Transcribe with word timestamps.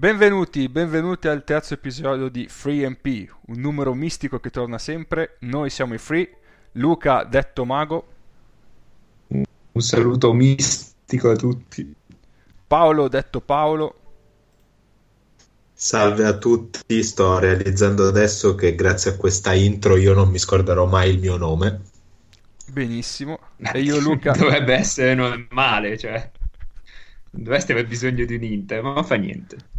Benvenuti, 0.00 0.70
benvenuti 0.70 1.28
al 1.28 1.44
terzo 1.44 1.74
episodio 1.74 2.30
di 2.30 2.48
Free 2.48 2.88
MP, 2.88 3.30
un 3.48 3.60
numero 3.60 3.92
mistico 3.92 4.40
che 4.40 4.48
torna 4.48 4.78
sempre. 4.78 5.36
Noi 5.40 5.68
siamo 5.68 5.92
i 5.92 5.98
Free, 5.98 6.36
Luca 6.72 7.24
detto 7.24 7.66
Mago, 7.66 8.06
Un 9.28 9.82
saluto 9.82 10.32
mistico 10.32 11.28
a 11.28 11.36
tutti. 11.36 11.94
Paolo 12.66 13.08
detto 13.08 13.42
Paolo, 13.42 14.00
Salve 15.74 16.24
a 16.24 16.38
tutti, 16.38 17.02
sto 17.02 17.38
realizzando 17.38 18.08
adesso 18.08 18.54
che 18.54 18.74
grazie 18.74 19.10
a 19.10 19.16
questa 19.18 19.52
intro 19.52 19.98
io 19.98 20.14
non 20.14 20.30
mi 20.30 20.38
scorderò 20.38 20.86
mai 20.86 21.10
il 21.10 21.18
mio 21.18 21.36
nome. 21.36 21.82
benissimo, 22.72 23.38
e 23.58 23.82
io 23.82 24.00
Luca, 24.00 24.32
Dovrebbe 24.32 24.72
essere 24.72 25.14
normale, 25.14 25.98
cioè. 25.98 26.30
Non 27.32 27.42
dovreste 27.42 27.72
aver 27.72 27.86
bisogno 27.86 28.24
di 28.24 28.36
un 28.36 28.44
Inter, 28.44 28.82
ma 28.82 28.94
non 28.94 29.04
fa 29.04 29.16
niente. 29.16 29.78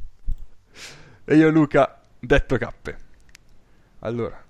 E 1.31 1.37
io 1.37 1.49
Luca 1.49 2.01
detto 2.19 2.57
Cappe. 2.57 2.97
Allora, 3.99 4.43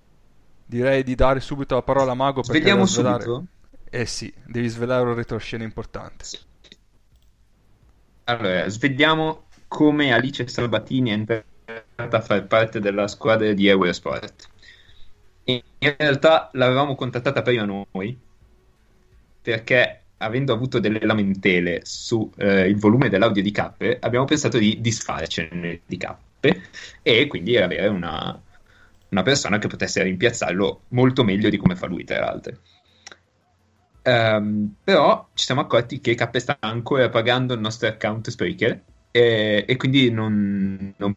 direi 0.66 1.04
di 1.04 1.14
dare 1.14 1.40
subito 1.40 1.76
la 1.76 1.84
parola 1.84 2.14
a 2.14 2.16
Mago 2.16 2.42
perché 2.42 2.58
Vediamo 2.58 2.86
devo 2.86 2.92
svelare... 2.92 3.24
subito. 3.24 3.46
Eh 3.88 4.06
sì, 4.08 4.34
devi 4.46 4.68
svelare 4.68 5.04
un 5.04 5.14
retroscena 5.14 5.64
importante. 5.64 6.26
Allora, 8.24 8.68
svegliamo 8.68 9.44
come 9.68 10.12
Alice 10.12 10.48
Sabatini 10.48 11.12
è 11.12 11.14
entrata 11.14 12.18
a 12.18 12.22
far 12.22 12.48
parte 12.48 12.80
della 12.80 13.08
squadra 13.08 13.54
di 13.54 13.68
Eurosport. 13.68 14.50
In 15.44 15.62
realtà 15.98 16.50
l'avevamo 16.54 16.96
contattata 16.96 17.44
prima 17.44 17.64
noi, 17.64 18.18
perché 19.42 20.02
avendo 20.18 20.54
avuto 20.54 20.80
delle 20.80 21.06
lamentele 21.06 21.82
sul 21.84 22.32
volume 22.76 23.10
dell'audio 23.10 23.44
di 23.44 23.52
Cappe, 23.52 23.98
abbiamo 24.00 24.26
pensato 24.26 24.58
di 24.58 24.82
disfarcene 24.82 25.82
di 25.86 25.98
Cappe 25.98 26.30
e 27.02 27.28
quindi 27.28 27.58
avere 27.58 27.88
una, 27.88 28.42
una 29.10 29.24
persona 29.24 29.58
che 29.58 29.68
potesse 29.68 30.02
rimpiazzarlo 30.04 30.82
molto 30.90 31.24
meglio 31.24 31.50
di 31.50 31.58
come 31.58 31.76
fa 31.76 31.88
lui, 31.88 32.04
tra 32.04 32.20
l'altro. 32.20 32.58
Ehm, 34.04 34.76
però 34.84 35.30
ci 35.34 35.46
siamo 35.46 35.62
accorti 35.62 36.00
che 36.00 36.16
Cappe 36.16 36.40
sta 36.40 36.58
ancora 36.60 37.10
pagando 37.10 37.54
il 37.54 37.60
nostro 37.60 37.88
account 37.88 38.30
Spreaker 38.30 38.82
e, 39.12 39.66
e 39.68 39.76
quindi 39.76 40.10
non, 40.10 40.94
non 40.98 41.14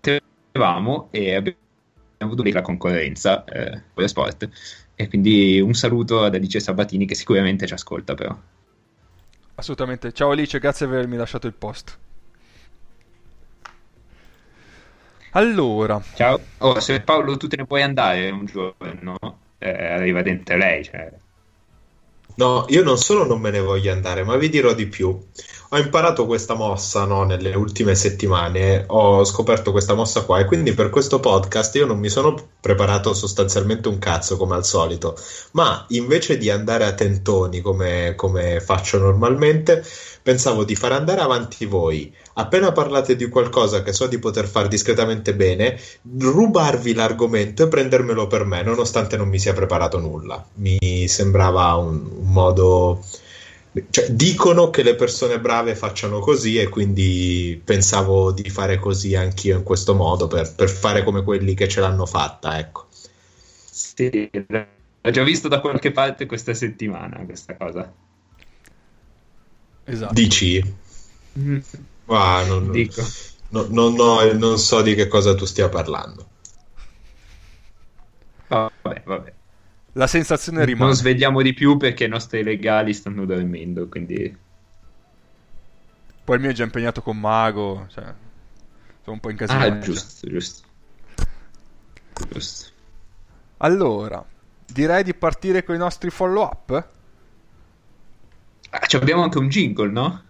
potevamo 0.00 1.08
e 1.12 1.34
abbiamo 1.34 1.56
avuto 2.18 2.42
la 2.42 2.62
concorrenza 2.62 3.44
eh, 3.44 3.82
con 3.92 4.08
sport 4.08 4.48
e 4.96 5.08
quindi 5.08 5.60
un 5.60 5.74
saluto 5.74 6.24
ad 6.24 6.34
Alice 6.34 6.58
Sabatini 6.58 7.06
che 7.06 7.14
sicuramente 7.14 7.66
ci 7.66 7.74
ascolta 7.74 8.14
però 8.14 8.36
Assolutamente. 9.56 10.12
Ciao 10.12 10.30
Alice, 10.30 10.58
grazie 10.58 10.86
per 10.86 10.96
avermi 10.96 11.16
lasciato 11.16 11.46
il 11.46 11.54
post. 11.54 11.98
Allora, 15.36 16.00
ciao 16.14 16.38
oh, 16.58 16.78
se 16.78 17.00
Paolo 17.00 17.36
tu 17.36 17.48
te 17.48 17.56
ne 17.56 17.66
puoi 17.66 17.82
andare 17.82 18.30
un 18.30 18.46
giorno 18.46 19.16
eh, 19.58 19.68
arriva 19.68 20.22
dentro 20.22 20.56
lei 20.56 20.84
cioè. 20.84 21.12
No, 22.36 22.64
io 22.68 22.84
non 22.84 22.98
solo 22.98 23.24
non 23.24 23.40
me 23.40 23.50
ne 23.50 23.60
voglio 23.60 23.92
andare, 23.92 24.22
ma 24.22 24.36
vi 24.36 24.48
dirò 24.48 24.74
di 24.74 24.86
più. 24.86 25.08
Ho 25.70 25.78
imparato 25.78 26.26
questa 26.26 26.54
mossa, 26.54 27.04
no, 27.04 27.24
nelle 27.24 27.54
ultime 27.54 27.96
settimane, 27.96 28.84
ho 28.86 29.24
scoperto 29.24 29.72
questa 29.72 29.94
mossa 29.94 30.24
qua 30.24 30.38
e 30.38 30.44
quindi 30.44 30.72
per 30.72 30.90
questo 30.90 31.18
podcast 31.18 31.74
io 31.76 31.86
non 31.86 31.98
mi 31.98 32.08
sono 32.08 32.50
preparato 32.60 33.12
sostanzialmente 33.12 33.88
un 33.88 33.98
cazzo 33.98 34.36
come 34.36 34.54
al 34.54 34.64
solito, 34.64 35.16
ma 35.52 35.84
invece 35.88 36.38
di 36.38 36.50
andare 36.50 36.84
a 36.84 36.94
tentoni 36.94 37.60
come, 37.60 38.14
come 38.16 38.60
faccio 38.60 38.98
normalmente, 38.98 39.84
pensavo 40.22 40.64
di 40.64 40.76
far 40.76 40.92
andare 40.92 41.20
avanti 41.20 41.66
voi. 41.66 42.12
Appena 42.36 42.72
parlate 42.72 43.14
di 43.14 43.28
qualcosa 43.28 43.82
che 43.82 43.92
so 43.92 44.08
di 44.08 44.18
poter 44.18 44.48
fare 44.48 44.66
discretamente 44.66 45.34
bene, 45.36 45.78
rubarvi 46.18 46.92
l'argomento 46.92 47.64
e 47.64 47.68
prendermelo 47.68 48.26
per 48.26 48.44
me, 48.44 48.62
nonostante 48.62 49.16
non 49.16 49.28
mi 49.28 49.38
sia 49.38 49.52
preparato 49.52 50.00
nulla. 50.00 50.44
Mi 50.54 51.06
sembrava 51.06 51.74
un, 51.76 51.94
un 51.94 52.32
modo. 52.32 53.04
Cioè, 53.88 54.10
dicono 54.10 54.70
che 54.70 54.82
le 54.82 54.96
persone 54.96 55.38
brave 55.38 55.76
facciano 55.76 56.18
così 56.18 56.58
e 56.58 56.68
quindi 56.68 57.60
pensavo 57.64 58.32
di 58.32 58.50
fare 58.50 58.78
così 58.78 59.14
anch'io 59.14 59.56
in 59.56 59.62
questo 59.62 59.94
modo 59.94 60.26
per, 60.26 60.52
per 60.54 60.68
fare 60.68 61.04
come 61.04 61.22
quelli 61.22 61.54
che 61.54 61.68
ce 61.68 61.80
l'hanno 61.80 62.06
fatta, 62.06 62.58
ecco. 62.58 62.86
Sì, 62.90 64.28
l'ho 64.32 65.10
già 65.10 65.22
visto 65.22 65.46
da 65.46 65.60
qualche 65.60 65.92
parte 65.92 66.26
questa 66.26 66.54
settimana 66.54 67.24
questa 67.24 67.56
cosa. 67.56 67.92
esatto. 69.84 70.14
Dici? 70.14 70.74
Ah, 72.06 72.44
non, 72.46 72.70
Dico. 72.70 73.02
no- 73.48 73.66
no- 73.70 73.88
no, 73.90 74.32
non 74.32 74.58
so 74.58 74.82
di 74.82 74.94
che 74.94 75.08
cosa 75.08 75.34
tu 75.34 75.44
stia 75.44 75.68
parlando. 75.68 76.28
Vabbè, 78.48 79.02
vabbè. 79.04 79.32
La 79.92 80.06
sensazione 80.06 80.64
rimane. 80.64 80.86
Non 80.86 80.94
svegliamo 80.94 81.40
di 81.40 81.54
più 81.54 81.76
perché 81.76 82.04
i 82.04 82.08
nostri 82.08 82.42
legali 82.42 82.92
stanno 82.92 83.24
dormendo, 83.24 83.88
quindi... 83.88 84.36
Poi 86.24 86.36
il 86.36 86.42
mio 86.42 86.50
è 86.50 86.54
già 86.54 86.64
impegnato 86.64 87.02
con 87.02 87.18
Mago, 87.18 87.86
cioè, 87.90 88.04
sono 88.04 88.14
un 89.04 89.20
po' 89.20 89.30
incasinato. 89.30 89.66
Ah, 89.66 89.78
giusto, 89.78 90.28
giusto. 90.28 90.66
Giusto. 92.30 92.70
Allora, 93.58 94.24
direi 94.66 95.04
di 95.04 95.14
partire 95.14 95.64
con 95.64 95.74
i 95.74 95.78
nostri 95.78 96.10
follow 96.10 96.44
up. 96.44 96.88
Ah, 98.70 98.86
ci 98.86 98.96
abbiamo 98.96 99.22
anche 99.22 99.38
un 99.38 99.48
jingle, 99.48 99.90
no? 99.90 100.22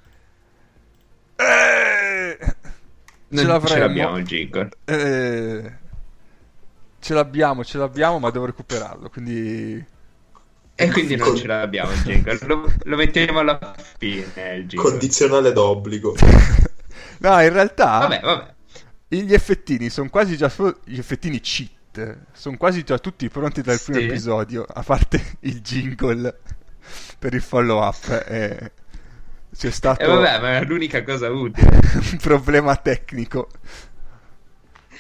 Eh, 1.37 2.39
ce 2.41 2.55
Non 3.43 3.47
l'avremmo. 3.47 3.67
ce 3.75 3.79
l'abbiamo 3.79 4.17
il 4.19 4.25
jingle. 4.25 4.69
Eh, 4.85 5.73
ce 7.01 7.15
l'abbiamo, 7.15 7.65
ce 7.65 7.79
l'abbiamo, 7.79 8.19
ma 8.19 8.31
devo 8.31 8.47
recuperarlo, 8.47 9.09
quindi... 9.11 9.85
E 10.77 10.91
quindi 10.91 11.15
non 11.17 11.37
ce 11.37 11.47
l'abbiamo 11.47 11.93
il 11.93 12.03
jingle. 12.03 12.39
Lo, 12.47 12.73
lo 12.83 12.97
mettiamo 12.97 13.39
alla 13.39 13.75
fine 13.99 14.25
il 14.57 14.67
jingle. 14.67 14.91
Condizionale 14.91 15.53
d'obbligo. 15.53 16.15
No, 17.19 17.41
in 17.41 17.53
realtà 17.53 17.99
Vabbè, 18.01 18.21
vabbè. 18.23 18.55
gli 19.09 19.33
effettini 19.33 19.89
sono 19.89 20.11
quasi 20.11 20.37
già... 20.37 20.53
Gli 20.85 20.99
effettini 20.99 21.41
cheat 21.41 22.17
sono 22.33 22.57
quasi 22.57 22.83
già 22.83 22.99
tutti 22.99 23.29
pronti 23.29 23.63
dal 23.63 23.81
primo 23.81 24.01
Sì. 24.01 24.07
episodio, 24.07 24.65
a 24.69 24.83
parte 24.83 25.37
il 25.41 25.61
jingle 25.61 26.41
per 27.19 27.33
il 27.35 27.41
follow 27.41 27.81
up. 27.83 28.07
Eh, 29.59 29.69
c'è 29.69 29.71
stato 29.71 30.05
E 30.05 30.07
vabbè, 30.07 30.41
ma 30.41 30.59
è 30.59 30.65
l'unica 30.65 31.03
cosa 31.03 31.31
utile. 31.31 31.87
un 32.13 32.19
problema 32.21 32.77
tecnico. 32.77 33.49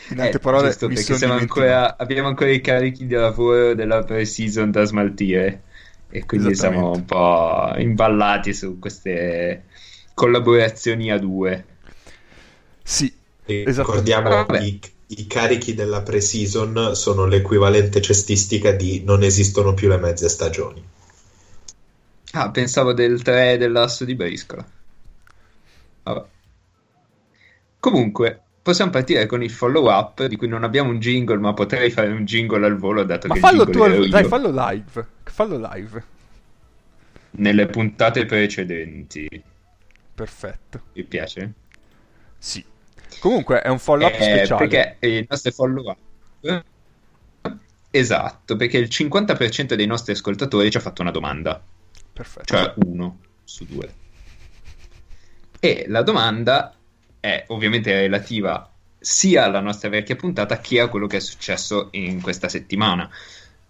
In 0.09 0.20
altre 0.20 0.38
Eh, 0.38 0.41
parole, 0.41 0.76
giusto, 0.76 0.88
mi 0.88 0.94
perché 0.94 1.15
sono 1.15 1.34
ancora, 1.34 1.97
abbiamo 1.97 2.28
ancora 2.28 2.50
i 2.50 2.60
carichi 2.60 3.06
di 3.06 3.14
lavoro 3.14 3.75
della 3.75 4.04
pre-season 4.04 4.70
da 4.70 4.84
smaltire 4.84 5.64
e 6.09 6.25
quindi 6.25 6.54
siamo 6.54 6.93
un 6.93 7.04
po' 7.04 7.72
imballati 7.76 8.54
su 8.54 8.78
queste 8.78 9.66
collaborazioni 10.14 11.10
a 11.10 11.19
due. 11.19 11.64
Sì, 12.82 13.12
E. 13.46 13.56
Ricordiamo 13.64 14.46
Vabbè. 14.46 14.58
i, 14.58 14.81
i 15.06 15.26
carichi 15.26 15.75
della 15.75 16.02
pre-season 16.02 16.94
sono 16.94 17.26
l'equivalente 17.26 18.00
cestistica 18.00 18.73
di 18.73 19.02
non 19.05 19.23
esistono 19.23 19.75
più 19.75 19.88
le 19.88 19.99
mezze 19.99 20.29
stagioni. 20.29 20.87
Ah, 22.36 22.50
pensavo 22.50 22.92
del 22.92 23.22
3 23.22 23.56
dell'asso 23.58 24.04
di 24.04 24.14
Briscola. 24.14 24.64
Vabbè. 26.02 26.25
Comunque, 27.78 28.40
possiamo 28.62 28.90
partire 28.90 29.26
con 29.26 29.42
il 29.42 29.50
follow 29.50 29.88
up 29.90 30.25
di 30.26 30.36
cui 30.36 30.48
non 30.48 30.64
abbiamo 30.64 30.90
un 30.90 30.98
jingle, 30.98 31.36
ma 31.38 31.52
potrei 31.54 31.90
fare 31.90 32.08
un 32.08 32.25
jingle 32.25 32.64
al 32.66 32.76
volo 32.76 33.04
dato 33.04 33.28
ma 33.28 33.34
che 33.34 33.40
fallo 33.40 33.64
tu, 33.66 33.82
al- 33.82 34.08
dai, 34.08 34.25
fallo 34.25 34.50
live. 34.50 35.06
Fallo 35.25 35.56
live. 35.72 36.04
nelle 37.36 37.66
puntate 37.66 38.26
precedenti. 38.26 39.28
Perfetto. 40.14 40.82
Mi 40.94 41.02
piace? 41.04 41.52
Sì. 42.38 42.64
Comunque 43.20 43.60
è 43.62 43.69
un 43.69 43.78
follow 43.78 44.06
up 44.08 44.14
Eh, 44.14 44.22
speciale. 44.22 44.66
Perché 44.66 45.06
i 45.06 45.26
nostri 45.28 45.50
follow 45.50 45.88
up. 46.40 46.64
Esatto, 47.90 48.56
perché 48.56 48.78
il 48.78 48.88
50% 48.88 49.75
dei 49.75 49.86
nostri 49.86 50.12
ascoltatori 50.12 50.69
ci 50.70 50.76
ha 50.76 50.81
fatto 50.81 51.00
una 51.02 51.12
domanda, 51.12 51.62
Perfetto. 52.14 52.44
cioè 52.44 52.72
uno 52.87 53.19
su 53.43 53.66
due. 53.66 53.93
E 55.58 55.84
la 55.88 56.02
domanda 56.02 56.75
è 57.19 57.44
ovviamente 57.49 57.93
relativa 57.93 58.70
sia 58.99 59.44
alla 59.44 59.61
nostra 59.61 59.88
vecchia 59.88 60.16
puntata 60.16 60.58
che 60.61 60.81
a 60.81 60.88
quello 60.88 61.06
che 61.06 61.19
è 61.19 61.20
successo 61.20 61.88
in 61.93 62.22
questa 62.22 62.49
settimana. 62.49 63.11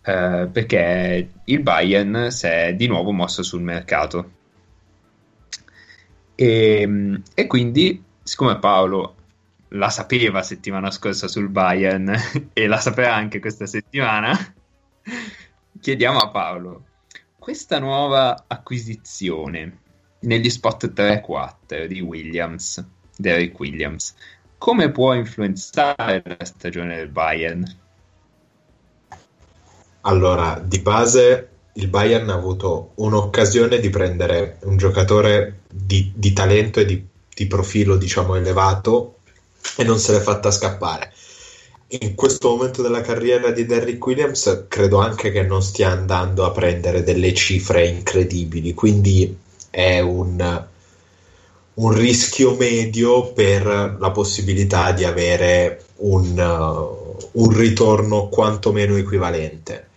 Eh, 0.02 0.48
perché 0.52 1.30
il 1.44 1.60
Bayern 1.60 2.30
si 2.30 2.46
è 2.46 2.74
di 2.74 2.86
nuovo 2.86 3.10
mosso 3.10 3.42
sul 3.42 3.62
mercato. 3.62 4.30
E, 6.34 7.20
e 7.34 7.46
quindi, 7.46 8.02
siccome 8.22 8.58
Paolo 8.58 9.14
la 9.68 9.88
sapeva 9.88 10.42
settimana 10.42 10.90
scorsa 10.90 11.26
sul 11.26 11.48
Bayern 11.48 12.14
e 12.52 12.66
la 12.66 12.78
saprà 12.78 13.14
anche 13.14 13.40
questa 13.40 13.66
settimana, 13.66 14.36
chiediamo 15.80 16.18
a 16.18 16.30
Paolo, 16.30 16.84
questa 17.44 17.78
nuova 17.78 18.44
acquisizione 18.46 19.80
negli 20.20 20.48
spot 20.48 20.94
3-4 20.94 21.84
di 21.84 22.00
Williams 22.00 22.82
Derrick 23.14 23.60
Williams. 23.60 24.14
Come 24.56 24.90
può 24.90 25.12
influenzare 25.12 26.22
la 26.24 26.42
stagione 26.46 26.96
del 26.96 27.08
Bayern? 27.08 27.62
Allora, 30.00 30.58
di 30.58 30.78
base 30.78 31.48
il 31.74 31.88
Bayern 31.88 32.30
ha 32.30 32.34
avuto 32.34 32.92
un'occasione 32.94 33.78
di 33.78 33.90
prendere 33.90 34.56
un 34.62 34.78
giocatore 34.78 35.64
di, 35.70 36.14
di 36.16 36.32
talento 36.32 36.80
e 36.80 36.86
di, 36.86 37.06
di, 37.28 37.46
profilo, 37.46 37.98
diciamo, 37.98 38.36
elevato 38.36 39.18
e 39.76 39.84
non 39.84 39.98
se 39.98 40.12
l'è 40.12 40.20
fatta 40.20 40.50
scappare. 40.50 41.12
In 41.88 42.14
questo 42.14 42.50
momento 42.50 42.82
della 42.82 43.02
carriera 43.02 43.50
di 43.50 43.66
Derrick 43.66 44.04
Williams 44.04 44.64
credo 44.68 44.98
anche 44.98 45.30
che 45.30 45.42
non 45.42 45.62
stia 45.62 45.90
andando 45.90 46.44
a 46.44 46.50
prendere 46.50 47.02
delle 47.02 47.32
cifre 47.34 47.86
incredibili, 47.86 48.74
quindi 48.74 49.36
è 49.70 50.00
un, 50.00 50.66
un 51.74 51.92
rischio 51.92 52.56
medio 52.56 53.32
per 53.32 53.96
la 53.98 54.10
possibilità 54.10 54.92
di 54.92 55.04
avere 55.04 55.84
un, 55.96 56.38
uh, 56.38 57.16
un 57.32 57.56
ritorno 57.56 58.28
quantomeno 58.28 58.96
equivalente 58.96 59.92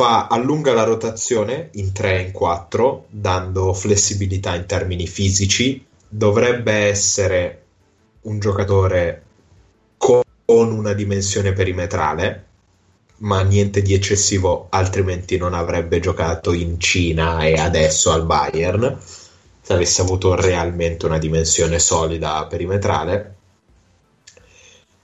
fa, 0.00 0.28
allunga 0.28 0.72
la 0.72 0.84
rotazione 0.84 1.68
in 1.72 1.92
3 1.92 2.16
e 2.16 2.22
in 2.22 2.32
4, 2.32 3.06
dando 3.08 3.74
flessibilità 3.74 4.54
in 4.54 4.64
termini 4.64 5.06
fisici. 5.06 5.84
Dovrebbe 6.08 6.72
essere 6.72 7.62
un 8.22 8.38
giocatore 8.38 9.22
con 9.98 10.22
una 10.58 10.92
dimensione 10.92 11.52
perimetrale, 11.52 12.44
ma 13.18 13.42
niente 13.42 13.82
di 13.82 13.94
eccessivo, 13.94 14.66
altrimenti 14.70 15.36
non 15.36 15.54
avrebbe 15.54 16.00
giocato 16.00 16.52
in 16.52 16.80
Cina 16.80 17.42
e 17.44 17.54
adesso 17.54 18.10
al 18.12 18.26
Bayern. 18.26 18.98
Se 19.60 19.72
avesse 19.72 20.00
avuto 20.00 20.34
realmente 20.34 21.06
una 21.06 21.18
dimensione 21.18 21.78
solida 21.78 22.46
perimetrale. 22.46 23.34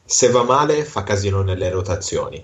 Se 0.04 0.30
va 0.30 0.42
male, 0.42 0.84
fa 0.84 1.02
casino 1.02 1.42
nelle 1.42 1.68
rotazioni 1.70 2.42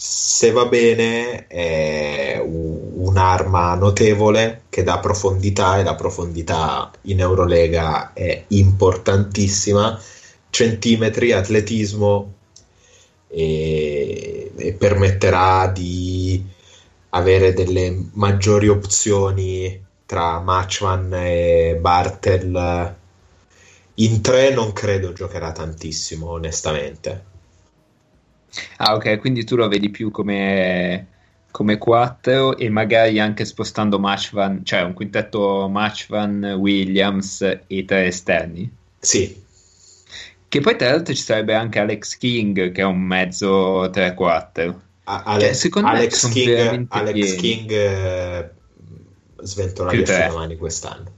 se 0.00 0.52
va 0.52 0.66
bene 0.66 1.48
è 1.48 2.40
un'arma 2.40 3.74
notevole 3.74 4.62
che 4.68 4.84
dà 4.84 5.00
profondità 5.00 5.78
e 5.78 5.82
la 5.82 5.96
profondità 5.96 6.92
in 7.02 7.18
Eurolega 7.18 8.12
è 8.12 8.44
importantissima 8.48 10.00
centimetri, 10.50 11.32
atletismo 11.32 12.34
e, 13.28 14.52
e 14.56 14.72
permetterà 14.72 15.68
di 15.68 16.44
avere 17.10 17.52
delle 17.52 18.10
maggiori 18.12 18.68
opzioni 18.68 19.86
tra 20.06 20.40
Matchman 20.40 21.12
e 21.14 21.78
Bartel 21.80 22.96
in 23.94 24.20
tre 24.20 24.50
non 24.50 24.72
credo 24.72 25.12
giocherà 25.12 25.52
tantissimo 25.52 26.30
onestamente 26.30 27.28
Ah, 28.76 28.94
ok, 28.94 29.18
quindi 29.18 29.44
tu 29.44 29.56
lo 29.56 29.68
vedi 29.68 29.90
più 29.90 30.10
come, 30.10 31.06
come 31.50 31.78
4 31.78 32.56
e 32.56 32.68
magari 32.68 33.20
anche 33.20 33.44
spostando 33.44 33.98
Matchvan, 33.98 34.64
cioè 34.64 34.82
un 34.82 34.94
quintetto 34.94 35.68
Matchvan, 35.68 36.56
Williams 36.58 37.42
e 37.66 37.84
tre 37.84 38.06
esterni? 38.06 38.70
Sì. 38.98 39.46
Che 40.48 40.60
poi 40.60 40.76
tra 40.76 40.90
l'altro 40.90 41.14
ci 41.14 41.22
sarebbe 41.22 41.54
anche 41.54 41.78
Alex 41.78 42.16
King 42.16 42.72
che 42.72 42.80
è 42.80 42.84
un 42.84 43.00
mezzo 43.00 43.90
3-4. 43.90 44.74
A- 45.04 45.22
Ale- 45.24 45.40
cioè, 45.44 45.52
secondo 45.52 45.88
Alex 45.88 46.24
me 46.24 46.32
King, 46.32 46.86
Alex 46.88 47.34
King 47.36 47.70
eh, 47.70 48.50
sventola 49.42 49.92
gli 49.92 50.04
mani 50.32 50.56
quest'anno. 50.56 51.12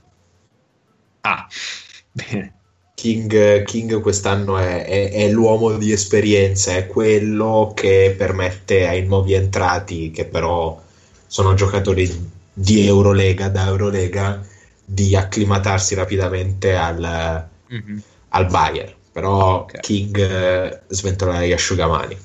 Ah, 1.21 1.47
bene. 2.11 2.55
King, 2.95 3.63
King 3.63 4.01
quest'anno 4.01 4.59
è, 4.59 4.85
è, 4.85 5.11
è, 5.11 5.31
l'uomo 5.31 5.73
di 5.79 5.91
esperienza, 5.91 6.77
è 6.77 6.87
quello 6.87 7.73
che 7.75 8.15
permette 8.17 8.87
ai 8.87 9.07
nuovi 9.07 9.33
entrati, 9.33 10.11
che 10.11 10.27
però 10.27 10.79
sono 11.27 11.55
giocatori 11.55 12.31
di 12.53 12.87
Eurolega, 12.87 13.49
da 13.49 13.67
Eurolega, 13.69 14.45
di 14.85 15.17
acclimatarsi 15.17 15.95
rapidamente 15.95 16.75
al, 16.75 17.49
mm-hmm. 17.73 17.99
al 18.29 18.47
Bayern. 18.47 18.93
Però 19.13 19.63
okay. 19.63 19.81
King 19.81 20.19
eh, 20.19 20.81
sventola 20.89 21.45
gli 21.45 21.53
asciugamani. 21.53 22.17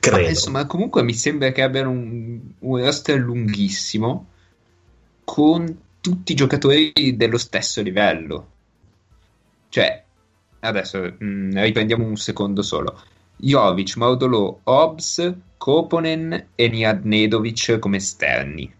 Credo. 0.00 0.22
Ma 0.22 0.28
insomma, 0.28 0.66
comunque 0.66 1.02
mi 1.02 1.14
sembra 1.14 1.52
che 1.52 1.62
abbiano 1.62 1.90
un, 1.90 2.40
un 2.58 2.84
roster 2.84 3.18
lunghissimo 3.18 4.26
con 5.24 5.80
tutti 6.00 6.32
i 6.32 6.34
giocatori 6.34 7.14
dello 7.16 7.38
stesso 7.38 7.80
livello 7.82 8.52
cioè, 9.72 10.04
adesso 10.60 10.98
mh, 11.00 11.24
mm, 11.24 11.50
riprendiamo 11.54 12.04
un 12.04 12.16
secondo 12.16 12.60
solo. 12.60 13.00
Jovic, 13.36 13.96
Maudolo, 13.96 14.60
Hobbs, 14.64 15.34
Koponen 15.56 16.48
e 16.54 16.68
Niad 16.68 17.04
Nedovic 17.04 17.78
come 17.78 17.96
esterni. 17.96 18.70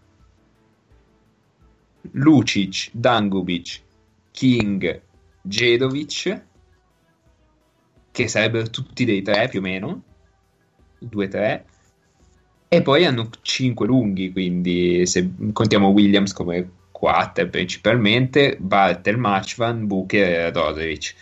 Lucic, 2.11 2.89
Dangubic, 2.91 3.81
King, 4.29 5.01
Jedovic, 5.41 6.41
che 8.13 8.27
sarebbero 8.27 8.69
tutti 8.69 9.03
dei 9.03 9.23
tre 9.23 9.49
più 9.49 9.59
o 9.59 9.63
meno, 9.63 10.03
2-3, 11.01 11.63
e 12.69 12.81
poi 12.81 13.05
hanno 13.05 13.29
5 13.41 13.85
lunghi, 13.85 14.31
quindi 14.31 15.05
se 15.05 15.29
contiamo 15.51 15.89
Williams 15.89 16.31
come 16.31 16.69
4 16.91 17.49
principalmente, 17.49 18.55
Bartel, 18.59 19.17
Matchvan, 19.17 19.87
Booker 19.87 20.27
e 20.27 20.51
Roderick. 20.51 21.13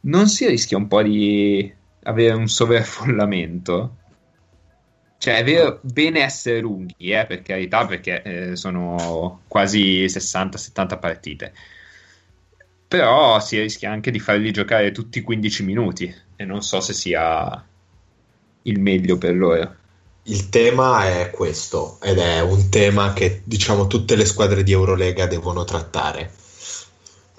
Non 0.00 0.28
si 0.28 0.46
rischia 0.46 0.76
un 0.76 0.86
po' 0.88 1.02
di 1.02 1.72
avere 2.02 2.34
un 2.34 2.48
sovraffollamento? 2.48 3.96
Cioè, 5.18 5.36
è 5.36 5.44
vero, 5.44 5.80
bene 5.82 6.20
essere 6.20 6.60
lunghi, 6.60 7.10
eh, 7.10 7.24
per 7.26 7.42
carità, 7.42 7.86
perché 7.86 8.22
eh, 8.22 8.56
sono 8.56 9.40
quasi 9.48 10.04
60-70 10.04 10.98
partite. 10.98 11.52
Però 12.86 13.40
si 13.40 13.58
rischia 13.58 13.90
anche 13.90 14.10
di 14.10 14.20
farli 14.20 14.52
giocare 14.52 14.92
tutti 14.92 15.22
15 15.22 15.62
minuti 15.64 16.14
e 16.36 16.44
non 16.44 16.62
so 16.62 16.80
se 16.80 16.92
sia 16.92 17.64
il 18.62 18.80
meglio 18.80 19.18
per 19.18 19.34
loro. 19.34 19.74
Il 20.24 20.48
tema 20.48 21.06
è 21.06 21.30
questo 21.30 21.98
ed 22.00 22.18
è 22.18 22.40
un 22.40 22.70
tema 22.70 23.12
che 23.12 23.42
diciamo 23.44 23.86
tutte 23.86 24.16
le 24.16 24.24
squadre 24.24 24.62
di 24.62 24.72
Eurolega 24.72 25.26
devono 25.26 25.64
trattare. 25.64 26.32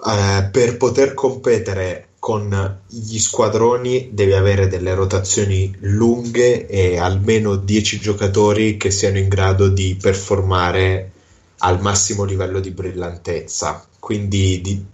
Eh, 0.06 0.48
per 0.52 0.76
poter 0.76 1.14
competere 1.14 2.10
con 2.18 2.80
gli 2.88 3.18
squadroni 3.18 4.10
devi 4.12 4.32
avere 4.32 4.68
delle 4.68 4.94
rotazioni 4.94 5.74
lunghe 5.80 6.66
e 6.66 6.98
almeno 6.98 7.56
10 7.56 8.00
giocatori 8.00 8.76
che 8.76 8.90
siano 8.90 9.18
in 9.18 9.28
grado 9.28 9.68
di 9.68 9.96
performare 10.00 11.12
al 11.58 11.80
massimo 11.80 12.24
livello 12.24 12.60
di 12.60 12.70
brillantezza. 12.70 13.86
Quindi 13.98 14.60
di, 14.60 14.84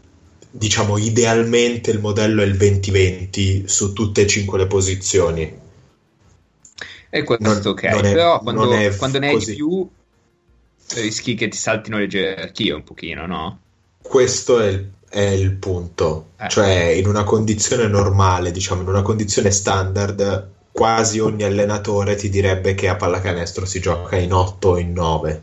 diciamo 0.54 0.98
idealmente 0.98 1.90
il 1.90 1.98
modello 1.98 2.42
è 2.42 2.44
il 2.44 2.54
20-20 2.54 3.64
su 3.64 3.92
tutte 3.92 4.22
e 4.22 4.26
cinque 4.26 4.58
le 4.58 4.66
posizioni 4.66 5.60
e 7.14 7.24
questo 7.24 7.46
non, 7.46 7.60
ok, 7.62 7.82
non 7.82 8.04
è, 8.06 8.12
però 8.12 8.40
quando, 8.40 8.66
quando 8.96 9.18
ne 9.18 9.28
hai 9.28 9.38
di 9.38 9.54
più 9.54 9.86
rischi 10.94 11.34
che 11.34 11.48
ti 11.48 11.58
saltino 11.58 11.98
le 11.98 12.06
gerarchie 12.06 12.72
un 12.72 12.84
pochino, 12.84 13.26
no? 13.26 13.58
Questo 14.00 14.60
è 14.60 14.68
il, 14.68 14.90
è 15.10 15.20
il 15.20 15.52
punto. 15.52 16.30
Eh. 16.38 16.48
Cioè, 16.48 16.74
in 16.96 17.06
una 17.06 17.24
condizione 17.24 17.86
normale, 17.86 18.50
diciamo, 18.50 18.80
in 18.80 18.88
una 18.88 19.02
condizione 19.02 19.50
standard, 19.50 20.48
quasi 20.72 21.18
ogni 21.18 21.42
allenatore 21.42 22.14
ti 22.14 22.30
direbbe 22.30 22.74
che 22.74 22.88
a 22.88 22.96
pallacanestro 22.96 23.66
si 23.66 23.78
gioca 23.78 24.16
in 24.16 24.32
8 24.32 24.68
o 24.68 24.78
in 24.78 24.92
9. 24.92 25.42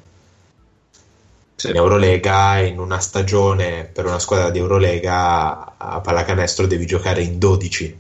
In 1.63 1.75
Eurolega, 1.75 2.60
in 2.60 2.80
una 2.80 3.00
stagione 3.00 3.84
per 3.86 4.06
una 4.06 4.20
squadra 4.20 4.50
di 4.50 4.60
Eurolega, 4.60 5.78
a 5.78 6.00
pallacanestro 6.00 6.68
devi 6.68 6.86
giocare 6.86 7.22
in 7.22 7.38
12. 7.38 8.00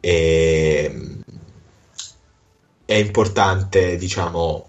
E 0.00 1.06
è 2.84 2.94
importante, 2.94 3.96
diciamo, 3.96 4.68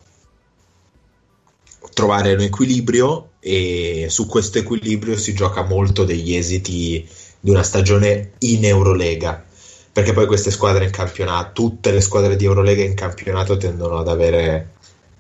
trovare 1.93 2.34
un 2.34 2.41
equilibrio 2.41 3.32
e 3.39 4.08
su 4.10 4.25
questo 4.27 4.58
equilibrio 4.58 5.17
si 5.17 5.34
gioca 5.34 5.63
molto 5.63 6.05
degli 6.05 6.34
esiti 6.34 7.08
di 7.39 7.50
una 7.50 7.63
stagione 7.63 8.32
in 8.39 8.65
Eurolega 8.65 9.46
perché 9.91 10.13
poi 10.13 10.25
queste 10.25 10.50
squadre 10.50 10.86
in 10.86 10.91
campionato 10.91 11.51
tutte 11.53 11.91
le 11.91 12.01
squadre 12.01 12.36
di 12.36 12.46
Eurolega 12.46 12.84
in 12.84 12.96
campionato 12.96 13.58
tendono 13.58 14.00
ad 14.00 14.08
avere 14.08 14.72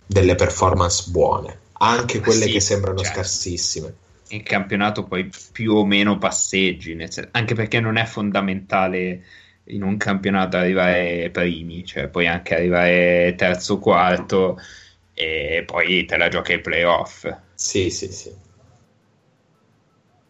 delle 0.07 0.33
performance 0.35 1.11
buone 1.11 1.59
anche 1.83 2.19
quelle 2.19 2.45
sì, 2.45 2.51
che 2.51 2.59
sembrano 2.59 2.99
certo. 2.99 3.13
scarsissime 3.15 3.93
in 4.29 4.43
campionato 4.43 5.03
poi 5.03 5.29
più 5.51 5.73
o 5.73 5.85
meno 5.85 6.17
passeggi 6.17 6.97
anche 7.31 7.53
perché 7.53 7.79
non 7.79 7.97
è 7.97 8.05
fondamentale 8.05 9.23
in 9.65 9.83
un 9.83 9.95
campionato 9.97 10.57
arrivare 10.57 11.29
primi, 11.31 11.85
cioè 11.85 12.07
puoi 12.07 12.27
anche 12.27 12.55
arrivare 12.55 13.33
terzo 13.37 13.75
o 13.75 13.79
quarto 13.79 14.59
e 15.13 15.63
poi 15.65 16.05
te 16.05 16.17
la 16.17 16.27
giochi 16.27 16.53
ai 16.53 16.61
playoff. 16.61 17.33
Sì, 17.53 17.89
sì, 17.89 18.11
sì. 18.11 18.31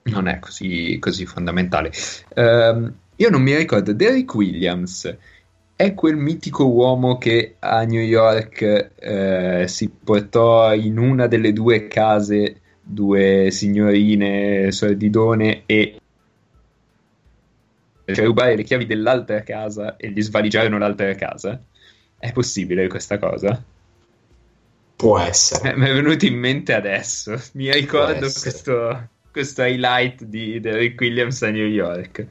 non 0.04 0.28
è 0.28 0.40
così, 0.40 0.98
così 1.00 1.26
fondamentale. 1.26 1.92
Um, 2.36 2.94
io 3.16 3.30
non 3.30 3.42
mi 3.42 3.56
ricordo, 3.56 3.94
Derek 3.94 4.34
Williams 4.36 5.18
è 5.76 5.94
quel 5.94 6.16
mitico 6.16 6.68
uomo 6.68 7.18
che 7.18 7.56
a 7.60 7.84
New 7.84 8.02
York 8.02 8.92
eh, 8.96 9.66
si 9.68 9.90
portò 9.90 10.74
in 10.74 10.98
una 10.98 11.28
delle 11.28 11.52
due 11.54 11.88
case 11.88 12.62
due 12.84 13.50
signorine 13.50 14.72
sordidone 14.72 15.64
e 15.66 15.98
cioè 18.06 18.26
rubare 18.26 18.58
le 18.58 18.64
chiavi 18.64 18.86
dell'altra 18.86 19.42
casa 19.44 19.96
e 19.96 20.10
gli 20.10 20.22
svaligiarono 20.22 20.78
l'altra 20.78 21.16
casa? 21.16 21.62
È 22.18 22.32
possibile 22.34 22.88
questa 22.88 23.18
cosa? 23.18 23.64
Può 24.96 25.20
essere. 25.20 25.76
Mi 25.78 25.88
è 25.88 25.94
venuto 25.94 26.26
in 26.26 26.36
mente 26.36 26.74
adesso. 26.74 27.42
Mi 27.54 27.72
ricordo 27.72 28.20
questo, 28.20 29.10
questo, 29.32 29.64
highlight 29.64 30.24
di 30.24 30.60
Derrick 30.60 31.00
Williams 31.00 31.42
a 31.44 31.50
New 31.50 31.66
York. 31.66 32.28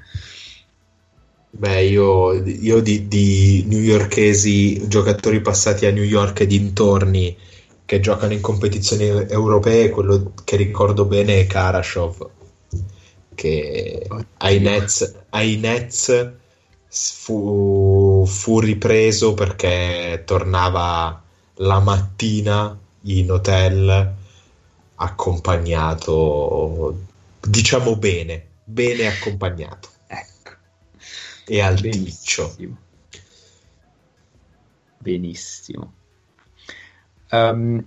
Beh, 1.54 1.84
io, 1.84 2.32
io 2.32 2.80
di, 2.80 3.06
di 3.08 3.64
newyorkesi, 3.66 4.88
giocatori 4.88 5.40
passati 5.42 5.84
a 5.86 5.90
New 5.90 6.02
York 6.02 6.40
e 6.40 6.46
dintorni 6.46 7.36
che 7.84 8.00
giocano 8.00 8.32
in 8.32 8.40
competizioni 8.40 9.04
europee, 9.06 9.90
quello 9.90 10.32
che 10.44 10.56
ricordo 10.56 11.04
bene 11.04 11.40
è 11.40 11.46
Karashov, 11.46 12.26
che 13.34 14.06
ai 14.38 14.60
Nets, 14.60 15.14
ai 15.30 15.56
Nets 15.58 16.32
fu, 16.88 18.24
fu 18.26 18.60
ripreso 18.60 19.34
perché 19.34 20.22
tornava 20.24 21.22
la 21.56 21.80
mattina 21.80 22.78
in 23.02 23.30
hotel 23.30 24.14
accompagnato, 24.94 26.98
diciamo 27.40 27.96
bene, 27.96 28.46
bene 28.64 29.06
accompagnato. 29.06 29.90
E 31.44 31.60
al 31.60 31.80
Benissimo. 31.80 32.78
Benissimo. 34.98 35.92
Um, 37.30 37.84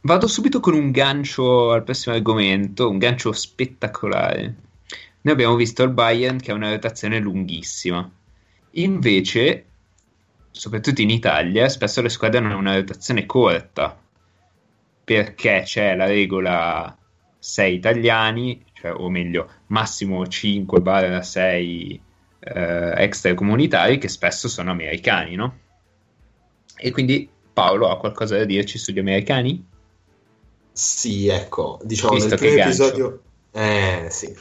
vado 0.00 0.26
subito 0.26 0.60
con 0.60 0.74
un 0.74 0.90
gancio 0.90 1.72
al 1.72 1.84
prossimo 1.84 2.14
argomento, 2.14 2.88
un 2.88 2.98
gancio 2.98 3.32
spettacolare. 3.32 4.54
Noi 5.20 5.34
abbiamo 5.34 5.56
visto 5.56 5.82
il 5.82 5.90
Bayern 5.90 6.38
che 6.38 6.52
ha 6.52 6.54
una 6.54 6.70
rotazione 6.70 7.18
lunghissima. 7.18 8.10
Invece, 8.72 9.66
soprattutto 10.50 11.02
in 11.02 11.10
Italia, 11.10 11.68
spesso 11.68 12.00
le 12.00 12.08
squadre 12.08 12.38
hanno 12.38 12.56
una 12.56 12.76
rotazione 12.76 13.26
corta 13.26 13.98
perché 15.04 15.62
c'è 15.64 15.94
la 15.94 16.06
regola 16.06 16.96
6 17.38 17.74
italiani, 17.74 18.64
cioè, 18.72 18.94
o 18.94 19.10
meglio, 19.10 19.50
massimo 19.66 20.22
5-6 20.22 22.00
eh, 22.44 22.92
extracomunitari 23.02 23.98
che 23.98 24.08
spesso 24.08 24.48
sono 24.48 24.70
americani, 24.70 25.34
no? 25.34 25.58
E 26.76 26.90
quindi 26.90 27.28
Paolo 27.52 27.88
ha 27.88 27.98
qualcosa 27.98 28.36
da 28.36 28.44
dirci 28.44 28.78
sugli 28.78 28.98
americani? 28.98 29.66
Sì, 30.72 31.28
ecco, 31.28 31.78
diciamo 31.82 32.14
Visto 32.14 32.28
nel 32.28 32.38
primo 32.38 32.56
episodio... 32.56 33.20
Eh, 33.52 34.08
sì, 34.10 34.36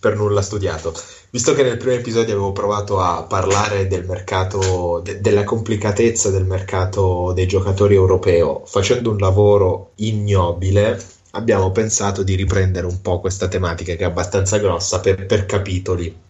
per 0.00 0.16
nulla 0.16 0.40
studiato. 0.40 0.94
Visto 1.30 1.52
che 1.52 1.62
nel 1.62 1.76
primo 1.76 1.94
episodio 1.94 2.32
avevo 2.34 2.52
provato 2.52 3.00
a 3.00 3.22
parlare 3.24 3.86
del 3.86 4.06
mercato, 4.06 5.00
de- 5.04 5.20
della 5.20 5.44
complicatezza 5.44 6.30
del 6.30 6.46
mercato 6.46 7.32
dei 7.34 7.46
giocatori 7.46 7.94
europeo, 7.94 8.62
facendo 8.64 9.10
un 9.10 9.18
lavoro 9.18 9.92
ignobile, 9.96 10.98
abbiamo 11.32 11.70
pensato 11.72 12.22
di 12.22 12.34
riprendere 12.34 12.86
un 12.86 13.02
po' 13.02 13.20
questa 13.20 13.48
tematica 13.48 13.94
che 13.94 14.02
è 14.02 14.06
abbastanza 14.06 14.56
grossa 14.58 15.00
per, 15.00 15.26
per 15.26 15.44
capitoli. 15.44 16.24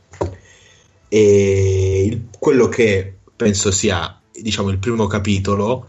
E 1.08 2.04
il, 2.04 2.26
quello 2.38 2.68
che 2.68 3.16
penso 3.34 3.70
sia, 3.70 4.20
diciamo, 4.32 4.70
il 4.70 4.78
primo 4.78 5.06
capitolo 5.06 5.88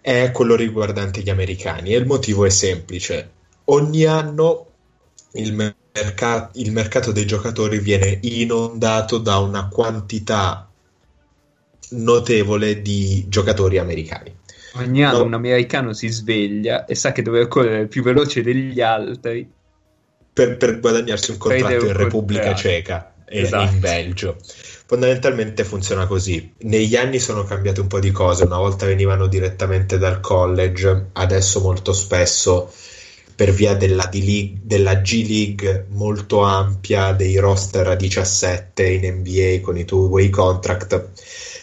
è 0.00 0.30
quello 0.32 0.56
riguardante 0.56 1.20
gli 1.20 1.30
americani 1.30 1.94
e 1.94 1.98
il 1.98 2.06
motivo 2.06 2.44
è 2.44 2.50
semplice. 2.50 3.30
Ogni 3.66 4.04
anno 4.04 4.66
il, 5.34 5.52
merc- 5.54 6.50
il 6.54 6.72
mercato 6.72 7.12
dei 7.12 7.24
giocatori 7.24 7.78
viene 7.78 8.18
inondato 8.22 9.18
da 9.18 9.38
una 9.38 9.68
quantità 9.68 10.68
notevole 11.90 12.82
di 12.82 13.26
giocatori 13.28 13.78
americani. 13.78 14.34
Ogni 14.74 15.04
anno 15.04 15.18
no. 15.18 15.24
un 15.24 15.34
americano 15.34 15.92
si 15.92 16.08
sveglia 16.08 16.86
e 16.86 16.94
sa 16.94 17.12
che 17.12 17.22
deve 17.22 17.46
correre 17.46 17.86
più 17.86 18.02
veloce 18.02 18.42
degli 18.42 18.80
altri 18.80 19.48
per, 20.32 20.56
per 20.56 20.80
guadagnarsi 20.80 21.30
un 21.30 21.36
contratto 21.36 21.84
in 21.84 21.92
Repubblica 21.92 22.54
Ceca 22.54 23.11
esatto. 23.40 23.72
in 23.72 23.80
Belgio 23.80 24.36
fondamentalmente 24.92 25.64
funziona 25.64 26.06
così. 26.06 26.52
Negli 26.64 26.96
anni 26.96 27.18
sono 27.18 27.44
cambiate 27.44 27.80
un 27.80 27.86
po' 27.86 27.98
di 27.98 28.10
cose, 28.10 28.44
una 28.44 28.58
volta 28.58 28.84
venivano 28.84 29.26
direttamente 29.26 29.96
dal 29.96 30.20
college, 30.20 31.06
adesso 31.12 31.60
molto 31.60 31.94
spesso 31.94 32.70
per 33.34 33.52
via 33.52 33.74
della, 33.74 34.04
D-League, 34.04 34.60
della 34.62 34.96
G 34.96 35.26
League 35.26 35.86
molto 35.92 36.42
ampia, 36.42 37.12
dei 37.12 37.38
roster 37.38 37.88
a 37.88 37.94
17 37.94 38.86
in 38.86 39.14
NBA 39.20 39.60
con 39.62 39.78
i 39.78 39.86
two-way 39.86 40.28
contract, 40.28 41.08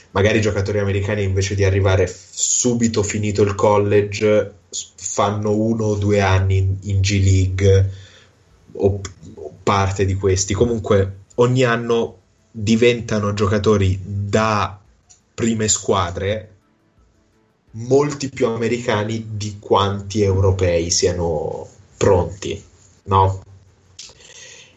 magari 0.10 0.40
i 0.40 0.42
giocatori 0.42 0.80
americani 0.80 1.22
invece 1.22 1.54
di 1.54 1.64
arrivare 1.64 2.12
subito 2.32 3.04
finito 3.04 3.44
il 3.44 3.54
college 3.54 4.54
fanno 4.96 5.56
uno 5.56 5.86
o 5.86 5.96
due 5.96 6.20
anni 6.20 6.58
in, 6.58 6.78
in 6.82 7.02
G 7.02 7.22
League 7.24 7.90
o, 8.72 9.02
o 9.36 9.54
parte 9.62 10.06
di 10.06 10.16
questi. 10.16 10.56
Comunque 10.56 11.19
ogni 11.39 11.63
anno 11.63 12.17
diventano 12.51 13.34
giocatori 13.34 14.00
da 14.03 14.79
prime 15.34 15.67
squadre 15.67 16.55
molti 17.72 18.29
più 18.29 18.48
americani 18.48 19.38
di 19.38 19.58
quanti 19.60 20.22
europei 20.22 20.89
siano 20.89 21.67
pronti, 21.98 22.62
no? 23.03 23.43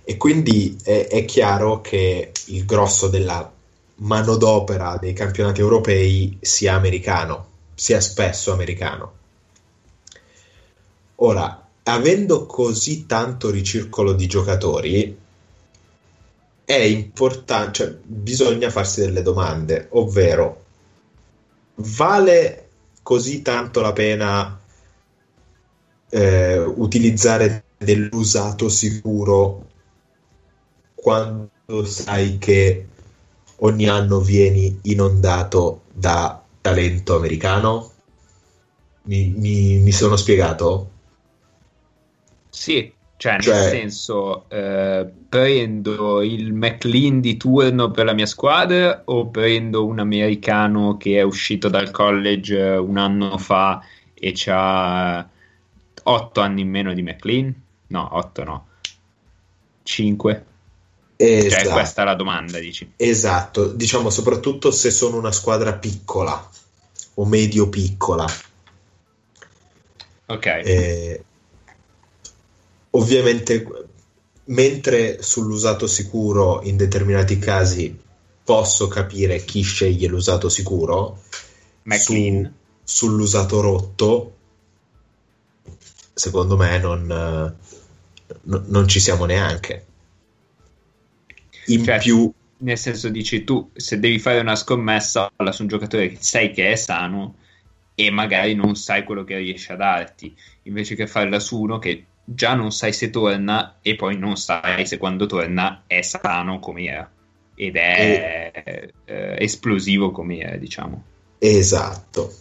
E 0.04 0.16
quindi 0.16 0.76
è, 0.82 1.06
è 1.08 1.24
chiaro 1.24 1.80
che 1.80 2.32
il 2.46 2.64
grosso 2.64 3.08
della 3.08 3.50
manodopera 3.96 4.98
dei 5.00 5.12
campionati 5.12 5.60
europei 5.60 6.38
sia 6.40 6.74
americano, 6.74 7.46
sia 7.74 8.00
spesso 8.00 8.52
americano. 8.52 9.12
Ora, 11.16 11.68
avendo 11.84 12.46
così 12.46 13.06
tanto 13.06 13.50
ricircolo 13.50 14.12
di 14.12 14.26
giocatori, 14.26 15.21
è 16.64 16.74
importante, 16.74 17.72
cioè, 17.72 17.96
bisogna 18.04 18.70
farsi 18.70 19.00
delle 19.00 19.22
domande, 19.22 19.88
ovvero 19.92 20.64
vale 21.76 22.68
così 23.02 23.42
tanto 23.42 23.80
la 23.80 23.92
pena 23.92 24.60
eh, 26.08 26.58
utilizzare 26.58 27.64
dell'usato 27.78 28.68
sicuro 28.68 29.66
quando 30.94 31.50
sai 31.84 32.38
che 32.38 32.86
ogni 33.56 33.88
anno 33.88 34.20
vieni 34.20 34.78
inondato 34.82 35.82
da 35.92 36.40
talento 36.60 37.16
americano? 37.16 37.90
Mi, 39.04 39.34
mi, 39.36 39.78
mi 39.78 39.90
sono 39.90 40.16
spiegato? 40.16 40.90
Sì, 42.48 42.92
cioè, 43.22 43.38
cioè, 43.38 43.54
nel 43.54 43.68
senso, 43.68 44.48
eh, 44.48 45.08
prendo 45.28 46.22
il 46.22 46.52
McLean 46.52 47.20
di 47.20 47.36
turno 47.36 47.92
per 47.92 48.06
la 48.06 48.14
mia 48.14 48.26
squadra 48.26 49.02
o 49.04 49.28
prendo 49.28 49.86
un 49.86 50.00
americano 50.00 50.96
che 50.96 51.18
è 51.18 51.22
uscito 51.22 51.68
dal 51.68 51.92
college 51.92 52.58
un 52.58 52.98
anno 52.98 53.38
fa 53.38 53.80
e 54.12 54.34
ha 54.46 55.24
8 56.02 56.40
anni 56.40 56.62
in 56.62 56.68
meno 56.68 56.92
di 56.94 57.02
McLean? 57.02 57.54
No, 57.86 58.08
8 58.10 58.42
no. 58.42 58.66
5. 59.84 60.44
Cioè, 61.16 61.28
esatto. 61.28 61.62
Cioè, 61.62 61.72
questa 61.72 62.02
è 62.02 62.04
la 62.04 62.14
domanda, 62.14 62.58
dici. 62.58 62.92
Esatto, 62.96 63.68
diciamo 63.68 64.10
soprattutto 64.10 64.72
se 64.72 64.90
sono 64.90 65.16
una 65.16 65.30
squadra 65.30 65.74
piccola 65.74 66.50
o 67.14 67.24
medio 67.24 67.68
piccola. 67.68 68.26
Ok. 70.26 70.46
Eh, 70.46 71.24
Ovviamente, 72.94 73.66
mentre 74.44 75.22
sull'usato 75.22 75.86
sicuro 75.86 76.62
in 76.62 76.76
determinati 76.76 77.38
casi 77.38 77.98
posso 78.44 78.88
capire 78.88 79.44
chi 79.44 79.62
sceglie 79.62 80.08
l'usato 80.08 80.48
sicuro, 80.48 81.22
su, 81.84 82.50
sull'usato 82.82 83.60
rotto, 83.60 84.36
secondo 86.12 86.56
me 86.56 86.78
non, 86.78 87.06
no, 88.42 88.64
non 88.66 88.88
ci 88.88 89.00
siamo 89.00 89.24
neanche. 89.24 89.86
In 91.66 91.84
cioè, 91.84 91.98
più, 91.98 92.30
nel 92.58 92.78
senso, 92.78 93.08
dici 93.08 93.44
tu, 93.44 93.70
se 93.74 93.98
devi 93.98 94.18
fare 94.18 94.40
una 94.40 94.56
scommessa 94.56 95.30
su 95.50 95.62
un 95.62 95.68
giocatore 95.68 96.08
che 96.08 96.18
sai 96.20 96.52
che 96.52 96.72
è 96.72 96.76
sano 96.76 97.36
e 97.94 98.10
magari 98.10 98.54
non 98.54 98.74
sai 98.74 99.04
quello 99.04 99.24
che 99.24 99.36
riesce 99.36 99.72
a 99.72 99.76
darti, 99.76 100.34
invece 100.64 100.94
che 100.94 101.06
farla 101.06 101.38
su 101.38 101.60
uno 101.60 101.78
che 101.78 102.06
già 102.24 102.54
non 102.54 102.72
sai 102.72 102.92
se 102.92 103.10
torna 103.10 103.78
e 103.82 103.96
poi 103.96 104.16
non 104.16 104.36
sai 104.36 104.86
se 104.86 104.98
quando 104.98 105.26
torna 105.26 105.84
è 105.86 106.02
sano 106.02 106.58
come 106.58 106.84
era 106.84 107.10
ed 107.54 107.76
è 107.76 108.50
e... 108.54 108.92
eh, 109.04 109.36
esplosivo 109.38 110.10
come 110.10 110.38
era, 110.38 110.56
diciamo. 110.56 111.04
Esatto. 111.38 112.34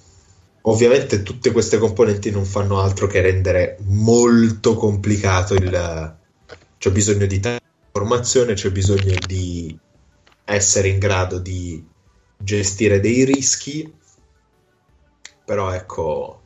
Ovviamente 0.61 1.23
tutte 1.23 1.51
queste 1.51 1.77
componenti 1.77 2.29
non 2.31 2.45
fanno 2.45 2.79
altro 2.79 3.07
che 3.07 3.21
rendere 3.21 3.77
molto 3.81 4.75
complicato 4.75 5.55
il... 5.55 6.15
C'è 6.77 6.91
bisogno 6.91 7.25
di 7.25 7.39
tanta 7.39 7.63
informazione, 7.85 8.53
c'è 8.53 8.71
bisogno 8.71 9.15
di 9.25 9.77
essere 10.45 10.87
in 10.87 10.99
grado 10.99 11.39
di 11.39 11.83
gestire 12.37 12.99
dei 12.99 13.23
rischi, 13.23 13.91
però 15.45 15.71
ecco, 15.71 16.40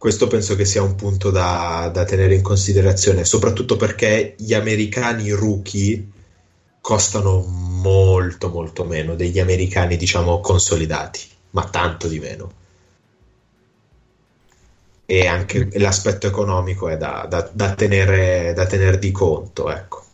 questo 0.00 0.28
penso 0.28 0.56
che 0.56 0.64
sia 0.64 0.80
un 0.82 0.94
punto 0.94 1.30
da, 1.30 1.90
da, 1.92 2.06
tenere 2.06 2.34
in 2.34 2.40
considerazione, 2.40 3.26
soprattutto 3.26 3.76
perché 3.76 4.34
gli 4.38 4.54
americani 4.54 5.30
rookie 5.30 6.08
costano 6.80 7.42
molto 7.42 8.48
molto 8.48 8.86
meno 8.86 9.14
degli 9.14 9.38
americani 9.38 9.98
diciamo 9.98 10.40
consolidati, 10.40 11.20
ma 11.50 11.68
tanto 11.68 12.08
di 12.08 12.18
meno. 12.18 12.52
E 15.04 15.26
anche 15.26 15.68
l'aspetto 15.74 16.26
economico 16.26 16.88
è 16.88 16.96
da, 16.96 17.26
da, 17.28 17.50
da 17.52 17.74
tenere, 17.74 18.54
da 18.54 18.64
tenere 18.64 18.98
di 18.98 19.10
conto, 19.10 19.70
ecco. 19.70 20.04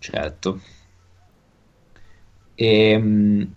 Certo. 0.00 0.60
Ehm, 2.56 3.54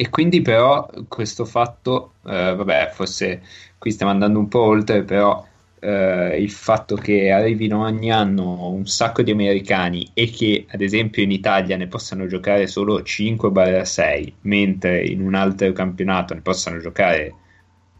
e 0.00 0.08
quindi 0.08 0.40
però 0.40 0.88
questo 1.08 1.44
fatto, 1.44 2.14
eh, 2.24 2.54
vabbè, 2.54 2.88
forse 2.94 3.42
qui 3.76 3.90
stiamo 3.90 4.10
andando 4.10 4.38
un 4.38 4.48
po' 4.48 4.62
oltre, 4.62 5.02
però 5.02 5.46
eh, 5.78 6.40
il 6.40 6.50
fatto 6.50 6.96
che 6.96 7.30
arrivino 7.30 7.82
ogni 7.82 8.10
anno 8.10 8.70
un 8.70 8.86
sacco 8.86 9.20
di 9.20 9.30
americani 9.30 10.10
e 10.14 10.30
che 10.30 10.64
ad 10.70 10.80
esempio 10.80 11.22
in 11.22 11.30
Italia 11.30 11.76
ne 11.76 11.86
possano 11.86 12.26
giocare 12.26 12.66
solo 12.66 13.00
5-6, 13.00 14.32
mentre 14.42 15.04
in 15.04 15.20
un 15.20 15.34
altro 15.34 15.70
campionato 15.72 16.32
ne 16.32 16.40
possano 16.40 16.78
giocare 16.78 17.34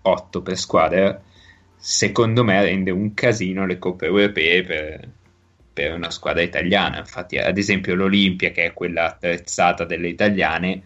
8 0.00 0.40
per 0.40 0.56
squadra, 0.56 1.22
secondo 1.76 2.42
me 2.44 2.62
rende 2.62 2.90
un 2.90 3.12
casino 3.12 3.66
le 3.66 3.78
coppe 3.78 4.06
europee 4.06 4.62
per, 4.62 5.08
per 5.70 5.92
una 5.92 6.10
squadra 6.10 6.40
italiana. 6.40 7.00
Infatti, 7.00 7.36
ad 7.36 7.58
esempio, 7.58 7.94
l'Olimpia, 7.94 8.52
che 8.52 8.64
è 8.64 8.72
quella 8.72 9.04
attrezzata 9.04 9.84
delle 9.84 10.08
italiane, 10.08 10.82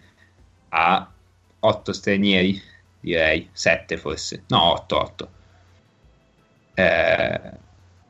ha 0.76 1.08
8 1.60 1.92
stranieri, 1.92 2.60
direi 3.00 3.48
7 3.52 3.96
forse, 3.96 4.42
no 4.48 4.72
8, 4.72 4.96
8. 4.96 5.28
Eh, 6.74 7.40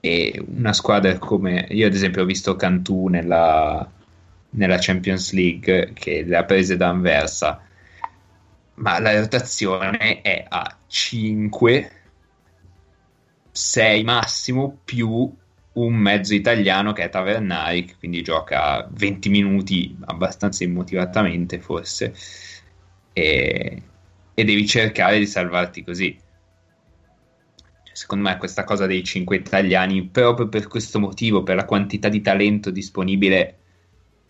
e 0.00 0.44
una 0.46 0.72
squadra 0.72 1.18
come 1.18 1.66
io, 1.70 1.86
ad 1.86 1.94
esempio, 1.94 2.22
ho 2.22 2.26
visto 2.26 2.56
Cantù 2.56 3.08
nella, 3.08 3.88
nella 4.50 4.78
Champions 4.78 5.32
League 5.32 5.92
che 5.92 6.22
le 6.24 6.36
ha 6.36 6.44
prese 6.44 6.76
da 6.76 6.88
Anversa, 6.88 7.60
ma 8.76 8.98
la 8.98 9.18
rotazione 9.18 10.22
è 10.22 10.44
a 10.48 10.76
5, 10.86 11.90
6 13.50 14.04
massimo 14.04 14.78
più 14.84 15.32
un 15.74 15.94
mezzo 15.94 16.34
italiano 16.34 16.92
che 16.92 17.04
è 17.04 17.08
Tavernari, 17.10 17.94
quindi 17.98 18.22
gioca 18.22 18.86
20 18.90 19.28
minuti 19.28 19.96
abbastanza 20.04 20.64
immotivatamente 20.64 21.60
forse, 21.60 22.14
e, 23.14 23.82
e 24.34 24.44
devi 24.44 24.66
cercare 24.66 25.18
di 25.18 25.26
salvarti 25.26 25.82
così. 25.82 26.18
Cioè, 27.84 27.94
secondo 27.94 28.28
me 28.28 28.36
questa 28.36 28.64
cosa 28.64 28.84
dei 28.86 29.02
5 29.02 29.36
italiani, 29.36 30.04
proprio 30.04 30.48
per 30.48 30.66
questo 30.66 30.98
motivo, 30.98 31.42
per 31.42 31.56
la 31.56 31.64
quantità 31.64 32.10
di 32.10 32.20
talento 32.20 32.70
disponibile 32.70 33.58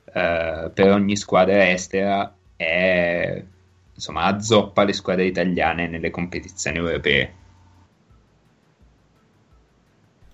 uh, 0.04 0.70
per 0.72 0.90
ogni 0.90 1.16
squadra 1.16 1.68
estera, 1.70 2.32
è, 2.54 3.42
insomma, 3.94 4.24
azzoppa 4.24 4.84
le 4.84 4.92
squadre 4.92 5.24
italiane 5.24 5.88
nelle 5.88 6.10
competizioni 6.10 6.76
europee. 6.76 7.34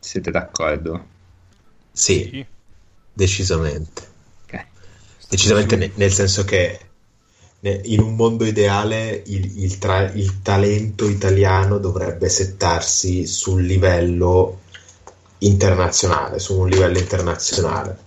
Siete 0.01 0.31
d'accordo? 0.31 1.07
Sì, 1.93 2.29
sì. 2.31 2.47
decisamente. 3.13 4.09
Okay. 4.45 4.65
Decisamente 5.29 5.77
ne- 5.77 5.93
nel 5.95 6.11
senso 6.11 6.45
che 6.45 6.90
in 7.61 8.01
un 8.01 8.17
mondo 8.17 8.45
ideale 8.45 9.23
il, 9.27 9.63
il, 9.63 9.79
tra- 9.79 10.11
il, 10.13 10.41
talento 10.43 11.09
italiano 11.09 11.79
dovrebbe 11.79 12.29
settarsi 12.29 13.27
sul 13.27 13.63
livello 13.63 14.61
internazionale, 15.39 16.39
su 16.39 16.59
un 16.59 16.69
livello 16.69 16.99
internazionale. 16.99 17.99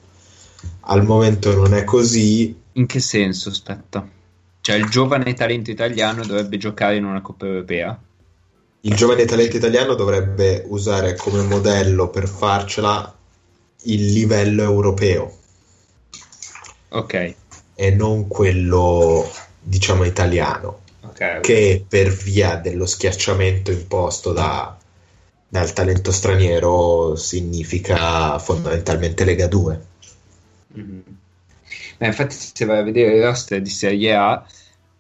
Al 0.81 1.03
momento 1.05 1.53
non 1.53 1.73
è 1.73 1.83
così. 1.83 2.55
In 2.73 2.85
che 2.87 2.99
senso? 2.99 3.49
Aspetta. 3.49 4.07
Cioè 4.61 4.75
il 4.75 4.89
giovane 4.89 5.33
talento 5.33 5.69
italiano 5.69 6.25
dovrebbe 6.25 6.57
giocare 6.57 6.95
in 6.95 7.05
una 7.05 7.21
Coppa 7.21 7.45
Europea? 7.45 7.99
il 8.85 8.95
giovane 8.95 9.25
talento 9.25 9.55
italiano 9.55 9.93
dovrebbe 9.93 10.65
usare 10.67 11.15
come 11.15 11.41
modello 11.43 12.09
per 12.09 12.27
farcela 12.27 13.17
il 13.83 14.11
livello 14.11 14.63
europeo. 14.63 15.37
Ok. 16.89 17.35
E 17.75 17.91
non 17.91 18.27
quello, 18.27 19.29
diciamo, 19.59 20.03
italiano. 20.03 20.81
Okay. 21.01 21.41
Che 21.41 21.85
per 21.87 22.09
via 22.09 22.55
dello 22.55 22.85
schiacciamento 22.85 23.71
imposto 23.71 24.31
da, 24.31 24.75
dal 25.47 25.73
talento 25.73 26.11
straniero 26.11 27.15
significa 27.15 28.39
fondamentalmente 28.39 29.25
Lega 29.25 29.47
2. 29.47 29.81
Mm-hmm. 30.77 30.99
Beh, 31.97 32.05
infatti, 32.07 32.35
se 32.35 32.65
vai 32.65 32.79
a 32.79 32.83
vedere 32.83 33.15
il 33.15 33.23
roster 33.23 33.61
di 33.61 33.69
Serie 33.69 34.15
A, 34.15 34.45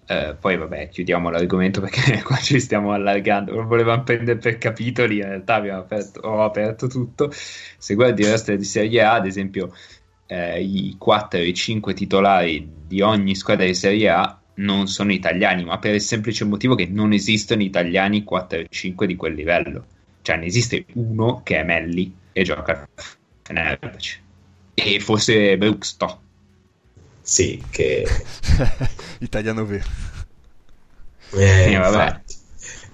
eh, 0.05 0.35
poi 0.39 0.57
vabbè, 0.57 0.89
chiudiamo 0.89 1.29
l'argomento 1.29 1.81
perché 1.81 2.21
qua 2.23 2.35
ci 2.37 2.59
stiamo 2.59 2.91
allargando. 2.91 3.55
Non 3.55 3.67
volevamo 3.67 4.03
prendere 4.03 4.37
per 4.37 4.57
capitoli, 4.57 5.17
in 5.17 5.27
realtà 5.27 5.55
abbiamo 5.55 5.79
aperto, 5.79 6.19
ho 6.21 6.43
aperto 6.43 6.87
tutto. 6.87 7.31
Se 7.31 7.95
guardi 7.95 8.21
il 8.21 8.29
resto 8.29 8.55
di 8.55 8.63
Serie 8.63 9.01
A, 9.01 9.13
ad 9.13 9.25
esempio, 9.25 9.73
eh, 10.33 10.61
i 10.61 10.95
4 10.97 11.39
e 11.39 11.47
i 11.47 11.53
5 11.53 11.93
titolari 11.93 12.67
di 12.87 13.01
ogni 13.01 13.35
squadra 13.35 13.65
di 13.65 13.73
Serie 13.73 14.09
A 14.09 14.39
non 14.55 14.87
sono 14.87 15.11
italiani, 15.11 15.63
ma 15.63 15.79
per 15.79 15.95
il 15.95 16.01
semplice 16.01 16.45
motivo 16.45 16.75
che 16.75 16.87
non 16.87 17.13
esistono 17.13 17.61
italiani 17.61 18.23
4 18.23 18.59
e 18.59 18.67
5 18.69 19.07
di 19.07 19.15
quel 19.15 19.33
livello. 19.33 19.85
Cioè, 20.21 20.37
ne 20.37 20.45
esiste 20.45 20.85
uno 20.93 21.41
che 21.43 21.59
è 21.59 21.63
Melli 21.63 22.13
e 22.31 22.43
gioca 22.43 22.71
a 22.71 22.87
Fenerbahce. 23.41 24.21
E 24.75 24.99
forse 24.99 25.57
Brooks 25.57 25.97
Top 25.97 26.19
sì, 27.23 27.63
che... 27.69 28.05
Italiano 29.19 29.65
vero. 29.65 29.85
Eh, 31.31 31.73
eh, 31.73 32.21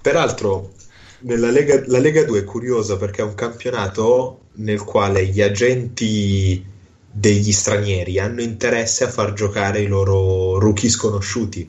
Peraltro, 0.00 0.72
nella 1.20 1.50
Lega, 1.50 1.82
la 1.86 1.98
Lega 1.98 2.24
2 2.24 2.38
è 2.38 2.44
curiosa 2.44 2.96
perché 2.96 3.22
è 3.22 3.24
un 3.24 3.34
campionato 3.34 4.42
nel 4.54 4.82
quale 4.84 5.26
gli 5.26 5.42
agenti 5.42 6.64
degli 7.12 7.52
stranieri 7.52 8.18
hanno 8.18 8.40
interesse 8.40 9.04
a 9.04 9.10
far 9.10 9.32
giocare 9.32 9.80
i 9.80 9.86
loro 9.86 10.58
rookie 10.58 10.88
sconosciuti 10.88 11.66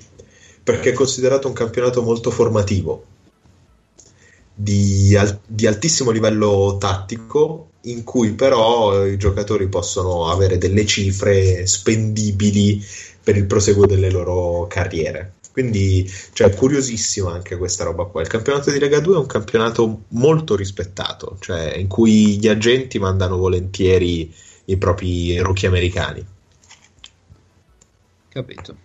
perché 0.63 0.91
è 0.91 0.93
considerato 0.93 1.47
un 1.47 1.53
campionato 1.53 2.03
molto 2.03 2.29
formativo 2.29 3.05
di, 4.53 5.15
al- 5.15 5.39
di 5.47 5.65
altissimo 5.65 6.11
livello 6.11 6.77
tattico 6.79 7.69
in 7.85 8.03
cui 8.03 8.33
però 8.33 9.05
i 9.05 9.17
giocatori 9.17 9.67
possono 9.67 10.29
avere 10.29 10.59
delle 10.59 10.85
cifre 10.85 11.65
spendibili 11.65 12.83
per 13.23 13.37
il 13.37 13.45
proseguo 13.45 13.87
delle 13.87 14.11
loro 14.11 14.67
carriere. 14.67 15.33
Quindi 15.51 16.09
cioè, 16.33 16.49
è 16.49 16.55
curiosissimo 16.55 17.29
anche 17.29 17.57
questa 17.57 17.83
roba 17.83 18.05
qua. 18.05 18.21
Il 18.21 18.27
campionato 18.27 18.71
di 18.71 18.79
Lega 18.79 18.99
2 18.99 19.15
è 19.15 19.19
un 19.19 19.25
campionato 19.25 20.03
molto 20.09 20.55
rispettato, 20.55 21.37
cioè 21.39 21.75
in 21.75 21.87
cui 21.87 22.37
gli 22.39 22.47
agenti 22.47 22.99
mandano 22.99 23.37
volentieri 23.37 24.33
i 24.71 24.77
propri 24.77 25.37
rookie 25.39 25.67
americani. 25.67 26.25
Capito. 28.29 28.77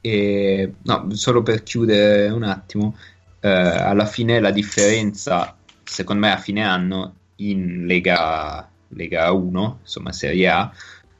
E, 0.00 0.72
no, 0.82 1.08
solo 1.14 1.42
per 1.42 1.62
chiudere 1.62 2.28
un 2.30 2.42
attimo, 2.42 2.96
eh, 3.40 3.48
alla 3.48 4.06
fine 4.06 4.40
la 4.40 4.50
differenza, 4.50 5.56
secondo 5.84 6.26
me 6.26 6.32
a 6.32 6.38
fine 6.38 6.64
anno, 6.64 7.14
in 7.36 7.86
Lega, 7.86 8.68
Lega 8.88 9.30
1, 9.30 9.78
insomma 9.82 10.12
Serie 10.12 10.48
A, 10.48 10.72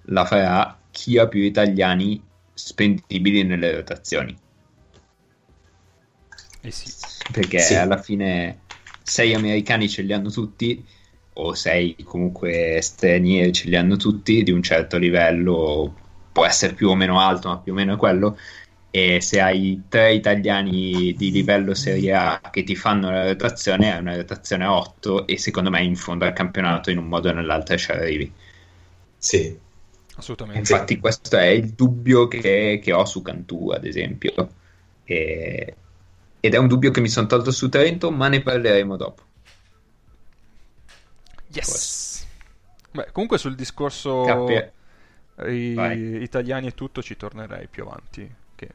la 0.09 0.25
farà 0.25 0.79
chi 0.91 1.19
ha 1.19 1.27
più 1.27 1.43
italiani 1.43 2.23
spendibili 2.55 3.45
nelle 3.45 3.75
rotazioni. 3.75 4.37
Eh 6.61 6.71
sì. 6.71 6.91
Perché 7.31 7.59
sì. 7.59 7.75
alla 7.75 7.99
fine 7.99 8.61
sei 9.03 9.35
americani 9.35 9.89
ce 9.89 10.03
li 10.03 10.13
hanno 10.13 10.31
tutti, 10.31 10.85
o 11.39 11.55
sei 11.55 11.97
comunque 12.05 12.81
stranieri 12.83 13.53
ce 13.53 13.69
li 13.69 13.77
hanno 13.77 13.97
tutti 13.97 14.43
di 14.43 14.51
un 14.53 14.63
certo 14.63 14.97
livello, 14.99 15.95
può 16.33 16.45
essere 16.47 16.75
più 16.75 16.89
o 16.89 16.95
meno 16.95 17.21
alto, 17.21 17.49
ma 17.49 17.59
più 17.59 17.73
o 17.73 17.75
meno 17.75 17.95
è 17.95 17.97
quello. 17.97 18.39
e 18.91 19.21
se 19.21 19.41
hai 19.41 19.83
tre 19.89 20.15
italiani 20.15 21.13
di 21.15 21.31
livello 21.31 21.75
Serie 21.75 22.15
A 22.15 22.41
che 22.51 22.63
ti 22.65 22.75
fanno 22.75 23.11
la 23.11 23.25
rotazione, 23.27 23.93
è 23.95 23.99
una 23.99 24.17
rotazione 24.17 24.65
a 24.65 24.75
8 24.75 25.27
e 25.27 25.39
secondo 25.39 25.71
me 25.71 25.83
in 25.83 25.97
fondo 25.97 26.25
al 26.25 26.33
campionato 26.33 26.91
in 26.91 26.99
un 26.99 27.07
modo 27.07 27.29
o 27.29 27.33
nell'altro 27.33 27.77
ci 27.77 27.91
arrivi. 27.91 28.33
Sì. 29.19 29.59
Assolutamente. 30.17 30.59
Infatti 30.61 30.99
questo 30.99 31.37
è 31.37 31.47
il 31.47 31.73
dubbio 31.75 32.27
che, 32.29 32.81
che 32.83 32.93
ho 32.93 33.05
su 33.05 33.21
Cantù, 33.23 33.71
ad 33.71 33.85
esempio. 33.85 34.33
E, 35.05 35.77
ed 36.41 36.55
è 36.55 36.57
un 36.59 36.69
dubbio 36.69 36.91
che 36.91 37.01
mi 37.01 37.09
sono 37.09 37.27
tolto 37.27 37.51
su 37.51 37.69
Trento, 37.69 38.11
ma 38.11 38.29
ne 38.29 38.43
parleremo 38.43 38.97
dopo. 38.97 39.26
Yes! 41.57 42.27
Beh, 42.93 43.11
comunque 43.13 43.39
sul 43.39 43.55
discorso 43.55 44.47
i- 45.47 46.23
italiani 46.23 46.69
e 46.69 46.75
tutto 46.75 47.03
ci 47.03 47.17
tornerei 47.17 47.67
più 47.69 47.85
avanti. 47.85 48.35
Che... 48.55 48.69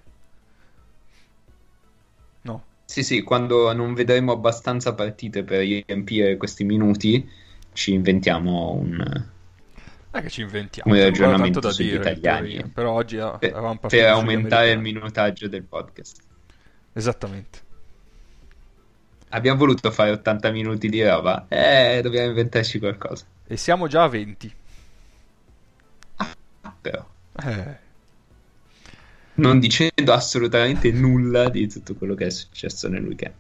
No. 2.42 2.64
Sì, 2.86 3.04
sì, 3.04 3.22
quando 3.22 3.72
non 3.74 3.94
vedremo 3.94 4.32
abbastanza 4.32 4.94
partite 4.94 5.44
per 5.44 5.60
riempire 5.60 6.38
questi 6.38 6.64
minuti, 6.64 7.28
ci 7.74 7.94
inventiamo 7.94 8.72
un, 8.74 8.96
Non 8.98 9.26
è 10.12 10.22
che 10.22 10.30
ci 10.30 10.42
inventiamo, 10.42 10.94
un 10.94 11.00
ragionamento 11.00 11.60
tanto 11.60 11.68
da 11.68 11.74
sugli 11.74 11.92
dire, 11.92 12.12
italiani. 12.12 12.70
Però 12.70 12.92
oggi 12.92 13.18
ah, 13.18 13.38
per, 13.38 13.54
avevamo 13.54 13.80
per 13.80 14.06
aumentare 14.08 14.72
il 14.72 14.80
minutaggio 14.80 15.48
del 15.48 15.64
podcast. 15.64 16.22
Esattamente. 16.94 17.70
Abbiamo 19.32 19.58
voluto 19.60 19.92
fare 19.92 20.12
80 20.12 20.52
minuti 20.52 20.88
di 20.90 21.04
roba, 21.04 21.46
eh, 21.50 22.00
dobbiamo 22.04 22.28
inventarci 22.30 22.80
qualcosa. 22.80 23.26
E 23.46 23.56
siamo 23.58 23.88
già 23.88 24.04
a 24.04 24.08
20. 24.08 24.56
Però, 26.82 27.06
Eh, 27.44 27.80
non 29.36 29.60
dicendo 29.60 30.14
assolutamente 30.14 30.90
nulla 30.94 31.50
di 31.50 31.68
tutto 31.68 31.96
quello 31.96 32.16
che 32.16 32.28
è 32.28 32.30
successo 32.30 32.88
nel 32.88 33.06
weekend. 33.06 33.36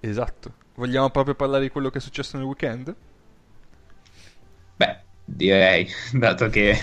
esatto. 0.00 0.54
Vogliamo 0.74 1.10
proprio 1.10 1.34
parlare 1.34 1.62
di 1.64 1.70
quello 1.70 1.90
che 1.90 1.98
è 1.98 2.00
successo 2.00 2.36
nel 2.36 2.46
weekend? 2.46 2.94
Beh, 4.76 5.04
direi, 5.24 5.88
dato 6.12 6.48
che 6.48 6.78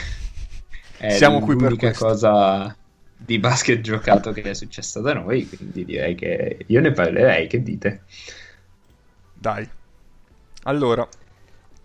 è 0.98 1.10
Siamo 1.10 1.40
qui 1.42 1.56
per 1.56 1.76
questo. 1.78 2.06
cosa 2.06 2.76
di 3.26 3.40
basket 3.40 3.82
giocato 3.82 4.32
che 4.32 4.42
è 4.42 4.54
successa 4.54 5.00
da 5.02 5.14
noi, 5.14 5.48
quindi 5.48 5.86
direi 5.86 6.16
che 6.16 6.66
io 6.68 6.82
ne 6.82 6.92
parlerei, 6.92 7.48
che 7.48 7.62
dite? 7.62 8.04
Dai. 9.34 9.70
Allora, 10.64 11.08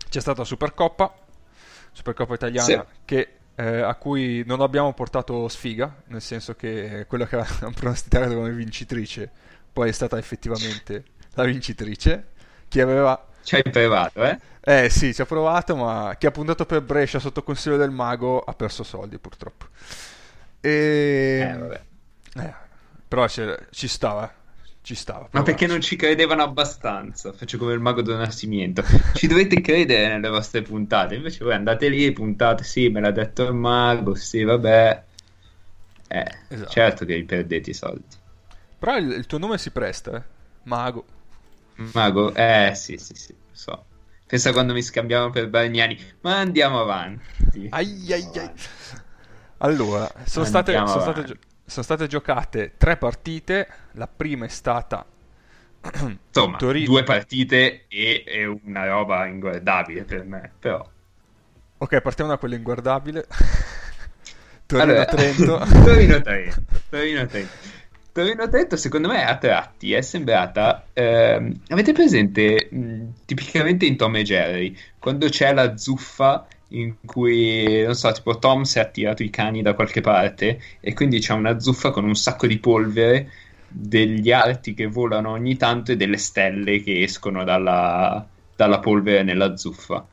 c'è 0.09 0.19
stata 0.19 0.43
Supercoppa, 0.43 1.13
Supercoppa 1.91 2.33
italiana, 2.35 2.85
Sì. 2.87 2.87
che, 3.05 3.29
eh, 3.55 3.81
a 3.81 3.95
cui 3.95 4.43
non 4.45 4.61
abbiamo 4.61 4.93
portato 4.93 5.47
sfiga, 5.47 6.03
nel 6.07 6.21
senso 6.21 6.55
che 6.55 7.05
quella 7.07 7.25
che 7.27 7.37
avevamo 7.37 7.73
pronosticato 7.75 8.33
come 8.35 8.51
vincitrice, 8.51 9.31
poi 9.73 9.89
è 9.89 9.91
stata 9.91 10.17
effettivamente 10.17 11.03
la 11.33 11.43
vincitrice. 11.43 12.27
Chi 12.67 12.81
aveva... 12.81 13.25
Ci 13.41 13.55
hai 13.55 13.63
provato, 13.63 14.23
eh? 14.23 14.39
Eh 14.59 14.89
sì, 14.89 15.13
ci 15.13 15.21
ha 15.21 15.25
provato, 15.25 15.75
ma 15.75 16.15
chi 16.17 16.25
ha 16.25 16.31
puntato 16.31 16.65
per 16.65 16.81
Brescia 16.81 17.19
sotto 17.19 17.41
consiglio 17.43 17.77
del 17.77 17.91
mago 17.91 18.41
ha 18.41 18.53
perso 18.53 18.83
soldi 18.83 19.17
purtroppo. 19.17 19.67
E... 20.61 21.49
Eh, 21.49 21.57
vabbè. 21.57 21.81
Eh, 22.35 22.53
però 23.07 23.27
ci 23.27 23.87
stava, 23.87 24.31
ci 24.81 24.95
stava. 24.95 25.27
Ma 25.31 25.43
perché 25.43 25.65
non 25.67 25.81
ci 25.81 25.95
credevano 25.95 26.43
abbastanza? 26.43 27.31
Faccio 27.33 27.57
come 27.57 27.73
il 27.73 27.79
mago 27.79 28.01
del 28.01 28.17
Nascimento. 28.17 28.83
Ci 29.13 29.27
dovete 29.27 29.61
credere 29.61 30.07
nelle 30.07 30.29
vostre 30.29 30.61
puntate. 30.61 31.15
Invece 31.15 31.43
voi 31.43 31.53
andate 31.53 31.89
lì 31.89 32.11
puntate, 32.11 32.63
sì, 32.63 32.89
me 32.89 32.99
l'ha 32.99 33.11
detto 33.11 33.43
il 33.43 33.53
mago, 33.53 34.15
sì, 34.15 34.43
vabbè. 34.43 35.03
Eh, 36.09 36.37
Esatto. 36.47 36.69
certo 36.69 37.05
che 37.05 37.15
vi 37.15 37.23
perdete 37.23 37.69
i 37.69 37.73
soldi. 37.73 38.15
Però 38.79 38.97
il, 38.97 39.11
il 39.11 39.25
tuo 39.25 39.37
nome 39.37 39.57
si 39.57 39.71
presta, 39.71 40.15
eh? 40.17 40.21
Mago. 40.63 41.05
Mago, 41.93 42.33
eh, 42.33 42.71
sì, 42.75 42.97
sì, 42.97 43.13
sì, 43.15 43.31
lo 43.33 43.37
so. 43.51 43.85
Pensa 44.25 44.51
quando 44.51 44.73
mi 44.73 44.81
scambiamo 44.81 45.29
per 45.29 45.47
Bagnani. 45.49 45.97
Ma 46.21 46.37
andiamo 46.39 46.81
avanti. 46.81 47.67
Ai, 47.71 48.11
ai, 48.11 48.29
ai. 48.35 48.51
Allora, 49.59 50.09
sono 50.25 50.45
state, 50.45 50.75
Andiamo 50.75 50.99
sono, 50.99 51.11
state, 51.13 51.27
gio- 51.27 51.37
sono 51.65 51.83
state 51.83 52.07
giocate 52.07 52.73
tre 52.77 52.97
partite. 52.97 53.67
La 53.93 54.07
prima 54.07 54.45
è 54.45 54.49
stata 54.49 55.05
Insomma, 56.29 56.57
Torino. 56.57 56.85
due 56.85 57.03
partite 57.03 57.85
e, 57.87 58.23
e 58.25 58.45
una 58.45 58.85
roba 58.85 59.25
inguardabile 59.25 60.03
per 60.03 60.23
me, 60.23 60.51
però. 60.59 60.85
Ok, 61.79 62.01
partiamo 62.01 62.31
da 62.31 62.37
quella 62.37 62.55
inguardabile. 62.55 63.25
Torino-Trento. 64.65 65.57
Torino-Trento. 65.83 66.61
Torino-Trento. 66.89 67.51
Torino-Trento, 68.11 68.75
secondo 68.77 69.07
me, 69.07 69.23
a 69.25 69.37
tratti 69.37 69.93
è 69.93 70.01
sembrata. 70.01 70.85
ehm, 70.93 71.61
avete 71.69 71.93
presente 71.93 72.67
mh, 72.71 73.03
tipicamente 73.25 73.85
in 73.85 73.95
Tom 73.95 74.15
e 74.15 74.23
Jerry 74.23 74.75
quando 74.97 75.29
c'è 75.29 75.53
la 75.53 75.77
zuffa 75.77 76.47
in 76.69 76.97
cui 77.05 77.83
non 77.83 77.95
so, 77.95 78.11
tipo 78.11 78.37
Tom 78.39 78.63
si 78.63 78.77
è 78.79 78.81
attirato 78.81 79.23
i 79.23 79.29
cani 79.29 79.61
da 79.61 79.73
qualche 79.73 80.01
parte 80.01 80.59
e 80.79 80.93
quindi 80.93 81.19
c'è 81.19 81.33
una 81.33 81.59
zuffa 81.59 81.91
con 81.91 82.05
un 82.05 82.15
sacco 82.15 82.47
di 82.47 82.59
polvere, 82.59 83.31
degli 83.65 84.31
arti 84.31 84.73
che 84.73 84.87
volano 84.87 85.31
ogni 85.31 85.55
tanto 85.57 85.91
e 85.91 85.95
delle 85.97 86.17
stelle 86.17 86.81
che 86.81 87.01
escono 87.03 87.43
dalla, 87.43 88.29
dalla 88.55 88.79
polvere 88.79 89.23
nella 89.23 89.55
zuffa. 89.55 90.07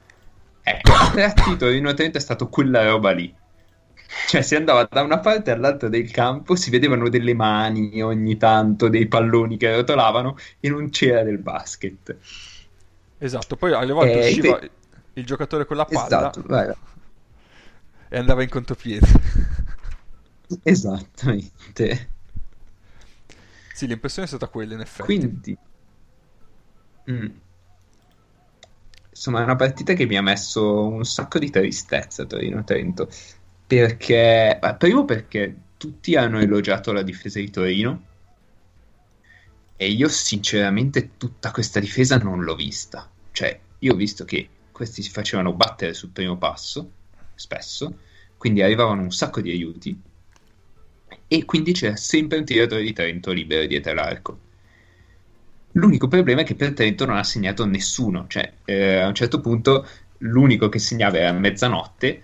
Ecco, 0.63 0.95
a 0.99 1.11
tratti 1.11 1.57
Torino-Trento 1.57 2.19
è 2.19 2.21
stato 2.21 2.49
quella 2.49 2.85
roba 2.85 3.11
lì. 3.13 3.37
Cioè, 4.27 4.43
si 4.43 4.55
andava 4.55 4.85
da 4.91 5.03
una 5.03 5.21
parte 5.21 5.51
all'altra 5.51 5.89
del 5.89 6.11
campo, 6.11 6.55
si 6.57 6.71
vedevano 6.71 7.09
delle 7.09 7.35
mani 7.35 8.03
ogni 8.03 8.37
tanto, 8.37 8.89
dei 8.89 9.07
palloni 9.09 9.57
che 9.57 9.75
rotolavano 9.75 10.37
e 10.61 10.69
non 10.71 10.91
c'era 10.91 11.23
del 11.23 11.39
basket. 11.39 12.19
Esatto, 13.19 13.57
poi 13.57 13.73
alle 13.73 13.93
volte 13.93 14.19
Eh, 14.19 14.19
usciva 14.19 14.59
te- 14.59 14.71
il 15.15 15.25
giocatore 15.25 15.65
con 15.65 15.77
la 15.77 15.85
palla 15.85 16.07
Esatto, 16.07 16.43
vai, 16.47 16.67
vai. 16.67 16.77
e 18.09 18.19
andava 18.19 18.43
in 18.43 18.49
contropiede. 18.49 19.07
esattamente. 20.63 22.11
Sì, 23.73 23.87
l'impressione 23.87 24.27
è 24.27 24.31
stata 24.31 24.49
quella, 24.49 24.75
in 24.75 24.81
effetti. 24.81 25.05
Quindi, 25.05 25.59
mm. 27.11 27.27
insomma, 29.11 29.41
è 29.41 29.43
una 29.45 29.57
partita 29.57 29.95
che 29.95 30.07
mi 30.07 30.17
ha 30.17 30.23
messo 30.23 30.87
un 30.87 31.05
sacco 31.05 31.39
di 31.39 31.51
tristezza 31.51 32.25
Torino-Trento. 32.25 33.09
Perché, 33.67 34.59
beh, 34.61 34.75
primo 34.77 35.05
perché 35.05 35.57
tutti 35.77 36.15
hanno 36.15 36.39
elogiato 36.39 36.93
la 36.93 37.03
difesa 37.03 37.41
di 37.41 37.51
Torino. 37.51 38.03
E 39.77 39.89
io, 39.89 40.09
sinceramente, 40.09 41.17
tutta 41.17 41.51
questa 41.51 41.81
difesa 41.81 42.17
non 42.19 42.45
l'ho 42.45 42.55
vista. 42.55 43.11
Cioè, 43.33 43.59
io 43.81 43.93
ho 43.93 43.97
visto 43.97 44.25
che 44.25 44.49
questi 44.75 45.03
si 45.03 45.11
facevano 45.11 45.53
battere 45.53 45.95
sul 45.95 46.09
primo 46.09 46.37
passo, 46.37 46.91
spesso, 47.37 47.97
quindi 48.37 48.61
arrivavano 48.61 49.03
un 49.03 49.13
sacco 49.13 49.41
di 49.41 49.53
aiuti. 49.53 49.97
E 51.29 51.45
quindi 51.45 51.71
c'era 51.71 51.95
sempre 51.95 52.39
un 52.39 52.45
tiratore 52.45 52.83
di 52.83 52.93
Trento 52.93 53.31
libero 53.31 53.67
dietro 53.67 53.95
l'arco. 53.95 54.39
L'unico 55.73 56.09
problema 56.09 56.41
è 56.41 56.45
che 56.45 56.57
per 56.57 56.73
Trento 56.73 57.07
non 57.07 57.17
ha 57.17 57.23
segnato 57.23 57.65
nessuno, 57.65 58.27
cioè 58.27 58.53
eh, 58.65 58.97
a 58.97 59.07
un 59.07 59.15
certo 59.15 59.41
punto 59.41 59.87
l'unico 60.19 60.69
che 60.69 60.81
segnava 60.81 61.19
era 61.19 61.31
mezzanotte, 61.31 62.23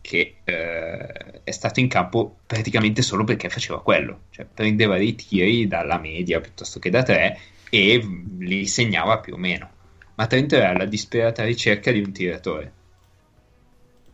che 0.00 0.38
eh, 0.42 1.42
è 1.44 1.50
stato 1.52 1.78
in 1.78 1.86
campo 1.86 2.38
praticamente 2.44 3.02
solo 3.02 3.22
perché 3.22 3.48
faceva 3.48 3.80
quello, 3.80 4.22
cioè 4.30 4.46
prendeva 4.52 4.98
dei 4.98 5.14
tiri 5.14 5.68
dalla 5.68 5.98
media 5.98 6.40
piuttosto 6.40 6.80
che 6.80 6.90
da 6.90 7.04
tre 7.04 7.38
e 7.70 8.04
li 8.38 8.66
segnava 8.66 9.20
più 9.20 9.34
o 9.34 9.36
meno. 9.36 9.73
Ma 10.16 10.26
Trento 10.26 10.56
era 10.56 10.70
alla 10.70 10.86
disperata 10.86 11.44
ricerca 11.44 11.92
di 11.92 12.00
un 12.00 12.10
tiratore. 12.12 12.74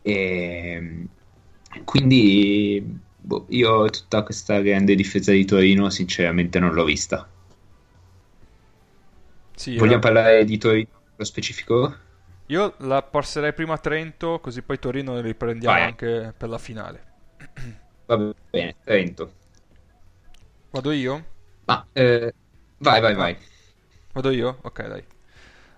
E 0.03 1.07
quindi 1.85 2.83
boh, 3.15 3.45
io 3.49 3.89
tutta 3.89 4.23
questa 4.23 4.59
grande 4.61 4.95
difesa 4.95 5.31
di 5.31 5.45
Torino 5.45 5.89
sinceramente 5.89 6.59
non 6.59 6.73
l'ho 6.73 6.83
vista. 6.83 7.31
Sì, 9.55 9.77
Vogliamo 9.77 9.99
era- 9.99 9.99
parlare 9.99 10.45
di 10.45 10.57
Torino 10.57 11.01
nello 11.11 11.25
specifico? 11.29 11.93
Io 12.47 12.75
la 12.79 13.01
passerei 13.01 13.51
prima 13.51 13.73
a 13.73 13.77
Trento, 13.79 14.39
così 14.39 14.61
poi 14.61 14.77
Torino 14.77 15.13
ne 15.15 15.21
riprendiamo 15.21 15.81
Vai. 15.81 15.83
anche 15.83 16.33
per 16.37 16.49
la 16.49 16.59
finale. 16.59 17.03
Va 18.07 18.17
bene, 18.51 18.75
Trento. 18.85 19.33
Vado 20.71 20.91
io? 20.91 21.23
Ma 21.67 21.87
eh, 21.95 22.33
vai, 22.79 23.01
vai, 23.01 23.15
vai. 23.15 23.37
Vado 24.13 24.31
io? 24.31 24.57
Ok, 24.63 24.87
dai. 24.87 25.03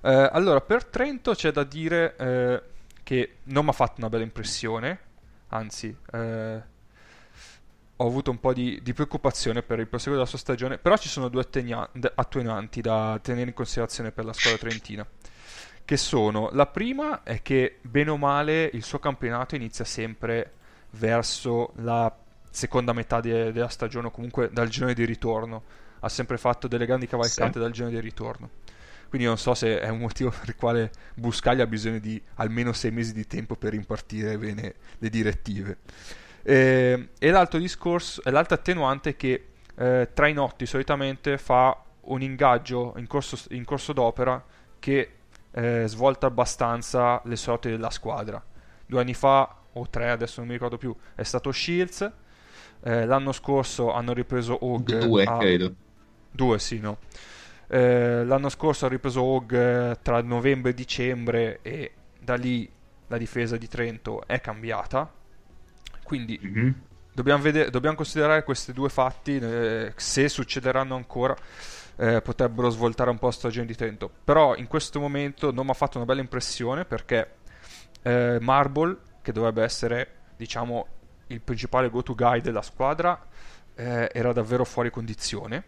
Eh, 0.05 0.29
allora, 0.33 0.59
per 0.61 0.83
Trento 0.85 1.33
c'è 1.33 1.51
da 1.51 1.63
dire 1.63 2.15
eh, 2.17 2.61
che 3.03 3.37
non 3.43 3.63
mi 3.63 3.69
ha 3.69 3.73
fatto 3.73 3.95
una 3.99 4.09
bella 4.09 4.23
impressione, 4.23 4.99
anzi, 5.47 5.95
eh, 6.11 6.61
ho 7.95 8.07
avuto 8.07 8.31
un 8.31 8.39
po' 8.39 8.53
di, 8.53 8.79
di 8.81 8.93
preoccupazione 8.93 9.61
per 9.61 9.79
il 9.79 9.87
proseguo 9.87 10.15
della 10.15 10.27
sua 10.27 10.37
stagione, 10.39 10.77
però 10.77 10.97
ci 10.97 11.07
sono 11.07 11.29
due 11.29 11.47
d- 11.49 12.11
attenuanti 12.15 12.81
da 12.81 13.17
tenere 13.21 13.49
in 13.49 13.53
considerazione 13.53 14.11
per 14.11 14.25
la 14.25 14.33
squadra 14.33 14.59
trentina, 14.59 15.07
che 15.85 15.97
sono, 15.97 16.49
la 16.51 16.65
prima 16.65 17.23
è 17.23 17.41
che 17.41 17.79
bene 17.81 18.09
o 18.09 18.17
male 18.17 18.69
il 18.73 18.83
suo 18.83 18.99
campionato 18.99 19.55
inizia 19.55 19.85
sempre 19.85 20.51
verso 20.91 21.71
la 21.77 22.13
seconda 22.49 22.93
metà 22.93 23.21
de- 23.21 23.51
della 23.53 23.69
stagione 23.69 24.07
o 24.07 24.11
comunque 24.11 24.49
dal 24.51 24.67
girone 24.67 24.93
di 24.93 25.05
ritorno. 25.05 25.63
Ha 26.01 26.09
sempre 26.09 26.37
fatto 26.37 26.67
delle 26.67 26.85
grandi 26.85 27.07
cavalcate 27.07 27.53
Sì. 27.53 27.59
dal 27.59 27.71
girone 27.71 27.93
di 27.93 27.99
ritorno. 28.01 28.49
Quindi 29.13 29.30
non 29.30 29.38
so 29.38 29.54
se 29.54 29.80
è 29.80 29.89
un 29.89 29.99
motivo 29.99 30.32
per 30.32 30.45
il 30.47 30.56
quale 30.56 30.89
Buscaglia 31.13 31.62
ha 31.62 31.67
bisogno 31.67 31.99
di 31.99 32.19
almeno 32.38 32.73
sei 32.73 32.89
mesi 32.89 33.13
di 33.13 33.28
tempo 33.28 33.56
per 33.56 33.76
impartire 33.76 34.39
bene 34.39 34.73
le 34.97 35.10
direttive. 35.10 35.78
Eh, 36.41 37.10
e 37.19 37.30
l'altro 37.30 37.60
discorso, 37.60 38.23
e 38.23 38.32
l'altra 38.32 38.56
attenuante 38.56 39.12
è 39.12 39.15
che 39.15 39.49
eh, 39.76 40.10
Trainotti 40.12 40.65
solitamente 40.65 41.38
fa 41.38 41.80
un 42.06 42.23
ingaggio 42.23 42.95
in 42.97 43.06
corso, 43.06 43.38
in 43.52 43.63
corso 43.65 43.93
d'opera 43.93 44.43
che 44.80 45.12
eh, 45.52 45.84
svolta 45.86 46.26
abbastanza 46.26 47.21
le 47.26 47.36
sorti 47.36 47.69
della 47.69 47.91
squadra. 47.91 48.43
Due 48.84 48.99
anni 48.99 49.13
fa, 49.13 49.58
o 49.73 49.88
tre, 49.91 50.10
adesso 50.10 50.39
non 50.39 50.47
mi 50.47 50.54
ricordo 50.54 50.78
più, 50.78 50.91
è 51.13 51.21
stato 51.21 51.52
Shields. 51.52 52.12
Eh, 52.82 53.06
l'anno 53.06 53.32
scorso 53.32 53.93
hanno 53.93 54.12
ripreso 54.12 54.58
Og. 54.60 54.97
Due, 54.97 55.23
a- 55.23 55.38
credo. 55.38 55.71
Due, 56.32 56.58
sì, 56.58 56.80
no. 56.80 56.97
Eh, 57.73 58.23
l'anno 58.23 58.49
scorso 58.49 58.86
ha 58.86 58.89
ripreso 58.89 59.23
Og 59.23 59.51
eh, 59.51 59.97
tra 60.03 60.21
novembre 60.21 60.69
e 60.69 60.73
dicembre 60.75 61.57
e 61.63 61.91
da 62.19 62.36
lì 62.36 62.71
la 63.07 63.17
difesa 63.17 63.57
di 63.57 63.67
Trento 63.67 64.27
è 64.27 64.39
cambiata. 64.41 65.12
Quindi 66.03 66.39
Mhm. 66.39 66.81
dobbiamo, 67.12 67.41
vedere, 67.41 67.71
dobbiamo 67.71 67.95
considerare 67.95 68.43
questi 68.43 68.73
due 68.73 68.89
fatti, 68.89 69.38
eh, 69.39 69.91
se 69.95 70.29
succederanno 70.29 70.93
ancora, 70.95 71.36
eh, 71.95 72.21
potrebbero 72.21 72.69
svoltare 72.69 73.09
un 73.09 73.17
po' 73.17 73.25
la 73.27 73.31
stagione 73.31 73.65
di 73.65 73.75
Trento. 73.75 74.07
Però 74.23 74.55
in 74.55 74.67
questo 74.67 74.99
momento 74.99 75.51
non 75.51 75.65
mi 75.65 75.71
ha 75.71 75.73
fatto 75.73 75.97
una 75.97 76.05
bella 76.05 76.21
impressione 76.21 76.86
perché 76.86 77.38
eh, 78.03 78.38
Marble, 78.39 78.97
che 79.23 79.31
dovrebbe 79.31 79.63
essere, 79.63 80.07
diciamo, 80.38 80.86
il 81.27 81.41
principale 81.41 81.89
go-to 81.89 82.13
guy 82.13 82.39
della 82.39 82.62
squadra, 82.62 83.19
eh, 83.73 84.12
era 84.13 84.31
davvero 84.31 84.63
fuori 84.63 84.91
condizione. 84.91 85.63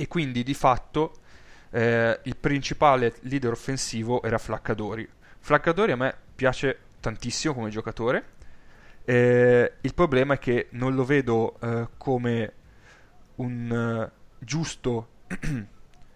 E 0.00 0.06
quindi 0.06 0.44
di 0.44 0.54
fatto 0.54 1.14
eh, 1.70 2.20
il 2.22 2.36
principale 2.36 3.16
leader 3.22 3.50
offensivo 3.50 4.22
era 4.22 4.38
Flaccadori. 4.38 5.08
Flaccadori 5.40 5.90
a 5.90 5.96
me 5.96 6.14
piace 6.36 6.78
tantissimo 7.00 7.52
come 7.52 7.68
giocatore. 7.68 8.36
Eh, 9.04 9.72
il 9.80 9.94
problema 9.94 10.34
è 10.34 10.38
che 10.38 10.68
non 10.70 10.94
lo 10.94 11.04
vedo 11.04 11.58
eh, 11.60 11.88
come 11.96 12.52
un 13.36 14.08
eh, 14.08 14.12
giusto 14.38 15.08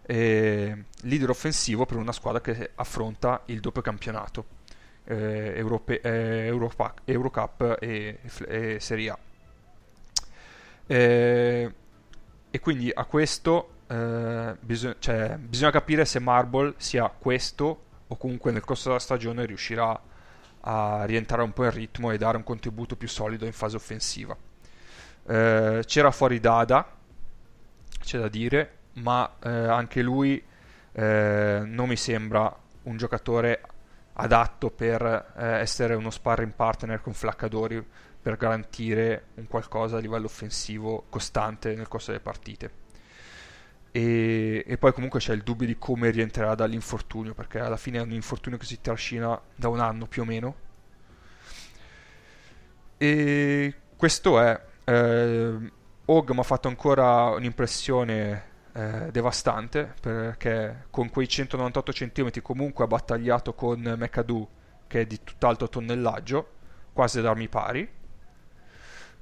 eh, 0.07 0.85
leader 1.01 1.31
offensivo 1.31 1.87
per 1.87 1.97
una 1.97 2.13
squadra 2.13 2.41
che 2.41 2.71
affronta 2.77 3.43
il 3.47 3.59
doppio 3.59 3.83
campionato 3.83 4.47
eh, 5.05 5.55
Europe- 5.57 6.01
eh, 6.01 6.47
Europa- 6.47 6.95
Eurocup 7.05 7.79
e, 7.81 8.21
e 8.47 8.79
Serie 8.79 9.11
A. 9.11 9.19
Eh, 10.87 11.75
e 12.55 12.61
quindi 12.61 12.91
a 12.95 13.07
questo 13.07 13.77
eh, 13.87 14.57
bisog- 14.61 14.97
cioè, 14.99 15.39
bisogna 15.39 15.71
capire 15.71 16.05
se 16.05 16.19
Marble 16.19 16.75
sia 16.77 17.09
questo 17.09 17.85
o 18.07 18.17
comunque 18.19 18.53
nel 18.53 18.61
corso 18.61 18.89
della 18.89 19.01
stagione 19.01 19.47
riuscirà 19.47 19.99
a 20.61 21.05
rientrare 21.07 21.43
un 21.43 21.55
po' 21.55 21.65
in 21.65 21.71
ritmo 21.71 22.11
e 22.11 22.19
dare 22.19 22.37
un 22.37 22.45
contributo 22.45 22.95
più 22.95 23.09
solido 23.09 23.47
in 23.47 23.55
fase 23.55 23.77
offensiva. 23.77 24.37
Eh, 25.27 25.83
c'era 25.87 26.11
fuori 26.11 26.41
Dada, 26.41 26.95
c'è 28.01 28.19
da 28.19 28.29
dire, 28.29 28.77
ma 28.97 29.35
eh, 29.43 29.49
anche 29.49 30.03
lui 30.03 30.45
eh, 30.93 31.63
non 31.65 31.89
mi 31.89 31.97
sembra 31.97 32.55
un 32.83 32.97
giocatore 32.99 33.63
adatto 34.13 34.71
per 34.71 35.33
eh, 35.39 35.47
essere 35.61 35.95
uno 35.95 36.11
sparring 36.11 36.53
partner 36.53 37.01
con 37.01 37.15
Flaccadori 37.15 37.83
per 38.23 38.37
garantire 38.37 39.25
un 39.35 39.47
qualcosa 39.49 39.97
a 39.97 40.01
livello 40.01 40.27
offensivo 40.27 41.05
costante 41.11 41.75
nel 41.75 41.89
corso 41.89 42.13
delle 42.13 42.23
partite. 42.23 42.81
E, 43.91 44.65
e 44.67 44.79
poi 44.79 44.93
comunque 44.93 45.21
c'è 45.21 45.35
il 45.35 45.43
dubbio 45.43 45.67
di 45.67 45.77
come 45.77 46.11
rientrerà 46.11 46.55
dall'infortunio, 46.55 47.35
perché 47.35 47.59
alla 47.59 47.77
fine 47.77 47.99
è 47.99 48.03
un 48.03 48.13
infortunio 48.13 48.59
che 48.59 48.65
si 48.65 48.81
trascina 48.81 49.39
da 49.55 49.69
un 49.69 49.81
anno 49.81 50.07
più 50.07 50.23
o 50.23 50.25
meno. 50.25 50.55
E 52.97 53.75
questo 53.97 54.41
è. 54.41 54.61
Eh, 54.85 55.73
Og 56.05 56.31
mi 56.31 56.41
ha 56.41 56.43
fatto 56.43 56.67
ancora 56.67 57.31
un'impressione 57.31 58.51
eh, 58.73 59.11
devastante 59.13 59.95
perché 60.01 60.87
con 60.91 61.11
quei 61.11 61.29
198 61.29 61.93
cm 61.93 62.31
comunque 62.43 62.85
ha 62.85 62.89
battagliato 62.89 63.55
con 63.55 63.81
McAdoo 63.81 64.49
che 64.89 65.03
è 65.03 65.07
di 65.07 65.23
tutt'altro 65.23 65.69
tonnellaggio, 65.69 66.49
quasi 66.93 67.21
ad 67.21 67.27
armi 67.27 67.49
pari. 67.49 67.89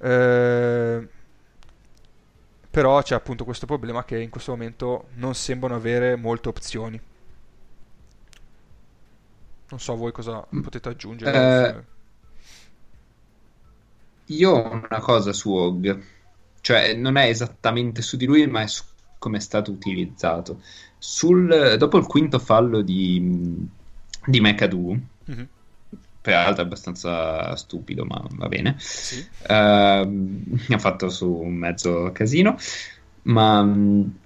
Eh, 0.01 1.09
però 2.71 3.03
c'è 3.03 3.15
appunto 3.15 3.45
questo 3.45 3.67
problema 3.67 4.05
che 4.05 4.19
in 4.19 4.31
questo 4.31 4.53
momento 4.53 5.09
non 5.15 5.35
sembrano 5.35 5.75
avere 5.75 6.17
molte 6.17 6.49
opzioni. 6.49 7.01
Non 9.71 9.81
so 9.81 9.97
voi 9.97 10.13
cosa 10.13 10.47
Mm. 10.53 10.61
potete 10.61 10.89
aggiungere. 10.91 11.33
Eh, 11.33 11.85
Io 14.33 14.51
ho 14.53 14.71
una 14.73 15.01
cosa 15.01 15.33
su 15.35 15.51
Og, 15.53 16.03
cioè 16.63 16.95
non 16.95 17.17
è 17.17 17.27
esattamente 17.29 18.01
su 18.01 18.17
di 18.17 18.25
lui, 18.27 18.47
ma 18.47 18.63
è 18.63 18.67
su 18.67 18.83
come 19.19 19.37
è 19.39 19.41
stato 19.41 19.71
utilizzato. 19.73 20.63
Sul- 20.99 21.77
dopo 21.79 21.99
il 21.99 22.07
quinto 22.07 22.39
fallo 22.39 22.81
di, 22.83 23.69
di 24.25 24.41
McAdoo, 24.41 24.99
Mhm, 25.29 25.49
peraltro 26.21 26.63
abbastanza 26.63 27.55
stupido, 27.57 28.05
ma 28.05 28.23
va 28.31 28.49
bene, 28.49 28.77
Sì. 28.79 29.25
mi 29.49 30.75
ha 30.75 30.79
fatto 30.79 31.09
su 31.09 31.31
un 31.33 31.55
mezzo 31.55 32.11
casino, 32.13 32.57
ma 33.23 33.63
mh, 33.63 34.19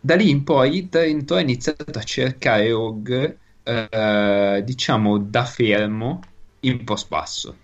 da 0.00 0.14
lì 0.16 0.30
in 0.30 0.44
poi 0.44 0.88
Trento 0.88 1.34
ha 1.36 1.40
iniziato 1.40 1.98
a 1.98 2.02
cercare 2.02 2.72
Og, 2.72 3.38
eh, 3.62 4.62
diciamo, 4.64 5.18
da 5.18 5.44
fermo 5.44 6.20
in 6.60 6.84
post 6.84 7.08
basso. 7.08 7.56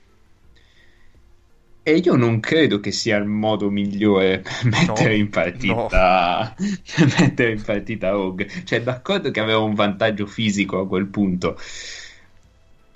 E 1.83 1.97
io 1.97 2.17
non 2.17 2.39
credo 2.41 2.81
che 2.81 2.91
sia 2.93 3.17
il 3.17 3.25
modo 3.25 3.71
migliore 3.71 4.41
per 4.41 4.65
mettere 4.67 5.17
in 5.17 5.31
partita, 5.31 6.55
per 6.55 7.15
mettere 7.19 7.53
in 7.53 7.63
partita 7.63 8.19
Og. 8.19 8.45
Cioè, 8.65 8.83
d'accordo 8.83 9.31
che 9.31 9.41
aveva 9.41 9.61
un 9.61 9.73
vantaggio 9.75 10.27
fisico 10.27 10.81
a 10.81 10.87
quel 10.87 11.07
punto, 11.09 11.57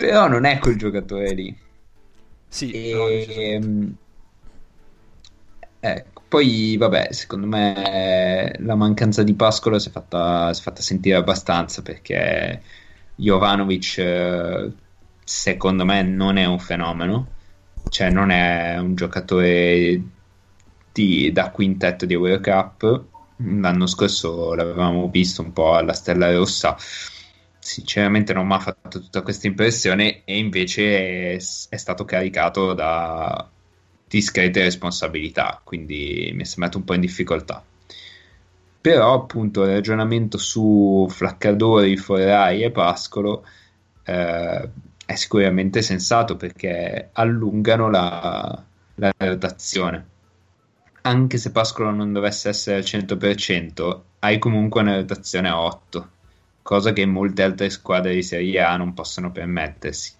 però 0.03 0.27
non 0.27 0.43
è 0.43 0.59
quel 0.59 0.77
giocatore 0.77 1.33
lì. 1.33 1.57
Sì, 2.49 2.75
no. 2.91 3.07
E, 3.07 3.25
ehm, 3.53 3.97
ecco, 5.79 6.23
poi 6.27 6.77
vabbè, 6.77 7.11
secondo 7.11 7.47
me 7.47 8.53
la 8.59 8.75
mancanza 8.75 9.23
di 9.23 9.33
Pascolo 9.35 9.79
si 9.79 9.89
è 9.89 9.91
fatta, 9.91 10.53
si 10.53 10.61
è 10.61 10.63
fatta 10.63 10.81
sentire 10.81 11.15
abbastanza 11.17 11.81
perché 11.81 12.63
Jovanovic 13.15 13.97
eh, 13.99 14.73
secondo 15.23 15.85
me 15.85 16.01
non 16.03 16.37
è 16.37 16.45
un 16.45 16.59
fenomeno, 16.59 17.33
cioè 17.89 18.09
non 18.09 18.29
è 18.31 18.77
un 18.77 18.95
giocatore 18.95 20.01
di- 20.91 21.31
da 21.31 21.51
quintetto 21.51 22.05
di 22.05 22.13
Eurocup. 22.13 23.05
L'anno 23.37 23.87
scorso 23.87 24.53
l'avevamo 24.53 25.09
visto 25.09 25.41
un 25.41 25.51
po' 25.53 25.75
alla 25.75 25.93
Stella 25.93 26.31
Rossa. 26.31 26.75
Sinceramente 27.63 28.33
non 28.33 28.45
mi 28.45 28.55
ha 28.55 28.59
fatto 28.59 28.99
tutta 28.99 29.21
questa 29.21 29.47
impressione 29.47 30.23
e 30.25 30.37
invece 30.37 31.35
è, 31.35 31.37
è 31.69 31.77
stato 31.77 32.03
caricato 32.03 32.73
da 32.73 33.49
discrete 34.05 34.63
responsabilità, 34.63 35.61
quindi 35.63 36.29
mi 36.35 36.41
è 36.41 36.45
sembrato 36.45 36.77
un 36.77 36.83
po' 36.83 36.93
in 36.93 36.99
difficoltà. 36.99 37.63
Però 38.81 39.13
appunto 39.13 39.63
il 39.63 39.69
ragionamento 39.69 40.37
su 40.37 41.07
Flaccadori, 41.09 41.95
Forrai 41.95 42.63
e 42.63 42.71
Pascolo 42.71 43.45
eh, 44.03 44.69
è 45.05 45.15
sicuramente 45.15 45.81
sensato 45.81 46.35
perché 46.35 47.11
allungano 47.13 47.89
la, 47.89 48.61
la 48.95 49.13
rotazione. 49.15 50.07
Anche 51.03 51.37
se 51.37 51.51
Pascolo 51.51 51.91
non 51.91 52.11
dovesse 52.11 52.49
essere 52.49 52.75
al 52.75 52.83
100%, 52.83 53.99
hai 54.19 54.37
comunque 54.37 54.81
una 54.81 54.97
rotazione 54.97 55.47
a 55.47 55.61
8, 55.61 56.09
cosa 56.63 56.93
che 56.93 57.05
molte 57.05 57.43
altre 57.43 57.69
squadre 57.69 58.15
di 58.15 58.23
Serie 58.23 58.59
A 58.61 58.75
non 58.77 58.93
possono 58.93 59.31
permettersi. 59.31 60.13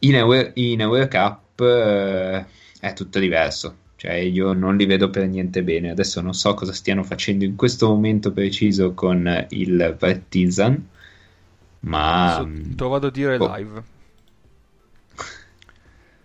In, 0.00 0.14
Euro- 0.16 0.50
in 0.54 0.80
Eurocup 0.80 1.60
eh, 1.60 2.44
è 2.80 2.92
tutto 2.92 3.18
diverso, 3.18 3.76
cioè 3.96 4.12
io 4.14 4.52
non 4.52 4.76
li 4.76 4.86
vedo 4.86 5.10
per 5.10 5.26
niente 5.26 5.62
bene. 5.62 5.90
Adesso 5.90 6.20
non 6.20 6.34
so 6.34 6.54
cosa 6.54 6.72
stiano 6.72 7.02
facendo 7.02 7.44
in 7.44 7.56
questo 7.56 7.88
momento 7.88 8.32
preciso 8.32 8.92
con 8.94 9.46
il 9.50 9.96
Partizan, 9.98 10.88
ma 11.80 12.46
te 12.76 12.82
lo 12.84 12.88
vado 12.88 13.06
a 13.08 13.10
dire 13.10 13.38
boh. 13.38 13.56
live. 13.56 13.82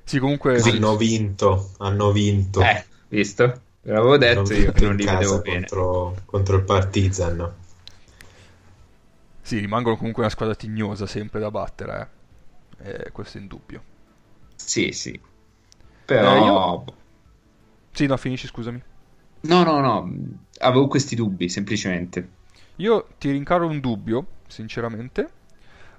Sì, 0.06 0.20
comunque. 0.20 0.60
Hanno 0.62 0.96
vinto, 0.98 1.72
hanno 1.80 2.12
vinto. 2.12 2.62
eh, 2.62 2.86
visto? 3.10 3.62
Ve 3.82 3.92
l'avevo 3.92 4.18
detto 4.18 4.54
io 4.54 4.72
che 4.72 4.82
non 4.82 4.92
in 4.92 4.98
li 4.98 5.04
casa 5.06 5.18
vedevo 5.18 5.42
bene. 5.42 5.68
contro, 5.68 6.18
contro 6.26 6.56
il 6.58 6.64
Partizan. 6.64 7.54
Sì, 9.44 9.60
rimangono 9.60 9.98
comunque 9.98 10.24
una 10.24 10.32
squadra 10.32 10.56
tignosa 10.56 11.06
sempre 11.06 11.40
da 11.40 11.52
battere, 11.52 12.12
eh. 12.80 12.92
Eh, 13.06 13.12
questo 13.12 13.38
è 13.38 13.42
indubbio. 13.42 13.84
Sì, 14.56 14.92
sì. 14.92 15.20
Però 16.06 16.36
Eh, 16.36 16.42
io- 16.42 16.86
Sì, 17.92 18.08
no, 18.08 18.18
finisci, 18.18 18.48
scusami. 18.48 18.82
No, 19.42 19.64
no, 19.64 19.80
no, 19.82 20.10
avevo 20.60 20.88
questi 20.88 21.16
dubbi, 21.16 21.50
semplicemente. 21.50 22.30
Io 22.78 23.08
ti 23.18 23.32
rincaro 23.32 23.68
un 23.68 23.80
dubbio, 23.80 24.26
sinceramente. 24.48 25.30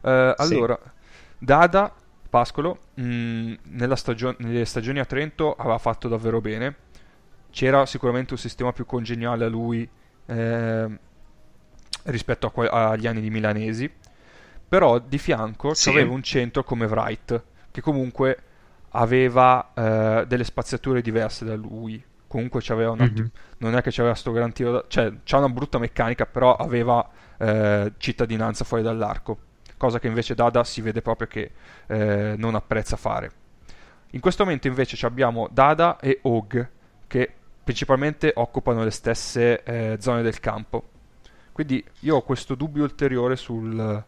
Eh, 0.03 0.35
allora, 0.37 0.79
Dada, 1.39 1.93
Pascolo, 2.29 2.79
mh, 2.95 3.55
nella 3.65 3.97
stagio- 3.97 4.35
nelle 4.39 4.65
stagioni 4.65 4.99
a 4.99 5.05
Trento 5.05 5.55
aveva 5.55 5.79
fatto 5.79 6.09
davvero 6.09 6.41
bene. 6.41 6.77
C'era 7.51 7.87
sicuramente 7.87 8.33
un 8.33 8.39
sistema 8.39 8.73
più 8.73 8.85
congeniale 8.87 9.45
a 9.45 9.49
lui 9.49 9.89
eh, 10.27 10.99
rispetto 12.05 12.51
que- 12.51 12.69
agli 12.69 13.07
anni 13.07 13.21
di 13.21 13.31
Milanesi. 13.31 13.91
Però 14.69 14.99
di 14.99 15.19
fianco 15.19 15.75
Sì. 15.75 15.91
c'aveva 15.91 16.13
un 16.13 16.23
centro 16.23 16.65
come 16.65 16.87
Wright, 16.87 17.43
che 17.71 17.81
comunque 17.81 18.39
aveva 18.91 19.73
eh, 19.75 20.25
delle 20.27 20.45
spaziature 20.45 21.01
diverse 21.03 21.45
da 21.45 21.55
lui. 21.55 22.03
Comunque 22.27 22.61
c'aveva 22.63 22.91
un 22.91 23.01
attimo 23.01 23.21
Mhm. 23.27 23.31
non 23.59 23.77
è 23.77 23.83
che 23.83 23.91
c'aveva 23.93 24.15
sto 24.15 24.33
gran 24.33 24.53
tiro 24.53 24.73
da... 24.73 24.85
cioè 24.89 25.13
c'ha 25.23 25.39
una 25.39 25.49
brutta 25.49 25.79
meccanica 25.79 26.27
però 26.27 26.57
aveva 26.57 27.09
eh, 27.39 27.93
cittadinanza 27.97 28.65
fuori 28.65 28.83
dall'arco 28.83 29.39
cosa 29.77 30.01
che 30.01 30.09
invece 30.09 30.35
Dada 30.35 30.65
si 30.65 30.81
vede 30.81 31.01
proprio 31.01 31.29
che 31.29 31.53
eh, 31.87 32.35
non 32.37 32.57
apprezza 32.57 32.97
fare 32.97 33.31
in 34.11 34.21
questo 34.21 34.43
momento 34.43 34.67
invece 34.67 35.07
abbiamo 35.07 35.49
Dada 35.49 36.01
e 36.01 36.19
Og 36.23 36.69
che 37.07 37.33
principalmente 37.63 38.33
occupano 38.35 38.83
le 38.83 38.91
stesse 38.91 39.63
eh, 39.63 39.97
zone 40.01 40.23
del 40.23 40.41
campo 40.41 40.89
quindi 41.55 41.83
io 42.01 42.17
ho 42.17 42.23
questo 42.23 42.55
dubbio 42.55 42.83
ulteriore 42.85 43.37
sul 43.37 44.05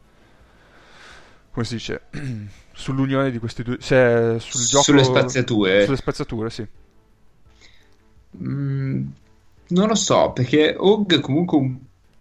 come 1.50 1.64
si 1.66 1.74
dice 1.74 2.02
sull'unione 2.72 3.30
di 3.30 3.38
questi 3.38 3.62
due 3.62 3.78
cioè 3.78 4.36
sul 4.38 4.66
gioco 4.66 4.82
Sulle 4.82 5.04
spaziature. 5.04 5.84
sulle 5.84 5.96
spaziature 5.96 6.50
sì 6.50 6.66
Mm, 8.42 9.06
non 9.68 9.88
lo 9.88 9.94
so, 9.94 10.32
perché 10.32 10.74
Og 10.78 11.20
comunque 11.20 11.58
un 11.58 11.78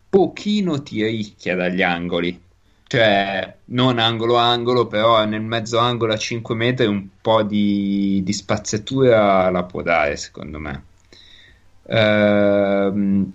pochino 0.09 0.81
ti 0.81 1.03
ricchia 1.03 1.55
dagli 1.55 1.81
angoli. 1.81 2.41
Cioè, 2.87 3.57
non 3.65 3.97
angolo-angolo, 3.99 4.87
però 4.87 5.25
nel 5.25 5.41
mezzo 5.41 5.77
angolo 5.79 6.13
a 6.13 6.17
5 6.17 6.55
metri 6.55 6.85
un 6.85 7.07
po' 7.21 7.43
di, 7.43 8.21
di 8.23 8.33
spaziatura 8.33 9.49
la 9.49 9.63
può 9.63 9.81
dare, 9.81 10.15
secondo 10.17 10.59
me. 10.59 10.83
Ehm, 11.87 13.31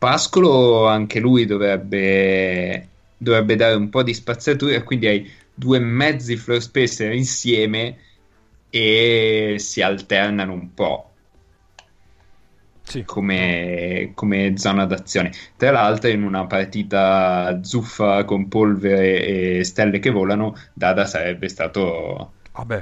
Pascolo 0.00 0.86
anche 0.86 1.20
lui 1.20 1.44
dovrebbe, 1.44 2.88
dovrebbe 3.18 3.54
dare 3.54 3.74
un 3.74 3.90
po' 3.90 4.02
di 4.02 4.14
spaziatura, 4.14 4.74
e 4.74 4.82
quindi 4.82 5.06
hai 5.06 5.30
due 5.52 5.78
mezzi 5.78 6.36
floor 6.36 6.62
spacer 6.62 7.12
insieme 7.12 7.98
e 8.70 9.56
si 9.58 9.82
alternano 9.82 10.54
un 10.54 10.72
po' 10.72 11.10
sì 12.90 13.04
come, 13.04 14.12
come 14.14 14.56
zona 14.56 14.86
d'azione. 14.86 15.32
Tra 15.58 15.70
l'altro, 15.70 16.08
in 16.08 16.22
una 16.22 16.46
partita 16.46 17.60
zuffa 17.62 18.24
con 18.24 18.48
polvere 18.48 19.58
e 19.58 19.64
stelle 19.64 19.98
che 19.98 20.08
volano, 20.08 20.56
Dada 20.72 21.04
sarebbe 21.04 21.48
stato 21.48 22.32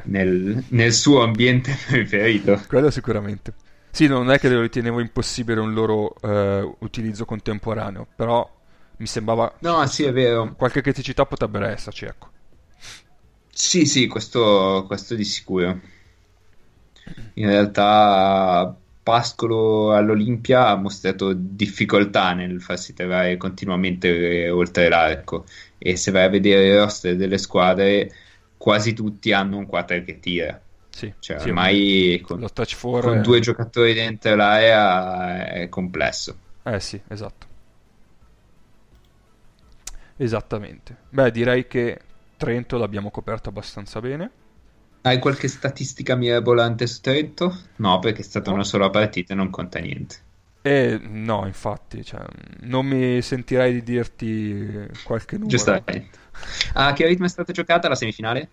nel, 0.05 0.65
nel 0.69 0.93
suo 0.93 1.23
ambiente 1.23 1.77
preferito. 1.89 2.63
Quello 2.69 2.93
sicuramente. 2.93 3.53
Sì, 3.91 4.07
non 4.07 4.31
è 4.31 4.39
che 4.39 4.49
lo 4.49 4.61
ritenevo 4.61 5.01
impossibile 5.01 5.61
un 5.61 5.73
loro 5.73 6.15
eh, 6.21 6.77
utilizzo 6.81 7.25
contemporaneo, 7.25 8.07
però 8.15 8.49
mi 8.97 9.07
sembrava 9.07 9.53
No, 9.61 9.87
sì, 9.87 10.03
è 10.05 10.13
vero. 10.13 10.57
qualche 10.57 10.83
criticità 10.83 11.27
potrebbe 11.27 11.61
esserci, 11.67 12.05
ecco. 12.07 12.31
Sì, 13.53 13.85
sì, 13.87 14.07
questo, 14.07 14.85
questo 14.87 15.15
di 15.15 15.25
sicuro. 15.25 15.81
In 17.35 17.47
realtà 17.49 18.77
Pascolo 19.03 19.93
all'Olimpia 19.95 20.69
ha 20.69 20.77
mostrato 20.77 21.33
difficoltà 21.35 22.33
nel 22.35 22.61
farsi 22.61 22.93
tirare 22.95 23.37
continuamente 23.37 24.51
oltre 24.51 24.89
l'arco 24.89 25.47
e 25.79 25.97
se 25.97 26.11
vai 26.11 26.25
a 26.25 26.29
vedere 26.29 26.67
il 26.69 26.79
roster 26.79 27.17
delle 27.17 27.39
squadre 27.39 28.13
quasi 28.57 28.93
tutti 28.93 29.33
hanno 29.33 29.57
un 29.59 29.67
4 29.67 30.03
che 30.05 30.19
tira. 30.21 30.61
Sì, 30.99 31.15
Cioè, 31.21 31.39
sì, 31.39 31.49
ormai 31.51 32.21
con, 32.23 32.41
lo 32.41 32.51
touch 32.53 32.77
4 32.79 33.13
con 33.13 33.21
è- 33.21 33.21
due 33.21 33.41
giocatori 33.41 33.95
dentro 33.95 34.35
l'area 34.35 35.47
è 35.53 35.69
complesso. 35.69 36.37
Eh 36.65 36.79
sì, 36.81 37.03
esatto. 37.09 37.47
Esattamente. 40.17 41.05
Beh, 41.09 41.31
direi 41.31 41.67
che 41.67 42.01
Trento 42.37 42.77
l'abbiamo 42.79 43.11
coperto 43.11 43.49
abbastanza 43.49 44.01
bene. 44.01 44.31
Hai 45.03 45.19
qualche 45.19 45.49
statistica 45.49 46.15
mirabolante 46.15 46.87
su 46.87 47.01
Trento? 47.01 47.53
No, 47.77 47.99
perché 47.99 48.21
è 48.21 48.25
stata 48.25 48.53
una 48.53 48.63
sola 48.63 48.91
partita 48.91 49.33
e 49.33 49.37
non 49.37 49.51
conta 49.51 49.81
niente. 49.81 50.17
E 50.61 50.99
no, 51.01 51.47
infatti, 51.47 52.05
cioè, 52.05 52.25
non 52.63 52.87
mi 52.87 53.23
sentirei 53.23 53.73
di 53.75 53.83
dirti 53.83 54.87
qualche 55.03 55.39
numero. 55.39 55.49
Giustamente. 55.49 56.19
A 56.75 56.93
che 56.93 57.07
ritmo 57.07 57.27
è 57.27 57.29
stata 57.29 57.53
giocata 57.53 57.89
la 57.89 57.95
semifinale? 57.95 58.51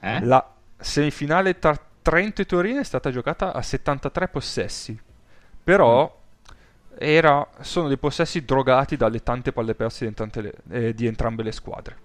Eh? 0.00 0.20
La 0.20 0.53
semifinale 0.84 1.58
tra 1.58 1.76
Trento 2.02 2.42
e 2.42 2.46
Torino 2.46 2.80
è 2.80 2.84
stata 2.84 3.10
giocata 3.10 3.52
a 3.54 3.62
73 3.62 4.28
possessi, 4.28 4.98
però 5.62 6.20
era- 6.96 7.48
sono 7.60 7.88
dei 7.88 7.96
possessi 7.98 8.44
drogati 8.44 8.96
dalle 8.96 9.22
tante 9.22 9.52
palle 9.52 9.74
perse 9.74 10.04
di, 10.04 10.06
entrambe 10.08 10.42
le, 10.42 10.52
eh, 10.86 10.94
di 10.94 11.06
entrambe 11.06 11.42
le 11.42 11.52
squadre. 11.52 11.96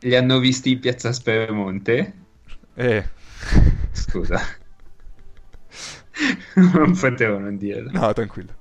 Li 0.00 0.14
hanno 0.14 0.38
visti 0.38 0.72
in 0.72 0.80
piazza 0.80 1.12
Speremonte? 1.12 2.12
Eh, 2.74 3.08
Scusa. 3.92 4.40
non 6.74 6.96
potevo 6.98 7.38
non 7.38 7.56
dirlo. 7.56 7.90
no, 7.90 8.12
tranquillo. 8.12 8.54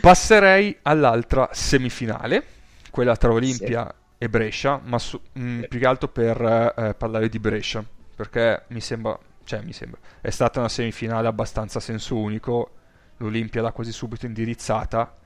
Passerei 0.00 0.76
all'altra 0.82 1.48
semifinale, 1.52 2.44
quella 2.90 3.16
tra 3.16 3.32
Olimpia 3.32 3.92
e 4.18 4.28
Brescia, 4.28 4.80
ma 4.82 4.98
su- 4.98 5.20
mh, 5.32 5.60
Sì. 5.60 5.68
più 5.68 5.78
che 5.78 5.86
altro 5.86 6.08
per 6.08 6.40
eh, 6.76 6.94
parlare 6.94 7.28
di 7.28 7.38
Brescia, 7.38 7.82
perché 8.14 8.64
mi 8.68 8.80
sembra, 8.80 9.18
cioè 9.44 9.62
mi 9.62 9.72
sembra, 9.72 9.98
è 10.20 10.30
stata 10.30 10.58
una 10.60 10.68
semifinale 10.68 11.28
abbastanza 11.28 11.80
senso 11.80 12.16
unico, 12.16 12.70
l'Olimpia 13.18 13.62
l'ha 13.62 13.72
quasi 13.72 13.92
subito 13.92 14.26
indirizzata 14.26 15.16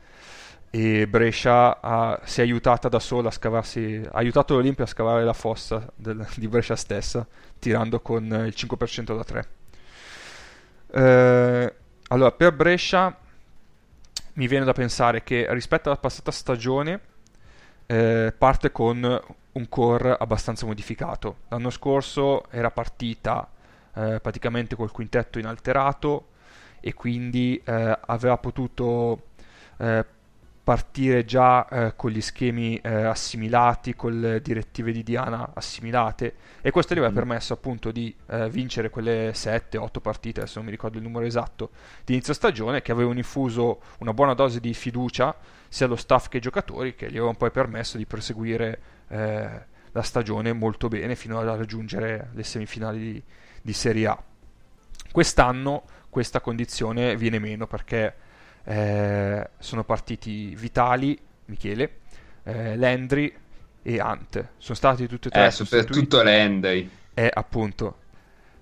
e 0.71 1.07
Brescia 1.09 1.81
ha- 1.81 2.21
si 2.25 2.41
è 2.41 2.43
aiutata 2.43 2.89
da 2.89 2.99
sola 2.99 3.29
a 3.29 3.33
scavarsi, 3.33 4.03
ha 4.05 4.17
aiutato 4.19 4.55
l'Olimpia 4.55 4.85
a 4.85 4.87
scavare 4.87 5.25
la 5.25 5.33
fossa 5.33 5.91
del- 5.95 6.27
di 6.37 6.49
Brescia 6.49 6.77
stessa, 6.77 7.27
tirando 7.59 8.01
con 8.01 8.25
il 8.47 8.55
5% 8.55 9.17
da 9.17 9.25
3. 9.25 9.47
Eh, 10.91 11.75
allora, 12.09 12.33
per 12.33 12.53
Brescia 12.53 13.17
mi 14.35 14.47
viene 14.47 14.65
da 14.65 14.73
pensare 14.73 15.23
che 15.23 15.47
rispetto 15.51 15.89
alla 15.89 15.99
passata 15.99 16.31
stagione 16.31 17.01
eh, 17.87 18.35
parte 18.37 18.71
con 18.71 19.21
un 19.53 19.69
core 19.69 20.17
abbastanza 20.19 20.67
modificato. 20.67 21.39
L'anno 21.49 21.71
scorso 21.71 22.51
era 22.51 22.71
partita 22.71 23.49
eh, 23.95 24.21
praticamente 24.21 24.77
col 24.77 24.93
quintetto 24.93 25.39
inalterato 25.39 26.29
e 26.81 26.95
quindi 26.95 27.61
eh, 27.65 27.99
aveva 28.07 28.39
potuto 28.39 29.23
eh, 29.79 30.05
partire 30.69 31.25
già 31.25 31.67
eh, 31.67 31.97
con 31.97 32.11
gli 32.11 32.21
schemi 32.21 32.77
eh, 32.77 32.93
assimilati, 32.93 33.97
con 33.97 34.21
le 34.21 34.43
direttive 34.43 34.93
di 34.93 35.03
Diana 35.03 35.53
assimilate 35.55 36.35
e 36.61 36.71
questo 36.71 36.93
gli 36.93 36.99
aveva 36.99 37.11
Mm. 37.11 37.17
permesso 37.17 37.55
appunto 37.55 37.91
di 37.91 38.15
eh, 38.27 38.51
vincere 38.51 38.91
quelle 38.91 39.33
7-8 39.33 40.01
partite, 40.03 40.41
adesso 40.41 40.59
non 40.59 40.67
mi 40.67 40.71
ricordo 40.71 40.99
il 40.99 41.05
numero 41.05 41.25
esatto, 41.25 41.71
di 42.05 42.13
inizio 42.13 42.35
stagione 42.35 42.83
che 42.83 42.93
avevano 42.93 43.17
infuso 43.17 43.81
una 44.01 44.13
buona 44.13 44.35
dose 44.35 44.61
di 44.61 44.75
fiducia 44.75 45.35
sia 45.69 45.87
allo 45.87 45.97
staff 45.97 46.29
che 46.29 46.37
ai 46.37 46.43
giocatori 46.43 46.95
che 46.95 47.07
gli 47.07 47.17
avevano 47.17 47.39
poi 47.39 47.51
permesso 47.51 47.97
di 47.97 48.05
proseguire 48.05 48.79
eh, 49.09 49.51
la 49.93 50.03
stagione 50.03 50.53
molto 50.53 50.89
bene 50.89 51.17
fino 51.17 51.39
a 51.39 51.45
raggiungere 51.45 52.31
le 52.33 52.43
semifinali 52.45 52.99
di, 52.99 53.23
di 53.63 53.73
Serie 53.73 54.07
A. 54.07 54.23
Quest'anno 55.11 55.85
questa 56.11 56.41
condizione 56.41 57.17
viene 57.17 57.39
meno 57.39 57.67
perché 57.67 58.15
eh, 58.65 59.51
sono 59.59 59.85
partiti 59.85 60.55
Vitali, 60.55 61.19
Michele, 61.47 61.99
eh, 62.45 62.77
Landry 62.77 63.35
e 63.83 64.01
Ante. 64.01 64.51
Sono 64.59 64.75
stati 64.75 65.07
tutti 65.07 65.29
e 65.29 65.31
tre 65.31 65.47
Eh, 65.47 65.51
soprattutto 65.51 66.23
Landry. 66.23 66.91
e 67.15 67.31
appunto 67.33 67.97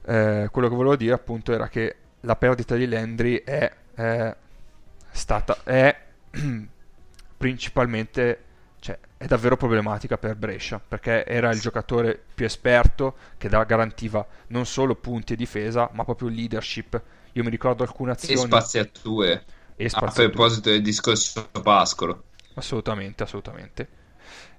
eh, 0.05 0.49
quello 0.51 0.69
che 0.69 0.75
volevo 0.75 0.97
dire 0.97 1.15
appunto 1.15 1.53
era 1.53 1.69
che 1.69 1.97
la 2.21 2.37
perdita 2.37 2.75
di 2.75 2.87
Landry 2.87 3.43
è 3.43 3.73
eh, 3.95 4.37
stata 5.11 5.59
è 5.65 5.97
principalmente 7.37 8.45
cioè 8.87 8.99
è 9.17 9.27
davvero 9.27 9.57
problematica 9.57 10.17
per 10.19 10.37
Brescia 10.37 10.81
perché 10.81 11.25
era 11.27 11.51
il 11.51 11.61
giocatore 11.61 12.21
più 12.35 12.45
esperto 12.47 13.17
che 13.37 13.49
da- 13.49 13.65
garantiva 13.65 14.27
non 14.49 14.67
solo 14.67 14.95
punti 14.95 15.33
e 15.33 15.37
difesa 15.37 15.91
ma 15.93 16.05
proprio 16.05 16.29
leadership 16.29 17.03
io 17.33 17.43
mi 17.45 17.51
ricordo 17.51 17.83
alcune 17.83 18.13
E 18.21 18.37
azioni 18.37 18.37
spaziature. 18.37 19.45
e 19.77 19.89
A 19.91 20.09
spaziature. 20.09 20.31
proposito 20.31 20.71
del 20.71 20.83
discorso 20.83 21.49
Pascolo. 21.63 22.25
Assolutamente, 22.55 23.23
assolutamente. 23.23 23.89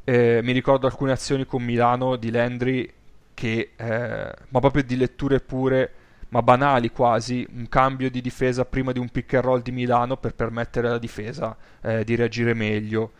Eh, 0.04 0.40
mi 0.44 0.52
ricordo 0.52 0.88
alcune 0.88 1.12
azioni 1.12 1.46
con 1.46 1.64
Milano 1.64 2.16
di 2.16 2.32
Landry 2.32 2.92
che, 3.34 3.74
eh, 3.76 4.34
ma 4.50 4.60
proprio 4.60 4.84
di 4.84 4.96
letture 4.98 5.40
pure 5.42 5.92
ma 6.30 6.42
banali 6.42 6.92
quasi, 6.92 7.48
un 7.52 7.70
cambio 7.70 8.10
di 8.12 8.22
difesa 8.22 8.66
prima 8.66 8.92
di 8.92 9.00
un 9.00 9.10
pick 9.10 9.34
and 9.36 9.44
roll 9.44 9.62
di 9.62 9.72
Milano 9.72 10.18
per 10.18 10.36
permettere 10.36 10.88
alla 10.88 10.98
difesa 11.00 11.56
eh, 11.82 12.04
di 12.04 12.16
reagire 12.16 12.54
meglio. 12.54 13.12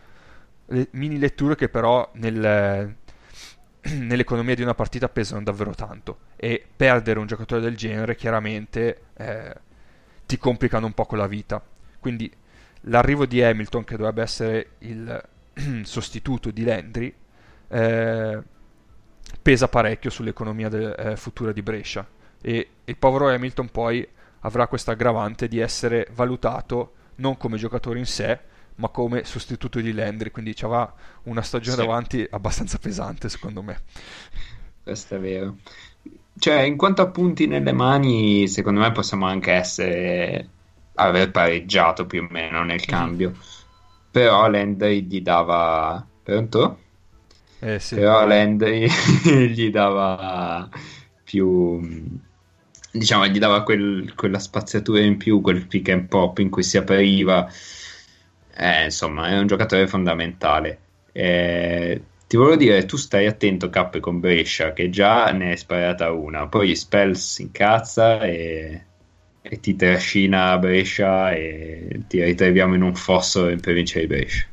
Le 0.70 0.88
mini 0.92 1.18
letture 1.18 1.54
che 1.54 1.68
però 1.68 2.10
nel, 2.14 2.94
nell'economia 3.82 4.54
di 4.54 4.62
una 4.62 4.74
partita 4.74 5.08
pesano 5.08 5.42
davvero 5.42 5.74
tanto 5.74 6.18
e 6.36 6.64
perdere 6.74 7.18
un 7.18 7.26
giocatore 7.26 7.60
del 7.60 7.76
genere 7.76 8.16
chiaramente 8.16 9.02
eh, 9.16 9.54
ti 10.26 10.36
complicano 10.38 10.86
un 10.86 10.92
po' 10.92 11.06
con 11.06 11.18
la 11.18 11.26
vita. 11.26 11.62
Quindi 11.98 12.30
l'arrivo 12.82 13.26
di 13.26 13.42
Hamilton, 13.42 13.84
che 13.84 13.96
dovrebbe 13.96 14.22
essere 14.22 14.70
il 14.78 15.28
sostituto 15.82 16.50
di 16.50 16.64
Landry, 16.64 17.14
eh, 17.68 18.42
pesa 19.42 19.68
parecchio 19.68 20.10
sull'economia 20.10 20.68
del, 20.68 20.94
eh, 20.96 21.16
futura 21.16 21.52
di 21.52 21.62
Brescia 21.62 22.06
e 22.40 22.68
il 22.84 22.96
povero 22.96 23.28
Hamilton 23.28 23.68
poi 23.70 24.06
avrà 24.40 24.66
questa 24.66 24.92
aggravante 24.92 25.48
di 25.48 25.58
essere 25.58 26.06
valutato 26.12 26.94
non 27.16 27.36
come 27.36 27.56
giocatore 27.56 27.98
in 27.98 28.06
sé 28.06 28.38
ma 28.78 28.88
come 28.88 29.24
sostituto 29.24 29.80
di 29.80 29.92
Landry 29.92 30.30
quindi 30.30 30.54
avrà 30.62 30.92
una 31.24 31.42
stagione 31.42 31.76
sì. 31.76 31.82
davanti 31.82 32.26
abbastanza 32.28 32.78
pesante 32.78 33.28
secondo 33.28 33.62
me 33.62 33.80
questo 34.82 35.16
è 35.16 35.18
vero 35.20 35.56
cioè 36.38 36.60
in 36.62 36.76
quanto 36.76 37.02
a 37.02 37.08
punti 37.08 37.46
nelle 37.46 37.72
mani 37.72 38.48
secondo 38.48 38.80
me 38.80 38.92
possiamo 38.92 39.26
anche 39.26 39.52
essere 39.52 40.48
aver 40.94 41.30
pareggiato 41.30 42.06
più 42.06 42.22
o 42.22 42.28
meno 42.30 42.64
nel 42.64 42.84
cambio 42.84 43.30
mm. 43.30 43.40
però 44.10 44.48
Landry 44.48 45.02
gli 45.02 45.20
dava 45.20 46.04
pronto? 46.28 46.78
Eh, 47.60 47.78
sì. 47.80 47.96
Però 47.96 48.26
Landry 48.26 48.86
gli 49.48 49.70
dava 49.70 50.68
più 51.24 51.80
diciamo 52.90 53.26
gli 53.26 53.38
dava 53.38 53.62
quel, 53.62 54.12
quella 54.14 54.38
spaziatura 54.38 55.00
in 55.00 55.16
più, 55.16 55.40
quel 55.40 55.66
pick 55.66 55.88
and 55.88 56.08
pop 56.08 56.38
in 56.38 56.50
cui 56.50 56.62
si 56.62 56.76
apriva. 56.76 57.48
Eh, 58.60 58.86
insomma, 58.86 59.28
è 59.28 59.38
un 59.38 59.46
giocatore 59.46 59.86
fondamentale. 59.86 60.78
Eh, 61.12 62.02
ti 62.26 62.36
volevo 62.36 62.56
dire, 62.56 62.84
tu 62.86 62.96
stai 62.96 63.26
attento 63.26 63.70
K 63.70 64.00
con 64.00 64.18
Brescia, 64.18 64.72
che 64.72 64.90
già 64.90 65.30
ne 65.30 65.52
è 65.52 65.56
sparata 65.56 66.10
una, 66.10 66.48
poi 66.48 66.74
Spells 66.74 67.34
si 67.34 67.42
incazza 67.42 68.20
e, 68.20 68.84
e 69.40 69.60
ti 69.60 69.76
trascina 69.76 70.50
a 70.50 70.58
Brescia 70.58 71.32
e 71.32 72.02
ti 72.08 72.20
ritroviamo 72.22 72.74
in 72.74 72.82
un 72.82 72.96
fosso 72.96 73.48
in 73.48 73.60
provincia 73.60 74.00
di 74.00 74.08
Brescia. 74.08 74.46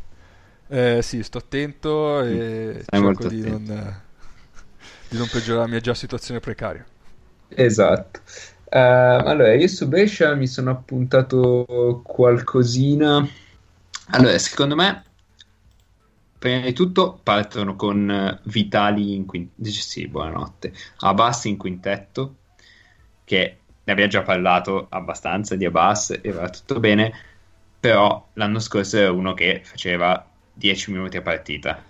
Eh, 0.67 1.01
sì, 1.01 1.23
sto 1.23 1.39
attento 1.39 2.21
e 2.21 2.81
Stai 2.83 3.01
cerco 3.01 3.27
di 3.27 3.41
non, 3.41 3.63
di 5.09 5.17
non 5.17 5.27
peggiorare 5.31 5.65
la 5.65 5.71
mia 5.71 5.81
già 5.81 5.95
situazione 5.95 6.39
precaria. 6.39 6.85
Esatto. 7.47 8.19
Uh, 8.65 8.77
allora, 9.25 9.55
io 9.55 9.67
su 9.67 9.87
Brescia 9.87 10.35
mi 10.35 10.45
sono 10.45 10.69
appuntato 10.69 12.01
qualcosina. 12.03 13.27
Allora, 14.09 14.37
secondo 14.37 14.75
me, 14.75 15.03
prima 16.37 16.59
di 16.59 16.73
tutto 16.73 17.19
partono 17.23 17.75
con 17.75 18.39
Vitali 18.43 19.15
in 19.15 19.25
quintetto. 19.25 19.69
Sì, 19.69 20.07
buonanotte. 20.07 20.73
Abbas 20.99 21.45
in 21.45 21.57
quintetto, 21.57 22.35
che 23.23 23.57
ne 23.83 23.91
abbiamo 23.91 24.11
già 24.11 24.21
parlato 24.21 24.85
abbastanza 24.89 25.55
di 25.55 25.65
Abbas 25.65 26.19
e 26.21 26.31
va 26.31 26.49
tutto 26.49 26.79
bene. 26.79 27.13
Però 27.79 28.29
l'anno 28.33 28.59
scorso 28.59 28.97
era 28.97 29.11
uno 29.11 29.33
che 29.33 29.61
faceva 29.63 30.23
10 30.53 30.91
minuti 30.91 31.17
a 31.17 31.21
partita. 31.21 31.83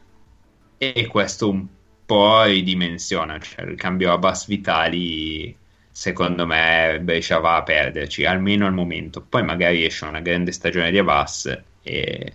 E 0.77 1.07
questo 1.07 1.49
un 1.49 1.67
po' 2.05 2.43
ridimensiona, 2.43 3.37
cioè 3.39 3.65
il 3.65 3.75
cambio 3.75 4.13
a 4.13 4.17
Bass 4.17 4.47
Vitali 4.47 5.55
secondo 5.91 6.45
me 6.45 6.99
Brescia 7.01 7.39
va 7.39 7.57
a 7.57 7.63
perderci, 7.63 8.25
almeno 8.25 8.65
al 8.65 8.73
momento. 8.73 9.21
Poi 9.21 9.43
magari 9.43 9.83
esce 9.83 10.05
una 10.05 10.21
grande 10.21 10.51
stagione 10.51 10.91
di 10.91 10.97
Abbas 10.97 11.63
e, 11.85 12.33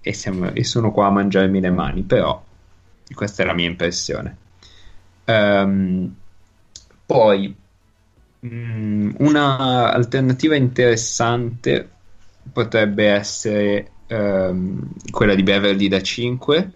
e, 0.00 0.12
siamo, 0.12 0.52
e 0.52 0.64
sono 0.64 0.90
qua 0.90 1.06
a 1.06 1.10
mangiarmi 1.10 1.60
le 1.60 1.70
mani, 1.70 2.02
però 2.02 2.44
questa 3.14 3.44
è 3.44 3.46
la 3.46 3.54
mia 3.54 3.68
impressione. 3.68 4.36
Um, 5.26 6.12
poi 7.06 7.54
mm, 8.44 9.10
una 9.18 9.92
alternativa 9.92 10.56
interessante 10.56 11.88
potrebbe 12.52 13.06
essere 13.08 13.90
um, 14.08 14.90
quella 15.10 15.34
di 15.34 15.42
Beverly 15.44 15.86
da 15.86 16.02
5 16.02 16.72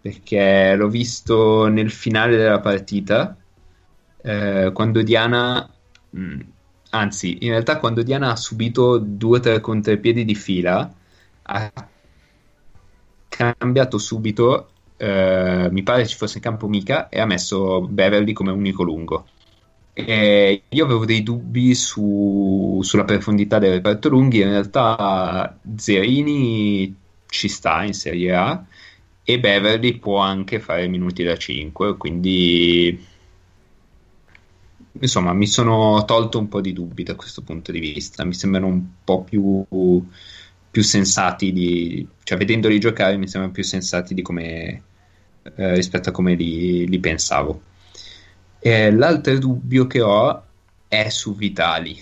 perché 0.00 0.74
l'ho 0.76 0.88
visto 0.88 1.66
nel 1.66 1.90
finale 1.90 2.36
della 2.36 2.60
partita 2.60 3.36
eh, 4.22 4.70
quando 4.72 5.02
Diana 5.02 5.68
mh, 6.10 6.20
mm, 6.20 6.40
anzi 6.90 7.38
in 7.44 7.50
realtà 7.50 7.78
quando 7.78 8.02
Diana 8.02 8.30
ha 8.30 8.36
subito 8.36 8.98
due 8.98 9.38
o 9.38 9.40
tre 9.40 9.60
contrapiedi 9.60 10.24
di 10.24 10.34
fila 10.34 10.90
ha 11.48 11.72
cambiato 13.28 13.98
subito 13.98 14.70
eh, 14.98 15.68
mi 15.70 15.82
pare 15.84 16.06
ci 16.06 16.16
fosse 16.16 16.38
in 16.38 16.42
campo 16.42 16.66
Mica 16.66 17.08
e 17.08 17.20
ha 17.20 17.24
messo 17.24 17.80
Beverly 17.82 18.32
come 18.32 18.50
unico 18.50 18.82
lungo. 18.82 19.26
E 19.92 20.62
io 20.68 20.84
avevo 20.84 21.04
dei 21.04 21.22
dubbi 21.22 21.74
su, 21.74 22.80
sulla 22.82 23.04
profondità 23.04 23.58
del 23.58 23.72
reparto 23.72 24.08
lunghi 24.08 24.40
in 24.40 24.50
realtà 24.50 25.58
Zerini 25.76 26.94
ci 27.26 27.48
sta 27.48 27.82
in 27.84 27.94
Serie 27.94 28.34
A 28.34 28.64
e 29.24 29.40
Beverly 29.40 29.98
può 29.98 30.18
anche 30.18 30.60
fare 30.60 30.86
minuti 30.88 31.22
da 31.22 31.36
5, 31.36 31.96
quindi 31.96 33.06
insomma 35.00 35.32
mi 35.32 35.46
sono 35.46 36.04
tolto 36.04 36.38
un 36.38 36.48
po' 36.48 36.60
di 36.60 36.72
dubbi 36.72 37.02
da 37.02 37.14
questo 37.14 37.42
punto 37.42 37.72
di 37.72 37.80
vista, 37.80 38.24
mi 38.24 38.34
sembrano 38.34 38.66
un 38.66 38.84
po' 39.04 39.22
più, 39.22 39.64
più 40.78 40.86
sensati, 40.86 41.52
di, 41.52 42.06
cioè 42.22 42.38
vedendoli 42.38 42.78
giocare 42.78 43.16
mi 43.16 43.26
sembrano 43.26 43.52
più 43.52 43.64
sensati 43.64 44.14
di 44.14 44.22
come, 44.22 44.82
eh, 45.56 45.74
rispetto 45.74 46.10
a 46.10 46.12
come 46.12 46.36
li, 46.36 46.86
li 46.86 47.00
pensavo. 47.00 47.62
E 48.60 48.92
l'altro 48.92 49.36
dubbio 49.38 49.88
che 49.88 50.00
ho 50.00 50.44
è 50.86 51.08
su 51.08 51.34
Vitali, 51.34 52.00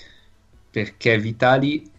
perché 0.70 1.18
Vitali... 1.18 1.90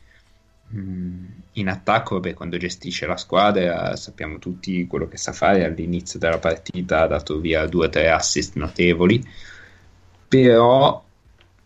Mh, 0.68 0.80
mm, 0.80 1.26
in 1.54 1.70
attacco, 1.70 2.20
beh, 2.20 2.36
quando 2.36 2.58
gestisce 2.58 3.08
la 3.08 3.18
squadra 3.18 3.96
sappiamo 3.96 4.38
tutti 4.38 4.86
quello 4.86 5.08
che 5.08 5.18
sa 5.18 5.32
fare 5.32 5.66
all'inizio 5.66 6.20
della 6.20 6.38
partita, 6.38 7.02
ha 7.02 7.08
dato 7.08 7.40
via 7.40 7.66
due 7.66 7.88
o 7.88 7.90
tre 7.90 8.12
assist 8.12 8.56
notevoli, 8.58 9.28
però 10.28 11.04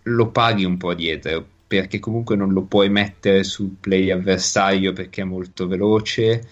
lo 0.03 0.28
paghi 0.30 0.64
un 0.64 0.78
po' 0.78 0.93
dietro 0.93 1.45
perché 1.72 1.99
comunque 1.99 2.36
non 2.36 2.51
lo 2.51 2.63
puoi 2.63 2.89
mettere 2.89 3.45
sul 3.45 3.78
play 3.80 4.11
avversario 4.11 4.91
perché 4.91 5.22
è 5.22 5.24
molto 5.24 5.67
veloce, 5.67 6.45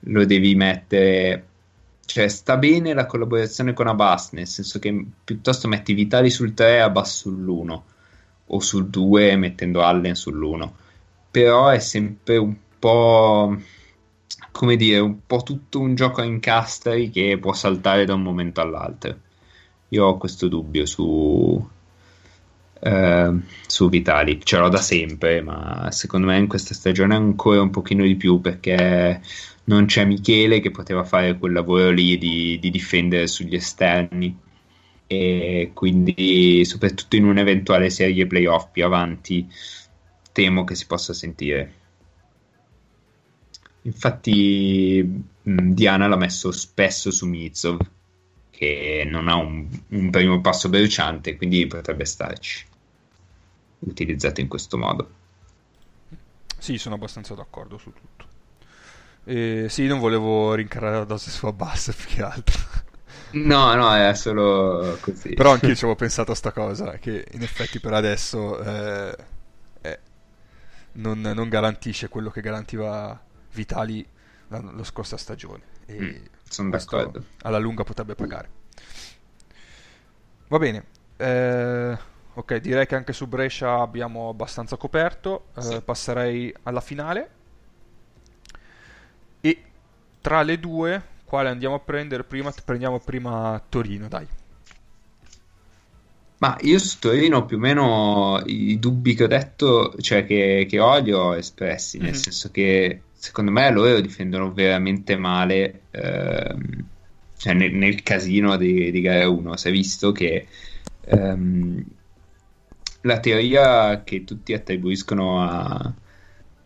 lo 0.00 0.24
devi 0.24 0.54
mettere 0.54 1.46
cioè 2.06 2.26
sta 2.28 2.56
bene 2.56 2.94
la 2.94 3.04
collaborazione 3.04 3.74
con 3.74 3.86
Abbas, 3.86 4.32
nel 4.32 4.46
senso 4.46 4.78
che 4.78 5.04
piuttosto 5.22 5.68
metti 5.68 5.92
Vitali 5.92 6.30
sul 6.30 6.54
3 6.54 6.76
e 6.76 6.78
Abbas 6.78 7.26
sull'1 7.26 7.80
o 8.46 8.60
sul 8.60 8.88
2 8.88 9.36
mettendo 9.36 9.82
Allen 9.82 10.12
sull'1 10.12 10.70
però 11.30 11.68
è 11.68 11.78
sempre 11.78 12.38
un 12.38 12.56
po' 12.78 13.54
come 14.52 14.76
dire, 14.76 15.00
un 15.00 15.26
po' 15.26 15.42
tutto 15.42 15.80
un 15.80 15.94
gioco 15.94 16.22
a 16.22 16.24
incastri 16.24 17.10
che 17.10 17.36
può 17.38 17.52
saltare 17.52 18.06
da 18.06 18.14
un 18.14 18.22
momento 18.22 18.62
all'altro. 18.62 19.16
Io 19.88 20.06
ho 20.06 20.16
questo 20.16 20.48
dubbio 20.48 20.86
su, 20.86 21.68
eh, 22.84 23.32
su 23.66 23.88
Vitali, 23.88 24.40
ce 24.42 24.58
l'ho 24.58 24.68
da 24.68 24.78
sempre, 24.78 25.40
ma 25.40 25.88
secondo 25.92 26.26
me 26.26 26.38
in 26.38 26.48
questa 26.48 26.74
stagione 26.74 27.14
ancora 27.14 27.62
un 27.62 27.70
pochino 27.70 28.02
di 28.04 28.16
più 28.16 28.40
perché 28.40 29.20
non 29.64 29.86
c'è 29.86 30.04
Michele 30.04 30.60
che 30.60 30.72
poteva 30.72 31.04
fare 31.04 31.38
quel 31.38 31.52
lavoro 31.52 31.90
lì 31.90 32.18
di, 32.18 32.58
di 32.60 32.70
difendere 32.70 33.26
sugli 33.28 33.54
esterni. 33.54 34.36
E 35.06 35.70
quindi 35.74 36.64
soprattutto 36.64 37.16
in 37.16 37.26
un'eventuale 37.26 37.90
serie 37.90 38.26
playoff 38.26 38.68
più 38.72 38.84
avanti 38.84 39.46
temo 40.32 40.64
che 40.64 40.74
si 40.74 40.86
possa 40.86 41.12
sentire. 41.12 41.74
Infatti 43.82 45.02
mm, 45.48 45.72
Diana 45.72 46.06
l'ha 46.08 46.16
messo 46.16 46.50
spesso 46.50 47.10
su 47.10 47.26
Mizov, 47.26 47.78
che 48.50 49.06
non 49.08 49.28
ha 49.28 49.36
un, 49.36 49.68
un 49.88 50.10
primo 50.10 50.40
passo 50.40 50.68
bruciante, 50.68 51.36
quindi 51.36 51.66
potrebbe 51.66 52.04
starci, 52.04 52.64
utilizzato 53.86 54.40
in 54.40 54.48
questo 54.48 54.78
modo. 54.78 55.10
Sì, 56.58 56.78
sono 56.78 56.94
abbastanza 56.94 57.34
d'accordo 57.34 57.78
su 57.78 57.92
tutto. 57.92 58.30
E 59.24 59.66
sì, 59.68 59.86
non 59.86 59.98
volevo 59.98 60.54
rincarare 60.54 60.96
la 60.98 61.04
dose 61.04 61.30
su 61.30 61.46
Abbas 61.46 61.92
più 61.96 62.14
che 62.14 62.22
altro. 62.22 62.60
No, 63.32 63.74
no, 63.74 63.94
è 63.94 64.14
solo 64.14 64.98
così. 65.00 65.34
Però 65.34 65.52
anche 65.52 65.66
io 65.68 65.74
ci 65.74 65.84
avevo 65.84 65.98
pensato 65.98 66.32
a 66.32 66.34
sta 66.34 66.52
cosa, 66.52 66.98
che 66.98 67.26
in 67.32 67.42
effetti 67.42 67.80
per 67.80 67.94
adesso 67.94 68.62
eh, 68.62 69.16
eh, 69.80 69.98
non, 70.92 71.20
non, 71.20 71.48
garantisce 71.48 72.08
quello 72.08 72.30
che 72.30 72.40
garantiva 72.40 73.20
Vitali 73.52 74.06
la, 74.48 74.60
la 74.60 74.84
scorsa 74.84 75.16
stagione. 75.16 75.62
E 75.86 76.00
mm, 76.00 76.24
sono 76.48 76.70
d'accordo. 76.70 77.24
Alla 77.42 77.58
lunga 77.58 77.84
potrebbe 77.84 78.14
pagare. 78.14 78.60
Va 80.48 80.58
bene. 80.58 80.84
Eh, 81.16 81.98
ok, 82.34 82.56
direi 82.56 82.86
che 82.86 82.94
anche 82.94 83.12
su 83.12 83.26
Brescia 83.26 83.80
abbiamo 83.80 84.28
abbastanza 84.28 84.76
coperto. 84.76 85.46
Eh, 85.56 85.60
Sì. 85.62 85.82
passerei 85.84 86.52
alla 86.64 86.80
finale. 86.80 87.30
E 89.40 89.62
tra 90.20 90.42
le 90.42 90.58
due, 90.58 91.02
quale 91.24 91.48
andiamo 91.48 91.74
a 91.76 91.80
prendere 91.80 92.24
prima? 92.24 92.52
Prendiamo 92.64 93.00
prima 93.00 93.62
Torino, 93.68 94.08
dai. 94.08 94.26
Ma 96.38 96.56
io 96.62 96.78
su 96.80 96.98
Torino 96.98 97.44
più 97.44 97.56
o 97.56 97.60
meno 97.60 98.42
i 98.46 98.76
dubbi 98.80 99.14
che 99.14 99.24
ho 99.24 99.26
detto, 99.28 99.94
cioè 100.00 100.24
che, 100.26 100.66
che 100.68 100.80
ho, 100.80 100.98
li 100.98 101.12
ho 101.12 101.36
espressi, 101.36 102.00
nel 102.00 102.16
Mhm. 102.16 102.16
senso 102.16 102.50
che 102.50 103.04
secondo 103.12 103.52
me 103.52 103.70
loro 103.70 104.00
difendono 104.00 104.52
veramente 104.52 105.16
male 105.16 105.86
ehm, 105.90 106.90
cioè 107.36 107.54
nel, 107.54 107.72
nel 107.74 108.02
casino 108.02 108.56
di, 108.56 108.90
di 108.90 109.00
gara 109.00 109.28
1. 109.28 109.56
Si 109.56 109.68
è 109.68 109.70
visto 109.70 110.10
che 110.10 110.48
ehm, 111.02 111.84
la 113.02 113.20
teoria 113.20 114.02
che 114.04 114.24
tutti 114.24 114.52
attribuiscono 114.52 115.42
a, 115.42 115.92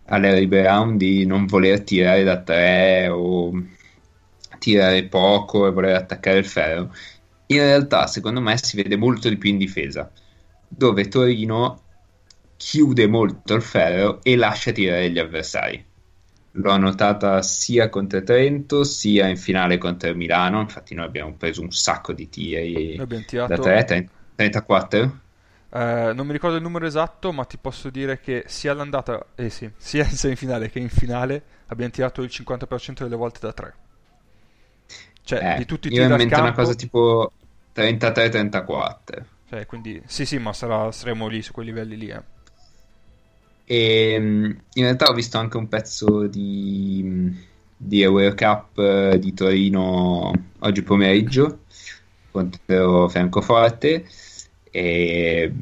a 0.05 0.19
Larry 0.19 0.47
Brown 0.47 0.97
di 0.97 1.27
non 1.27 1.47
voler 1.47 1.83
tirare 1.83 2.25
da 2.25 2.41
3 2.41 3.09
o 3.09 3.53
tirare 4.59 5.05
poco 5.05 5.67
e 5.67 5.71
voler 5.71 5.97
attaccare 5.97 6.39
il 6.39 6.47
ferro 6.47 6.95
in 7.47 7.59
realtà 7.59 8.07
secondo 8.07 8.41
me 8.41 8.57
si 8.59 8.77
vede 8.77 8.97
molto 8.97 9.29
di 9.29 9.37
più 9.37 9.51
in 9.51 9.59
difesa 9.59 10.11
dove 10.69 11.09
Torino 11.09 11.83
chiude 12.57 13.07
molto 13.07 13.55
il 13.55 13.63
ferro 13.63 14.21
e 14.23 14.37
lascia 14.37 14.73
tirare 14.73 15.11
gli 15.11 15.19
avversari. 15.19 15.85
L'ho 16.53 16.77
notata 16.79 17.43
sia 17.43 17.91
contro 17.91 18.23
Trento 18.23 18.83
sia 18.83 19.29
in 19.29 19.37
finale 19.37 19.77
contro 19.77 20.09
il 20.09 20.17
Milano 20.17 20.61
infatti 20.61 20.95
noi 20.95 21.05
abbiamo 21.05 21.35
preso 21.35 21.61
un 21.61 21.71
sacco 21.71 22.15
di 22.15 22.31
tiri 22.31 22.97
da 22.97 23.07
tirato... 23.07 23.61
3 23.61 23.85
30 23.85 24.13
34 24.37 25.21
Eh, 25.77 26.13
non 26.15 26.27
mi 26.27 26.33
ricordo 26.33 26.57
il 26.57 26.63
numero 26.63 26.87
esatto, 26.87 27.33
ma 27.33 27.45
ti 27.45 27.59
posso 27.59 27.91
dire 27.91 28.19
che 28.19 28.45
sia 28.47 28.73
all'andata, 28.73 29.27
eh 29.35 29.51
sì, 29.51 29.71
sia 29.77 30.05
in 30.05 30.11
semifinale 30.17 30.71
che 30.71 30.79
in 30.79 30.89
finale 30.89 31.43
abbiamo 31.67 31.91
tirato 31.93 32.23
il 32.23 32.31
50% 32.33 33.03
delle 33.03 33.17
volte 33.17 33.41
da 33.41 33.53
3. 33.53 33.75
Cioè, 35.23 35.53
Eh, 35.53 35.59
di 35.59 35.67
tutti 35.67 35.89
i 35.89 35.91
tiri 35.91 36.07
dal 36.07 36.25
campo, 36.27 36.41
una 36.41 36.53
cosa 36.55 36.75
tipo 36.75 37.33
33-34 37.75 39.25
cioè, 39.49 39.67
quindi 39.67 40.03
sì, 40.07 40.25
sì, 40.25 40.39
ma 40.39 40.53
sarà, 40.53 40.91
saremo 40.93 41.29
lì 41.29 41.43
su 41.43 41.53
quei 41.53 41.67
livelli 41.67 41.97
lì, 41.97 42.09
eh. 42.09 42.23
E 43.65 44.17
mm, 44.19 44.45
in 44.75 44.83
realtà 44.85 45.07
ho 45.09 45.13
visto 45.15 45.39
anche 45.39 45.57
un 45.57 45.69
pezzo 45.69 46.27
di, 46.27 47.35
di 47.77 48.03
Eurocup 48.03 48.79
eh, 48.79 49.19
di 49.19 49.35
Torino 49.35 50.33
oggi 50.61 50.83
pomeriggio 50.83 51.61
contro 52.31 53.09
Francoforte 53.09 54.07
e, 54.77 55.53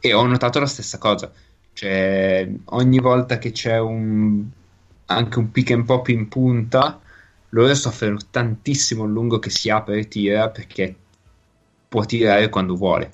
e 0.00 0.12
ho 0.14 0.26
notato 0.26 0.58
la 0.58 0.66
stessa 0.66 0.96
cosa. 0.96 1.30
Cioè, 1.74 2.48
ogni 2.66 2.98
volta 2.98 3.36
che 3.38 3.50
c'è 3.52 3.78
un, 3.78 4.44
anche 5.06 5.38
un 5.38 5.50
pick 5.50 5.72
and 5.72 5.84
pop 5.84 6.08
in 6.08 6.28
punta, 6.28 7.00
loro 7.50 7.74
soffrono 7.74 8.18
tantissimo 8.30 9.04
il 9.04 9.12
lungo 9.12 9.38
che 9.38 9.50
si 9.50 9.68
apre 9.68 9.98
e 9.98 10.08
tira 10.08 10.48
perché 10.48 10.94
può 11.86 12.04
tirare 12.04 12.48
quando 12.48 12.76
vuole. 12.76 13.12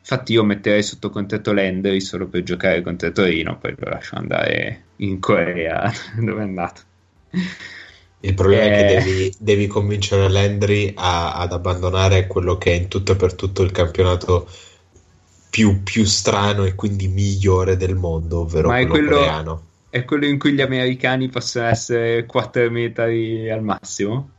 Infatti 0.00 0.32
io 0.32 0.44
metterei 0.44 0.82
sotto 0.82 1.10
contratto 1.10 1.52
Landry 1.52 2.00
solo 2.00 2.26
per 2.26 2.42
giocare 2.42 2.82
contro 2.82 3.12
Torino, 3.12 3.58
poi 3.58 3.74
lo 3.78 3.90
lascio 3.90 4.16
andare 4.16 4.84
in 4.96 5.20
Corea 5.20 5.90
dove 6.18 6.40
è 6.40 6.44
andato. 6.44 6.82
Il 8.26 8.34
problema 8.34 8.64
è 8.64 8.70
che 8.70 8.94
Eh. 8.96 9.04
devi, 9.04 9.34
devi 9.38 9.66
convincere 9.68 10.28
Landry 10.28 10.92
a- 10.96 11.34
ad 11.34 11.52
abbandonare 11.52 12.26
quello 12.26 12.58
che 12.58 12.72
è 12.72 12.74
in 12.74 12.88
tutto 12.88 13.12
e 13.12 13.16
per 13.16 13.34
tutto 13.34 13.62
il 13.62 13.70
campionato 13.70 14.48
più, 15.48 15.82
più 15.82 16.04
strano 16.04 16.64
e 16.64 16.74
quindi 16.74 17.08
migliore 17.08 17.76
del 17.76 17.94
mondo, 17.94 18.40
ovvero 18.40 18.68
Ma 18.68 18.74
quello, 18.76 18.90
quello- 18.90 19.10
coreano. 19.10 19.62
È 19.88 20.04
quello 20.04 20.26
in 20.26 20.38
cui 20.38 20.52
gli 20.52 20.60
americani 20.60 21.28
possono 21.28 21.66
essere 21.68 22.26
4 22.26 22.68
metri 22.70 23.48
al 23.50 23.62
massimo? 23.62 24.30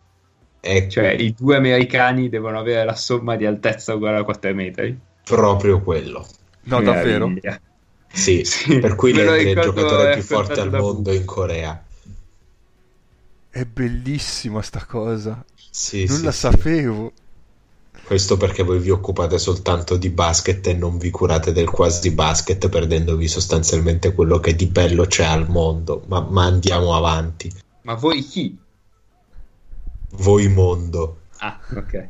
È 0.59 0.87
Cioè 0.87 1.13
i 1.13 1.33
due 1.33 1.55
americani 1.55 2.29
devono 2.29 2.59
avere 2.59 2.83
la 2.83 2.95
somma 2.95 3.35
di 3.37 3.45
altezza 3.45 3.95
uguale 3.95 4.17
a 4.17 4.23
4 4.23 4.53
metri? 4.53 4.99
proprio 5.23 5.81
quello. 5.81 6.25
No, 6.65 6.81
davvero? 6.81 7.27
Meraviglia. 7.27 7.59
Sì, 8.13 8.43
Sì, 8.43 8.79
per 8.79 8.95
cui 8.95 9.11
è 9.11 9.39
il 9.39 9.59
giocatore 9.59 10.13
più 10.13 10.21
forte 10.21 10.59
al 10.59 10.71
mondo 10.71 11.13
in 11.13 11.25
Corea. 11.25 11.86
È 13.49 13.65
bellissima 13.65 14.61
sta 14.61 14.85
cosa. 14.85 15.43
Sì, 15.69 16.05
non 16.05 16.17
sì, 16.17 16.23
la 16.23 16.31
sì. 16.31 16.37
sapevo. 16.37 17.11
Questo 18.03 18.37
perché 18.37 18.63
voi 18.63 18.79
vi 18.79 18.89
occupate 18.89 19.37
soltanto 19.37 19.97
di 19.97 20.09
basket 20.09 20.65
e 20.67 20.73
non 20.73 20.97
vi 20.97 21.09
curate 21.09 21.51
del 21.51 21.69
quasi 21.69 22.11
basket, 22.11 22.69
perdendovi 22.69 23.27
sostanzialmente 23.27 24.13
quello 24.13 24.39
che 24.39 24.55
di 24.55 24.67
bello 24.67 25.05
c'è 25.05 25.25
al 25.25 25.49
mondo. 25.49 26.03
Ma, 26.07 26.21
ma 26.21 26.45
andiamo 26.45 26.95
avanti. 26.95 27.51
Ma 27.81 27.95
voi 27.95 28.21
chi? 28.21 28.57
Voi 30.11 30.47
mondo. 30.47 31.21
Ah, 31.39 31.59
ok. 31.75 32.09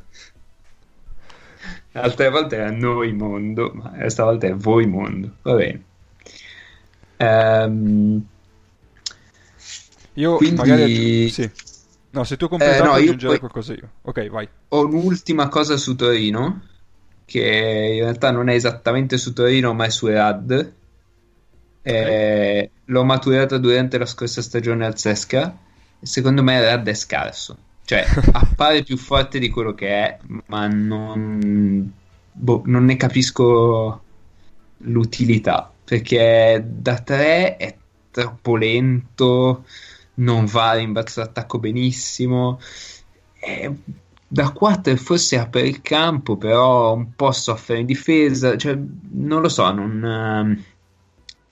Altre 1.93 2.29
volte 2.29 2.63
è 2.63 2.69
noi 2.69 3.13
mondo, 3.13 3.71
ma 3.73 3.89
questa 3.89 4.23
volta 4.23 4.47
è 4.47 4.53
voi 4.53 4.85
mondo. 4.85 5.31
Va 5.41 5.55
bene. 5.55 5.83
Ehm, 7.17 8.27
Io 10.17 10.35
Quindi- 10.37 10.55
magari... 10.55 11.29
Sì. 11.29 11.49
No, 12.11 12.23
se 12.23 12.37
tu 12.37 12.47
completato 12.47 12.83
Eh, 12.83 12.85
no, 12.87 12.93
aggiungerei 12.93 13.37
poi- 13.37 13.39
qualcosa 13.39 13.73
io. 13.73 13.89
Ok, 14.01 14.29
vai. 14.29 14.47
ho 14.69 14.85
un'ultima 14.85 15.47
cosa 15.49 15.77
su 15.77 15.95
Torino, 15.95 16.61
che 17.25 17.41
in 17.95 17.99
realtà 18.01 18.31
non 18.31 18.49
è 18.49 18.53
esattamente 18.53 19.17
su 19.17 19.33
Torino, 19.33 19.73
ma 19.73 19.85
è 19.85 19.89
su 19.89 20.07
Erad. 20.07 20.73
Eh, 21.83 22.69
l'ho 22.85 23.03
maturata 23.03 23.57
durante 23.57 23.97
la 23.97 24.05
scorsa 24.05 24.41
stagione 24.41 24.85
al 24.85 24.97
Sesca 24.97 25.55
e 25.99 26.05
secondo 26.05 26.43
me 26.43 26.55
Erad 26.55 26.87
è 26.87 26.93
scarso. 26.93 27.57
Cioè, 27.85 28.05
appare 28.33 28.83
più 28.83 28.97
forte 28.97 29.39
di 29.39 29.49
quello 29.49 29.73
che 29.73 29.87
è, 29.87 30.17
ma 30.47 30.67
non, 30.67 31.91
boh, 32.31 32.61
non 32.65 32.85
ne 32.85 32.95
capisco 32.97 34.01
l'utilità. 34.79 35.71
Perché 35.83 36.61
da 36.67 36.97
3 36.97 37.55
è 37.57 37.75
troppo 38.11 38.55
lento, 38.57 39.63
non 40.17 40.45
va 40.45 40.69
a 40.71 40.73
rimbalzo 40.75 41.21
d'attacco 41.21 41.59
benissimo. 41.59 42.59
E 43.39 43.73
da 44.29 44.51
4 44.51 44.95
forse 44.97 45.37
apre 45.37 45.61
il 45.67 45.81
campo, 45.81 46.37
però 46.37 46.93
un 46.93 47.13
po' 47.15 47.31
soffre 47.31 47.79
in 47.79 47.85
difesa. 47.85 48.57
Cioè, 48.57 48.77
non 49.11 49.41
lo 49.41 49.49
so, 49.49 49.71
non, 49.71 50.03
ehm, 50.03 50.63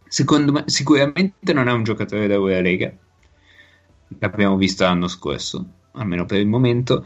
secondo 0.07 0.51
me 0.51 0.63
sicuramente 0.67 1.53
non 1.53 1.67
è 1.67 1.71
un 1.71 1.83
giocatore 1.83 2.27
d'Eurolega. 2.27 2.93
L'abbiamo 4.19 4.57
visto 4.57 4.83
l'anno 4.83 5.07
scorso, 5.07 5.65
almeno 5.93 6.25
per 6.25 6.39
il 6.39 6.47
momento. 6.47 7.05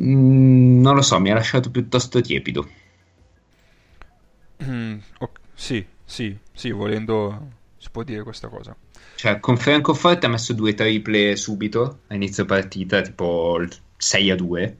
Mm, 0.00 0.80
non 0.80 0.94
lo 0.94 1.02
so, 1.02 1.20
mi 1.20 1.30
ha 1.30 1.34
lasciato 1.34 1.70
piuttosto 1.70 2.20
tiepido. 2.20 2.68
Mm, 4.62 4.98
ok, 5.20 5.40
Sì, 5.54 5.86
sì, 6.04 6.36
sì, 6.52 6.70
volendo 6.70 7.56
si 7.76 7.90
può 7.90 8.02
dire 8.02 8.22
questa 8.22 8.48
cosa. 8.48 8.76
Cioè, 9.18 9.40
con 9.40 9.56
Francoforte 9.58 10.26
ha 10.26 10.28
messo 10.28 10.52
due 10.54 10.74
triple 10.74 11.34
subito 11.36 12.02
a 12.06 12.14
inizio 12.14 12.44
partita, 12.44 13.00
tipo 13.02 13.58
il 13.60 13.70
6 13.96 14.30
a 14.30 14.36
2. 14.36 14.78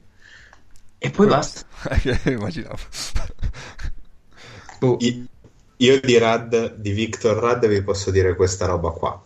E 0.97 1.09
poi 1.11 1.27
basta. 1.27 1.65
Immaginavo. 2.25 2.77
I- 4.97 5.27
Io 5.77 5.99
di 6.01 6.17
Rad, 6.17 6.75
di 6.75 6.91
Victor 6.91 7.37
Rad, 7.37 7.65
vi 7.67 7.81
posso 7.81 8.11
dire 8.11 8.35
questa 8.35 8.65
roba 8.65 8.91
qua. 8.91 9.23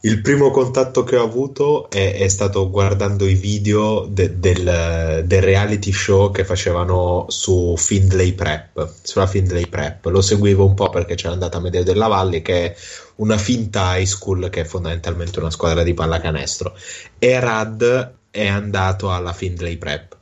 Il 0.00 0.20
primo 0.20 0.50
contatto 0.50 1.02
che 1.02 1.16
ho 1.16 1.24
avuto 1.24 1.88
è, 1.90 2.14
è 2.18 2.28
stato 2.28 2.70
guardando 2.70 3.26
i 3.26 3.34
video 3.34 4.06
de- 4.08 4.38
del, 4.38 5.22
del 5.26 5.42
reality 5.42 5.90
show 5.90 6.30
che 6.30 6.44
facevano 6.44 7.24
su 7.28 7.74
Findlay 7.76 8.32
Prep, 8.34 8.92
sulla 9.02 9.26
Findlay 9.26 9.66
Prep. 9.66 10.04
Lo 10.06 10.20
seguivo 10.20 10.64
un 10.64 10.74
po' 10.74 10.90
perché 10.90 11.14
c'era 11.14 11.32
andata 11.32 11.58
Medeo 11.58 11.82
della 11.82 12.06
Valle, 12.06 12.42
che 12.42 12.66
è 12.66 12.76
una 13.16 13.38
finta 13.38 13.96
high 13.96 14.04
school 14.04 14.48
che 14.50 14.60
è 14.60 14.64
fondamentalmente 14.64 15.40
una 15.40 15.50
squadra 15.50 15.82
di 15.82 15.94
pallacanestro. 15.94 16.76
E 17.18 17.40
Rad 17.40 18.14
è 18.30 18.46
andato 18.46 19.10
alla 19.10 19.32
Findlay 19.32 19.76
Prep. 19.76 20.16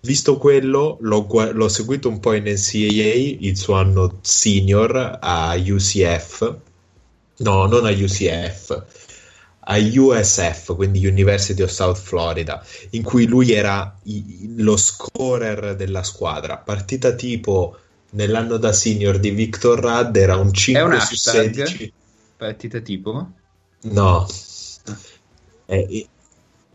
Visto 0.00 0.38
quello, 0.38 0.96
l'ho, 1.00 1.26
l'ho 1.52 1.68
seguito 1.68 2.08
un 2.08 2.18
po' 2.18 2.32
in 2.32 2.44
NCAA, 2.44 3.36
il 3.40 3.56
suo 3.56 3.74
anno 3.74 4.18
senior 4.22 5.18
a 5.20 5.54
UCF, 5.54 6.56
no, 7.36 7.66
non 7.66 7.84
a 7.84 7.90
UCF, 7.90 8.84
a 9.70 9.76
USF, 9.76 10.74
quindi 10.74 11.06
University 11.06 11.62
of 11.62 11.70
South 11.70 11.98
Florida, 11.98 12.64
in 12.90 13.02
cui 13.02 13.26
lui 13.26 13.52
era 13.52 13.98
i- 14.04 14.54
lo 14.56 14.76
scorer 14.76 15.76
della 15.76 16.02
squadra. 16.02 16.56
Partita 16.56 17.12
tipo 17.12 17.76
nell'anno 18.10 18.56
da 18.56 18.72
senior 18.72 19.18
di 19.18 19.30
Victor 19.30 19.80
Rudd 19.80 20.16
era 20.16 20.36
un 20.36 20.52
5 20.52 20.82
un 20.82 21.00
su 21.00 21.14
hashtag? 21.14 21.62
16. 21.64 21.92
Partita 22.36 22.80
tipo? 22.80 23.30
No, 23.82 24.26
È- 25.66 26.06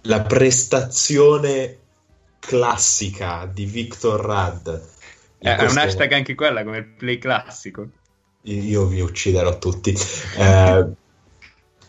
la 0.03 0.21
prestazione 0.21 1.77
classica 2.39 3.49
di 3.51 3.65
Victor 3.65 4.19
Rudd 4.19 4.69
È 5.39 5.55
questo... 5.55 5.71
un 5.71 5.77
hashtag 5.77 6.11
anche 6.11 6.35
quella 6.35 6.63
come 6.63 6.77
il 6.77 6.85
play 6.85 7.17
classico. 7.17 7.87
Io 8.43 8.85
vi 8.85 8.99
ucciderò 8.99 9.57
tutti. 9.57 9.95
Eh, 10.37 11.01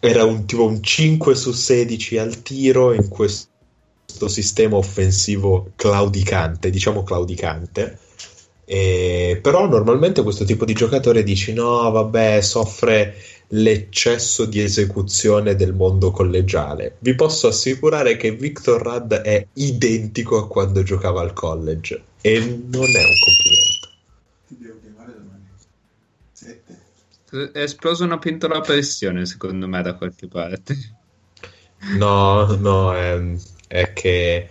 era 0.08 0.24
un 0.24 0.44
tipo 0.44 0.64
un 0.64 0.82
5 0.82 1.34
su 1.34 1.52
16 1.52 2.18
al 2.18 2.42
tiro 2.42 2.92
in 2.92 3.08
questo 3.08 4.28
sistema 4.28 4.76
offensivo 4.76 5.72
claudicante, 5.76 6.70
diciamo 6.70 7.02
claudicante. 7.02 7.98
E, 8.66 9.38
però 9.42 9.68
normalmente 9.68 10.22
questo 10.22 10.44
tipo 10.44 10.64
di 10.64 10.72
giocatore 10.72 11.22
dici 11.22 11.52
no, 11.52 11.90
vabbè, 11.90 12.40
soffre 12.40 13.14
l'eccesso 13.48 14.46
di 14.46 14.60
esecuzione 14.60 15.54
del 15.54 15.74
mondo 15.74 16.10
collegiale. 16.10 16.96
Vi 17.00 17.14
posso 17.14 17.48
assicurare 17.48 18.16
che 18.16 18.32
Victor 18.32 18.82
Rudd 18.82 19.12
è 19.12 19.46
identico 19.54 20.38
a 20.38 20.48
quando 20.48 20.82
giocava 20.82 21.20
al 21.20 21.32
college 21.32 22.02
e 22.20 22.38
non 22.38 22.88
è 22.88 23.04
un 23.04 23.18
complimento. 23.24 23.88
Ti 24.48 24.56
devo 24.58 24.78
chiamare 24.80 25.12
domani. 25.12 25.44
Sette. 26.32 26.78
È 27.52 27.58
esplosa 27.58 28.04
una 28.04 28.18
pentola 28.18 28.58
a 28.58 28.60
pressione, 28.60 29.26
secondo 29.26 29.66
me, 29.66 29.82
da 29.82 29.94
qualche 29.94 30.28
parte. 30.28 30.76
No, 31.96 32.46
no, 32.54 32.94
è, 32.94 33.20
è 33.66 33.92
che 33.92 34.48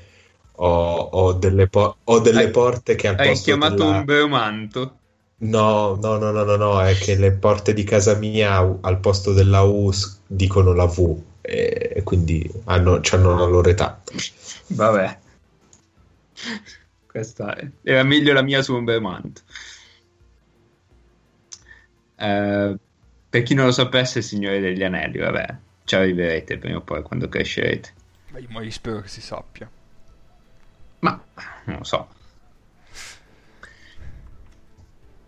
ho, 0.51 0.95
ho, 0.95 1.33
delle, 1.33 1.67
po- 1.67 1.97
ho 2.03 2.19
delle 2.19 2.43
hai, 2.43 2.51
porte 2.51 2.95
che 2.95 3.07
al 3.07 3.15
hai 3.17 3.29
posto 3.29 3.51
Hai 3.51 3.57
chiamato 3.57 3.83
della... 3.83 3.97
un 3.97 4.05
beomanto? 4.05 4.97
No, 5.37 5.95
no, 5.95 6.17
no, 6.17 6.31
no, 6.31 6.43
no, 6.43 6.55
no, 6.57 6.81
è 6.81 6.93
che 6.95 7.15
le 7.15 7.31
porte 7.31 7.73
di 7.73 7.83
casa 7.83 8.15
mia 8.15 8.57
al 8.81 8.99
posto 8.99 9.33
della 9.33 9.61
U 9.61 9.91
dicono 10.27 10.73
la 10.73 10.85
V 10.85 11.21
e 11.41 12.01
quindi 12.03 12.49
hanno, 12.65 13.01
hanno 13.11 13.37
la 13.37 13.45
loro 13.45 13.69
età. 13.69 14.01
Vabbè. 14.67 15.19
Questa 17.07 17.55
era 17.81 18.03
meglio 18.03 18.33
la 18.33 18.41
mia 18.41 18.61
su 18.61 18.73
un 18.73 18.83
Belmont. 18.83 19.43
Eh, 22.15 22.77
per 23.29 23.43
chi 23.43 23.53
non 23.53 23.65
lo 23.65 23.71
sapesse, 23.71 24.21
Signore 24.21 24.59
degli 24.59 24.83
Anelli, 24.83 25.17
vabbè, 25.17 25.55
ci 25.85 25.95
arriverete 25.95 26.57
prima 26.57 26.77
o 26.77 26.81
poi 26.81 27.01
quando 27.01 27.27
crescerete. 27.27 27.93
Ma 28.49 28.61
io 28.61 28.71
spero 28.71 29.01
che 29.01 29.07
si 29.07 29.21
sappia. 29.21 29.69
Ma 30.99 31.21
non 31.65 31.77
lo 31.77 31.83
so. 31.83 32.07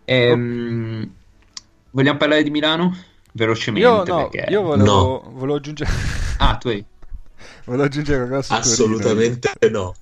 Ehm, 0.06 1.14
vogliamo 1.92 2.18
parlare 2.18 2.44
di 2.44 2.50
Milano? 2.50 2.96
Velocemente. 3.34 3.88
Io, 3.88 4.04
no, 4.04 4.30
perché... 4.30 4.52
io 4.52 4.62
volevo, 4.62 4.86
no. 4.86 5.32
volevo 5.32 5.56
aggiungere. 5.56 5.90
Ah, 6.38 6.58
tu 6.58 6.70
hai. 6.70 6.86
volevo 7.66 7.84
aggiungere 7.84 8.28
qualcosa 8.28 8.56
Assolutamente 8.56 9.52
Torino. 9.60 9.80
no. 9.80 9.96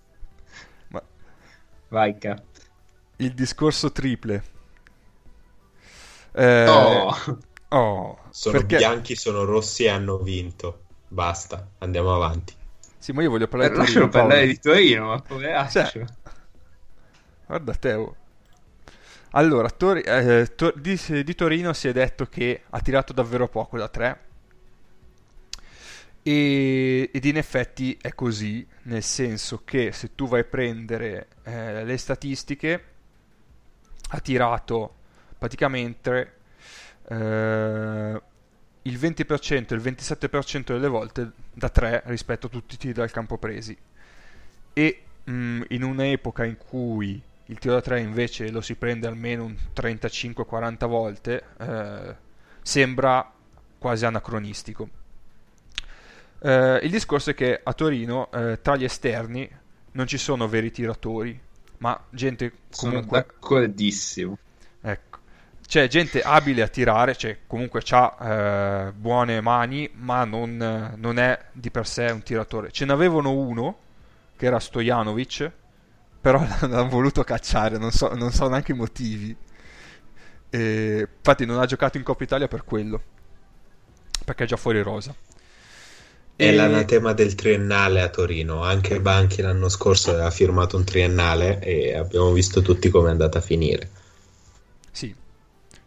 Ma... 0.89 1.01
Vai, 1.87 2.17
Cap. 2.17 2.43
Il 3.17 3.33
discorso 3.33 3.91
triple. 3.91 4.43
Eh... 6.33 6.67
Oh. 6.67 7.15
oh. 7.69 8.19
Sono 8.29 8.57
perché... 8.57 8.77
bianchi, 8.77 9.15
sono 9.15 9.45
rossi 9.45 9.85
e 9.85 9.89
hanno 9.89 10.17
vinto. 10.17 10.81
Basta, 11.07 11.67
andiamo 11.79 12.13
avanti. 12.13 12.53
Sì, 12.97 13.11
ma 13.11 13.21
io 13.21 13.29
voglio 13.29 13.47
parlare 13.47 13.73
eh, 13.73 13.77
di 13.77 13.79
Torino. 13.79 13.99
Lascialo 13.99 14.27
parlare 14.27 14.47
di 14.47 14.59
Torino, 14.59 15.07
ma 15.07 15.19
poveraccio. 15.19 15.85
Cioè, 15.85 16.05
guarda 17.45 17.73
te, 17.75 17.93
oh. 17.93 18.15
Allora, 19.31 19.69
Tor- 19.69 20.01
eh, 20.05 20.55
Tor- 20.55 20.79
di, 20.79 20.99
di, 21.23 21.35
Torino 21.35 21.73
si 21.73 21.87
è 21.87 21.91
detto 21.91 22.27
che 22.27 22.63
ha 22.69 22.79
tirato 22.79 23.13
davvero 23.13 23.47
poco 23.47 23.77
da 23.77 23.87
3 23.87 24.19
e, 26.21 27.09
ed 27.11 27.25
in 27.25 27.37
effetti 27.37 27.97
è 27.99 28.13
così, 28.13 28.65
nel 28.83 29.03
senso 29.03 29.63
che 29.65 29.91
se 29.91 30.15
tu 30.15 30.27
vai 30.27 30.41
a 30.41 30.45
prendere 30.45 31.27
eh, 31.43 31.83
le 31.83 31.97
statistiche 31.97 32.83
ha 34.09 34.19
tirato 34.19 34.95
praticamente 35.43 36.35
eh, 37.09 38.21
il 38.83 38.97
20% 38.97 39.51
e 39.51 39.75
il 39.75 39.81
27% 39.81 40.63
delle 40.67 40.87
volte 40.87 41.31
da 41.51 41.67
3 41.67 42.03
rispetto 42.05 42.47
a 42.47 42.49
tutti 42.49 42.75
i 42.75 42.77
tiri 42.77 42.93
dal 42.93 43.11
campo 43.11 43.37
presi 43.37 43.77
e 44.71 45.03
mh, 45.21 45.33
mm, 45.33 45.61
in 45.69 45.83
un'epoca 45.83 46.45
in 46.45 46.55
cui 46.55 47.21
il 47.47 47.59
tiro 47.59 47.73
da 47.73 47.81
3 47.81 47.99
invece 47.99 48.51
lo 48.51 48.61
si 48.61 48.75
prende 48.75 49.05
almeno 49.05 49.43
un 49.43 49.53
35-40 49.75 50.87
volte, 50.87 51.43
eh, 51.59 52.15
sembra 52.61 53.29
quasi 53.77 54.05
anacronistico. 54.05 54.87
Eh, 56.39 56.79
il 56.83 56.89
discorso 56.89 57.31
è 57.31 57.33
che 57.33 57.59
a 57.61 57.73
Torino 57.73 58.31
eh, 58.31 58.61
tra 58.61 58.77
gli 58.77 58.85
esterni 58.85 59.49
non 59.91 60.07
ci 60.07 60.17
sono 60.17 60.47
veri 60.47 60.71
tiratori, 60.71 61.37
ma 61.79 62.01
gente 62.11 62.53
comunque... 62.73 63.01
Sono 63.01 63.01
d'accordissimo. 63.09 64.37
C'è 65.65 65.87
gente 65.87 66.21
abile 66.21 66.61
a 66.61 66.67
tirare, 66.67 67.15
cioè 67.15 67.39
comunque 67.47 67.81
ha 67.89 68.17
eh, 68.21 68.91
buone 68.91 69.41
mani, 69.41 69.89
ma 69.93 70.23
non, 70.23 70.93
non, 70.97 71.17
è 71.17 71.45
di 71.51 71.71
per 71.71 71.87
sé 71.87 72.05
un 72.11 72.21
tiratore. 72.21 72.71
Ce 72.71 72.85
n'avevano 72.85 73.31
uno, 73.31 73.77
che 74.35 74.45
era 74.45 74.59
Stojanovic, 74.59 75.51
però 76.21 76.39
l'hanno 76.61 76.89
voluto 76.89 77.23
cacciare, 77.23 77.77
non 77.77 77.91
so, 77.91 78.13
non 78.13 78.31
so 78.31 78.47
neanche 78.47 78.71
i 78.71 78.75
motivi. 78.75 79.35
E, 80.49 81.07
infatti 81.17 81.45
non 81.45 81.59
ha 81.59 81.65
giocato 81.65 81.97
in 81.97 82.03
Coppa 82.03 82.23
Italia 82.23 82.47
per 82.47 82.63
quello, 82.63 83.01
perché 84.23 84.43
è 84.43 84.47
già 84.47 84.57
fuori 84.57 84.81
rosa. 84.81 85.15
È 86.35 86.47
e... 86.47 86.53
l'anatema 86.53 87.13
del 87.13 87.35
triennale 87.35 88.01
a 88.01 88.09
Torino, 88.09 88.63
anche 88.63 88.99
Banchi 88.99 89.41
l'anno 89.41 89.69
scorso 89.69 90.11
aveva 90.11 90.31
firmato 90.31 90.77
un 90.77 90.83
triennale 90.83 91.59
e 91.59 91.95
abbiamo 91.95 92.31
visto 92.31 92.61
tutti 92.61 92.89
come 92.89 93.09
è 93.09 93.11
andata 93.11 93.37
a 93.37 93.41
finire. 93.41 93.89
Sì, 94.91 95.13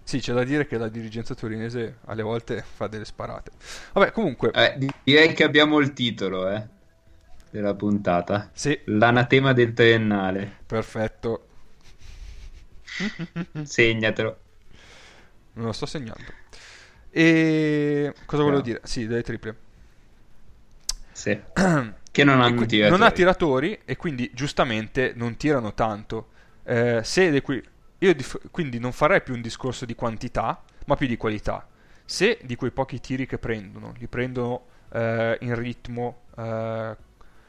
sì, 0.06 0.20
c'è 0.20 0.32
da 0.32 0.44
dire 0.44 0.68
che 0.68 0.78
la 0.78 0.88
dirigenza 0.88 1.34
torinese 1.34 1.96
alle 2.04 2.22
volte 2.22 2.62
fa 2.62 2.86
delle 2.86 3.04
sparate. 3.04 3.50
Vabbè, 3.92 4.12
comunque... 4.12 4.52
Eh, 4.52 4.88
direi 5.02 5.32
che 5.32 5.42
abbiamo 5.42 5.80
il 5.80 5.92
titolo, 5.92 6.48
eh 6.48 6.74
della 7.56 7.74
puntata. 7.74 8.50
Sì. 8.52 8.78
L'anatema 8.84 9.52
del 9.52 9.72
triennale. 9.72 10.58
Perfetto. 10.66 11.46
Segnatelo. 13.62 14.38
Non 15.54 15.66
lo 15.66 15.72
sto 15.72 15.86
segnando. 15.86 16.44
E 17.10 18.12
cosa 18.26 18.42
volevo 18.42 18.60
dire? 18.60 18.80
Sì, 18.84 19.06
delle 19.06 19.22
triple. 19.22 19.56
Sì. 21.12 21.38
che 22.12 22.24
non 22.24 22.40
hanno 22.42 22.66
tiratori. 22.66 22.90
Non 22.90 23.02
ha 23.02 23.10
tiratori 23.10 23.80
e 23.84 23.96
quindi 23.96 24.30
giustamente 24.34 25.12
non 25.16 25.36
tirano 25.36 25.74
tanto. 25.74 26.28
Eh, 26.62 27.00
se 27.02 27.40
qui... 27.40 27.62
Io 28.06 28.14
dif... 28.14 28.38
quindi 28.52 28.78
non 28.78 28.92
farei 28.92 29.20
più 29.20 29.34
un 29.34 29.40
discorso 29.40 29.84
di 29.84 29.96
quantità, 29.96 30.62
ma 30.86 30.94
più 30.94 31.08
di 31.08 31.16
qualità. 31.16 31.66
Se 32.04 32.38
di 32.44 32.54
quei 32.54 32.70
pochi 32.70 33.00
tiri 33.00 33.26
che 33.26 33.38
prendono, 33.38 33.92
li 33.98 34.06
prendono 34.06 34.66
eh, 34.92 35.36
in 35.40 35.54
ritmo, 35.56 36.22
eh, 36.36 36.96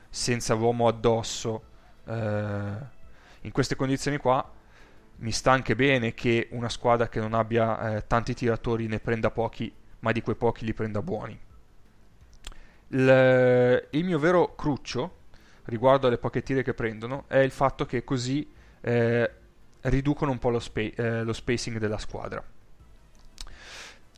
senza 0.09 0.55
l'uomo 0.55 0.87
addosso, 0.87 1.63
eh, 2.05 2.13
in 3.41 3.51
queste 3.51 3.75
condizioni 3.75 4.17
qua 4.17 4.51
mi 5.17 5.31
sta 5.31 5.51
anche 5.51 5.75
bene 5.75 6.15
che 6.15 6.47
una 6.51 6.69
squadra 6.69 7.07
che 7.07 7.19
non 7.19 7.33
abbia 7.35 7.97
eh, 7.97 8.07
tanti 8.07 8.33
tiratori 8.33 8.87
ne 8.87 8.99
prenda 8.99 9.29
pochi, 9.29 9.71
ma 9.99 10.11
di 10.11 10.21
quei 10.21 10.35
pochi 10.35 10.65
li 10.65 10.73
prenda 10.73 11.03
buoni. 11.03 11.39
Il, 12.89 13.87
il 13.91 14.03
mio 14.05 14.17
vero 14.17 14.55
cruccio 14.55 15.17
riguardo 15.65 16.07
alle 16.07 16.17
poche 16.17 16.41
tire 16.41 16.63
che 16.63 16.73
prendono 16.73 17.25
è 17.27 17.37
il 17.37 17.51
fatto 17.51 17.85
che 17.85 18.03
così 18.03 18.49
eh, 18.81 19.31
riducono 19.89 20.31
un 20.31 20.39
po' 20.39 20.49
lo, 20.49 20.59
spa- 20.59 20.81
eh, 20.81 21.23
lo, 21.23 21.33
spacing 21.33 21.77
della 21.77 21.97
squadra. 21.97 22.43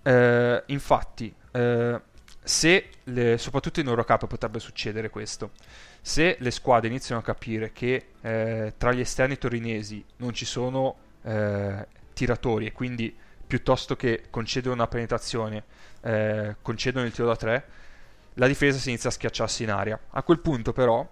Eh, 0.01 0.63
infatti, 0.67 1.33
eh, 1.51 2.01
se 2.41 2.89
le, 3.03 3.37
soprattutto 3.37 3.79
in 3.79 3.87
Eurocup 3.87 4.27
potrebbe 4.27 4.59
succedere 4.59 5.09
questo 5.09 5.51
se 6.01 6.37
le 6.39 6.51
squadre 6.51 6.87
iniziano 6.87 7.21
a 7.21 7.23
capire 7.23 7.71
che 7.71 8.07
eh, 8.21 8.73
tra 8.77 8.91
gli 8.91 9.01
esterni 9.01 9.37
torinesi 9.37 10.03
non 10.17 10.33
ci 10.33 10.45
sono 10.45 10.95
eh, 11.23 11.85
tiratori 12.13 12.65
e 12.65 12.71
quindi 12.71 13.15
piuttosto 13.45 13.95
che 13.95 14.25
concedere 14.29 14.73
una 14.73 14.87
penetrazione 14.87 15.63
eh, 16.01 16.55
concedono 16.61 17.05
il 17.05 17.11
tiro 17.11 17.27
da 17.27 17.35
tre 17.35 17.65
la 18.35 18.47
difesa 18.47 18.77
si 18.77 18.89
inizia 18.89 19.09
a 19.09 19.13
schiacciarsi 19.13 19.63
in 19.63 19.71
aria 19.71 19.99
a 20.09 20.23
quel 20.23 20.39
punto 20.39 20.71
però 20.71 21.07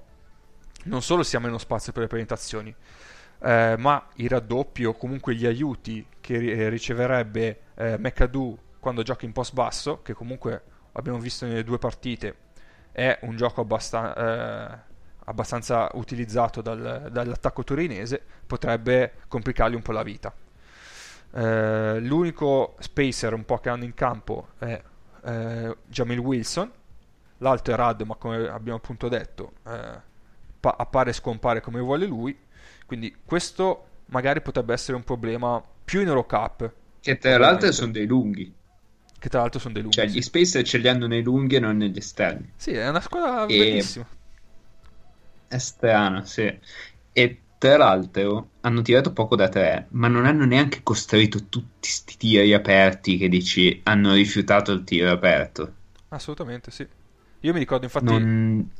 non 0.83 1.01
solo 1.01 1.23
si 1.23 1.35
ha 1.35 1.39
meno 1.39 1.57
spazio 1.57 1.91
per 1.91 2.03
le 2.03 2.07
penetrazioni 2.07 2.73
eh, 3.39 3.75
ma 3.77 4.07
i 4.15 4.27
raddoppi 4.27 4.85
o 4.85 4.93
comunque 4.93 5.35
gli 5.35 5.45
aiuti 5.45 6.05
che 6.19 6.69
riceverebbe 6.69 7.59
eh, 7.75 7.97
McAdoo 7.97 8.57
quando 8.79 9.03
gioca 9.03 9.25
in 9.25 9.31
post 9.31 9.53
basso 9.53 10.01
che 10.01 10.13
comunque 10.13 10.61
abbiamo 10.93 11.19
visto 11.19 11.45
nelle 11.45 11.63
due 11.63 11.77
partite 11.77 12.45
è 12.91 13.19
un 13.21 13.35
gioco 13.35 13.61
abbastan- 13.61 14.13
eh, 14.17 14.79
abbastanza 15.25 15.89
utilizzato 15.93 16.61
dal, 16.61 17.09
dall'attacco 17.11 17.63
torinese, 17.63 18.21
potrebbe 18.45 19.13
complicargli 19.27 19.75
un 19.75 19.81
po' 19.81 19.91
la 19.91 20.03
vita. 20.03 20.33
Eh, 21.31 21.99
l'unico 21.99 22.75
spacer 22.79 23.33
un 23.33 23.45
po' 23.45 23.57
che 23.59 23.69
hanno 23.69 23.83
in 23.83 23.93
campo 23.93 24.47
è 24.57 24.81
eh, 25.25 25.77
Jamil 25.85 26.19
Wilson, 26.19 26.71
l'altro 27.39 27.73
è 27.73 27.77
Rad, 27.77 28.01
ma 28.01 28.15
come 28.15 28.47
abbiamo 28.47 28.77
appunto 28.77 29.09
detto, 29.09 29.51
eh, 29.67 29.99
pa- 30.59 30.75
appare 30.77 31.09
e 31.11 31.13
scompare 31.13 31.61
come 31.61 31.79
vuole 31.81 32.05
lui. 32.05 32.37
Quindi 32.87 33.15
questo 33.25 33.85
magari 34.07 34.41
potrebbe 34.41 34.73
essere 34.73 34.97
un 34.97 35.03
problema 35.03 35.61
più 35.85 36.01
in 36.01 36.07
Eurocup. 36.07 36.71
Che 37.01 37.17
tra 37.17 37.37
l'altro 37.37 37.71
sono 37.71 37.91
dei 37.91 38.07
lunghi. 38.07 38.53
Che 39.19 39.29
tra 39.29 39.41
l'altro 39.41 39.59
sono 39.59 39.73
dei 39.73 39.83
lunghi. 39.83 39.99
Cioè, 39.99 40.07
gli 40.07 40.21
Spacer 40.21 40.63
ce 40.63 40.77
li 40.77 40.87
hanno 40.87 41.05
nei 41.07 41.21
lunghi 41.21 41.55
e 41.55 41.59
non 41.59 41.77
negli 41.77 41.97
esterni. 41.97 42.49
Sì, 42.55 42.71
è 42.71 42.87
una 42.87 43.01
squadra 43.01 43.45
E- 43.45 43.57
bellissima. 43.57 44.07
È 45.47 45.57
strano, 45.57 46.23
sì. 46.25 46.59
E 47.13 47.41
tra 47.57 47.77
l'altro 47.77 48.51
hanno 48.61 48.81
tirato 48.81 49.13
poco 49.13 49.35
da 49.35 49.49
tre, 49.49 49.87
ma 49.91 50.07
non 50.07 50.25
hanno 50.25 50.45
neanche 50.45 50.83
costruito 50.83 51.47
tutti 51.47 51.89
sti 51.89 52.17
tiri 52.17 52.53
aperti 52.53 53.17
che 53.17 53.29
dici 53.29 53.79
hanno 53.83 54.13
rifiutato 54.13 54.71
il 54.71 54.83
tiro 54.83 55.09
aperto. 55.11 55.73
Assolutamente, 56.09 56.71
sì. 56.71 56.87
Io 57.41 57.53
mi 57.53 57.59
ricordo 57.59 57.85
infatti... 57.85 58.05
Non, 58.05 58.71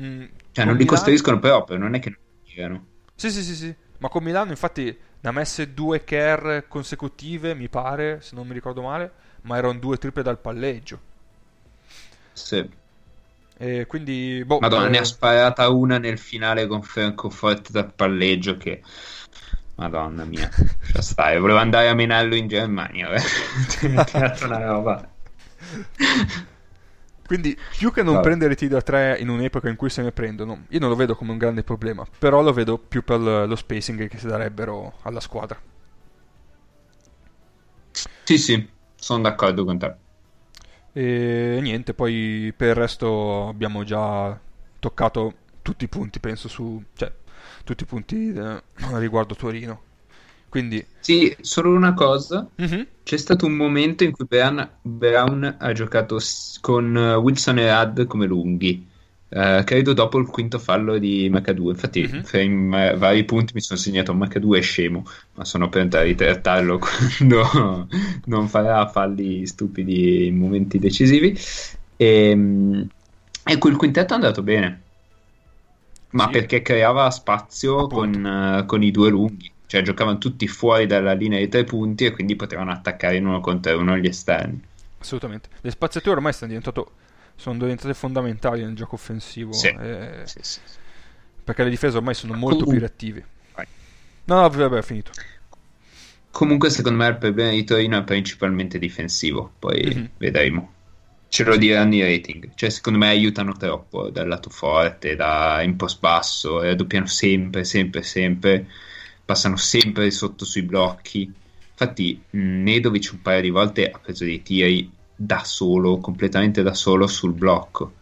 mm, 0.00 0.24
cioè, 0.52 0.64
non 0.64 0.74
li 0.76 0.84
Milano- 0.84 0.86
costruiscono 0.86 1.38
proprio, 1.38 1.76
non 1.78 1.94
è 1.94 2.00
che 2.00 2.10
non 2.10 2.18
tirano. 2.42 2.86
Sì, 3.18 3.32
sì, 3.32 3.42
sì, 3.42 3.56
sì. 3.56 3.74
Ma 3.98 4.08
con 4.08 4.22
Milano 4.22 4.50
infatti 4.50 4.84
ne 4.84 5.28
ha 5.28 5.32
messe 5.32 5.74
due 5.74 6.04
care 6.04 6.68
consecutive, 6.68 7.52
mi 7.56 7.68
pare, 7.68 8.20
se 8.20 8.36
non 8.36 8.46
mi 8.46 8.54
ricordo 8.54 8.80
male, 8.80 9.10
ma 9.42 9.56
erano 9.56 9.80
due 9.80 9.98
triple 9.98 10.22
dal 10.22 10.38
palleggio. 10.38 11.00
Sì. 12.32 12.70
E 13.60 13.86
quindi, 13.86 14.44
boh, 14.46 14.58
Madonna, 14.60 14.86
eh, 14.86 14.90
ne 14.90 14.98
ha 14.98 15.04
sparata 15.04 15.68
una 15.68 15.98
nel 15.98 16.16
finale 16.18 16.68
con 16.68 16.82
Francoforte 16.82 17.72
dal 17.72 17.92
palleggio 17.92 18.56
che... 18.56 18.82
Madonna 19.74 20.24
mia, 20.24 20.48
lascia 20.80 21.02
stare. 21.02 21.38
Volevo 21.38 21.58
andare 21.58 21.88
a 21.88 21.94
menarlo 21.94 22.36
in 22.36 22.46
Germania. 22.46 23.10
eh. 23.10 23.22
Tirato 24.04 24.44
una 24.46 24.64
roba. 24.64 25.08
Quindi, 27.28 27.54
più 27.76 27.92
che 27.92 28.02
non 28.02 28.14
Vabbè. 28.14 28.24
prendere 28.24 28.54
tiri 28.56 28.70
da 28.70 28.80
3 28.80 29.18
in 29.20 29.28
un'epoca 29.28 29.68
in 29.68 29.76
cui 29.76 29.90
se 29.90 30.00
ne 30.00 30.12
prendono, 30.12 30.64
io 30.70 30.78
non 30.78 30.88
lo 30.88 30.96
vedo 30.96 31.14
come 31.14 31.32
un 31.32 31.36
grande 31.36 31.62
problema, 31.62 32.06
però 32.18 32.40
lo 32.40 32.54
vedo 32.54 32.78
più 32.78 33.04
per 33.04 33.20
lo 33.20 33.54
spacing 33.54 34.08
che 34.08 34.16
si 34.18 34.26
darebbero 34.26 34.94
alla 35.02 35.20
squadra. 35.20 35.60
Sì, 38.24 38.38
sì, 38.38 38.68
sono 38.94 39.22
d'accordo 39.22 39.64
con 39.64 39.78
te. 39.78 39.94
E 40.92 41.58
niente, 41.62 41.94
poi 41.94 42.52
per 42.56 42.68
il 42.68 42.74
resto 42.74 43.48
abbiamo 43.48 43.84
già 43.84 44.38
toccato 44.78 45.34
tutti 45.62 45.84
i 45.84 45.88
punti, 45.88 46.18
penso, 46.20 46.48
su... 46.48 46.82
cioè, 46.94 47.12
tutti 47.64 47.82
i 47.84 47.86
punti 47.86 48.32
eh, 48.32 48.62
riguardo 48.94 49.34
Torino. 49.34 49.82
Quindi, 50.48 50.84
Sì, 50.98 51.34
solo 51.40 51.72
una 51.74 51.94
cosa. 51.94 52.48
mhm, 52.58 52.86
C'è 53.02 53.16
stato 53.16 53.46
un 53.46 53.54
momento 53.56 54.04
in 54.04 54.10
cui 54.12 54.26
Brown, 54.26 54.78
Brown 54.82 55.56
ha 55.58 55.72
giocato 55.72 56.18
s- 56.18 56.58
con 56.60 56.94
eh, 56.96 57.14
Wilson 57.14 57.58
e 57.58 57.66
Rad 57.66 58.06
come 58.06 58.26
lunghi. 58.26 58.86
Eh, 59.30 59.62
credo 59.64 59.92
dopo 59.94 60.18
il 60.18 60.26
quinto 60.26 60.58
fallo 60.58 60.98
di 60.98 61.28
MH2. 61.30 61.72
Infatti, 61.72 62.02
Mhm. 62.02 62.22
fra 62.22 62.40
i 62.40 62.48
m- 62.48 62.96
vari 62.98 63.24
punti 63.24 63.52
mi 63.54 63.60
sono 63.62 63.78
segnato 63.78 64.12
MH2 64.14 64.58
è 64.58 64.62
scemo, 64.62 65.04
ma 65.34 65.44
sono 65.44 65.68
pronto 65.70 65.96
a 65.96 66.02
ritrattarlo 66.02 66.78
quando 66.78 67.86
non 68.26 68.48
farà 68.48 68.86
falli 68.88 69.46
stupidi 69.46 70.26
in 70.26 70.36
momenti 70.36 70.78
decisivi. 70.78 71.34
E, 71.96 72.86
e 73.44 73.58
quel 73.58 73.76
quintetto 73.76 74.12
è 74.12 74.16
andato 74.16 74.42
bene, 74.42 74.82
ma 76.10 76.24
Sì. 76.26 76.30
perché 76.30 76.62
creava 76.62 77.10
spazio 77.10 77.86
con, 77.86 78.24
eh, 78.24 78.64
con 78.66 78.82
i 78.82 78.90
due 78.90 79.10
lunghi. 79.10 79.52
Cioè, 79.68 79.82
giocavano 79.82 80.16
tutti 80.16 80.48
fuori 80.48 80.86
dalla 80.86 81.12
linea 81.12 81.38
dei 81.38 81.48
tre 81.48 81.62
punti 81.64 82.06
e 82.06 82.12
quindi 82.12 82.34
potevano 82.36 82.70
attaccare 82.72 83.16
in 83.16 83.26
uno 83.26 83.40
contro 83.40 83.78
uno 83.78 83.96
gli 83.98 84.06
esterni. 84.06 84.60
assolutamente. 84.98 85.50
Le 85.60 85.70
spaziature 85.70 86.16
ormai 86.16 86.32
sono 86.32 87.58
diventate 87.58 87.94
fondamentali 87.94 88.64
nel 88.64 88.74
gioco 88.74 88.94
offensivo, 88.96 89.52
Sì. 89.52 89.68
eh, 89.68 90.22
Sì, 90.24 90.38
sì, 90.40 90.60
perché 91.44 91.62
le 91.64 91.70
difese 91.70 91.98
ormai 91.98 92.14
sono 92.14 92.32
molto 92.32 92.64
più 92.64 92.64
Comunque- 92.64 92.88
reattive. 92.88 93.26
Vai. 93.54 93.66
No, 94.24 94.40
no, 94.40 94.48
vabbè, 94.48 94.78
ho 94.78 94.82
finito. 94.82 95.12
Comunque, 96.30 96.70
secondo 96.70 96.98
me 96.98 97.08
il 97.08 97.16
problema 97.16 97.50
di 97.50 97.64
Torino 97.64 97.98
è 97.98 98.04
principalmente 98.04 98.78
difensivo. 98.78 99.52
Poi 99.58 99.82
Mhm. 99.94 100.08
vedremo. 100.18 100.72
Ce 101.28 101.44
lo 101.44 101.56
diranno 101.56 101.94
i 101.94 102.00
rating. 102.02 102.50
Cioè, 102.54 102.70
secondo 102.70 102.98
me 102.98 103.08
aiutano 103.08 103.52
troppo 103.52 104.08
dal 104.10 104.28
lato 104.28 104.48
forte, 104.50 105.14
da 105.14 105.60
in 105.62 105.76
post 105.76 106.00
basso, 106.00 106.62
raddoppiano 106.62 107.06
sempre, 107.06 107.64
sempre, 107.64 108.02
sempre. 108.02 108.66
Passano 109.28 109.56
sempre 109.56 110.10
sotto 110.10 110.46
sui 110.46 110.62
blocchi. 110.62 111.30
Infatti, 111.70 112.22
Nedovic 112.30 113.10
un 113.12 113.20
paio 113.20 113.42
di 113.42 113.50
volte 113.50 113.90
ha 113.90 113.98
preso 113.98 114.24
dei 114.24 114.40
tiri 114.40 114.90
da 115.14 115.44
solo, 115.44 115.98
completamente 115.98 116.62
da 116.62 116.72
solo 116.72 117.06
sul 117.06 117.34
blocco. 117.34 117.92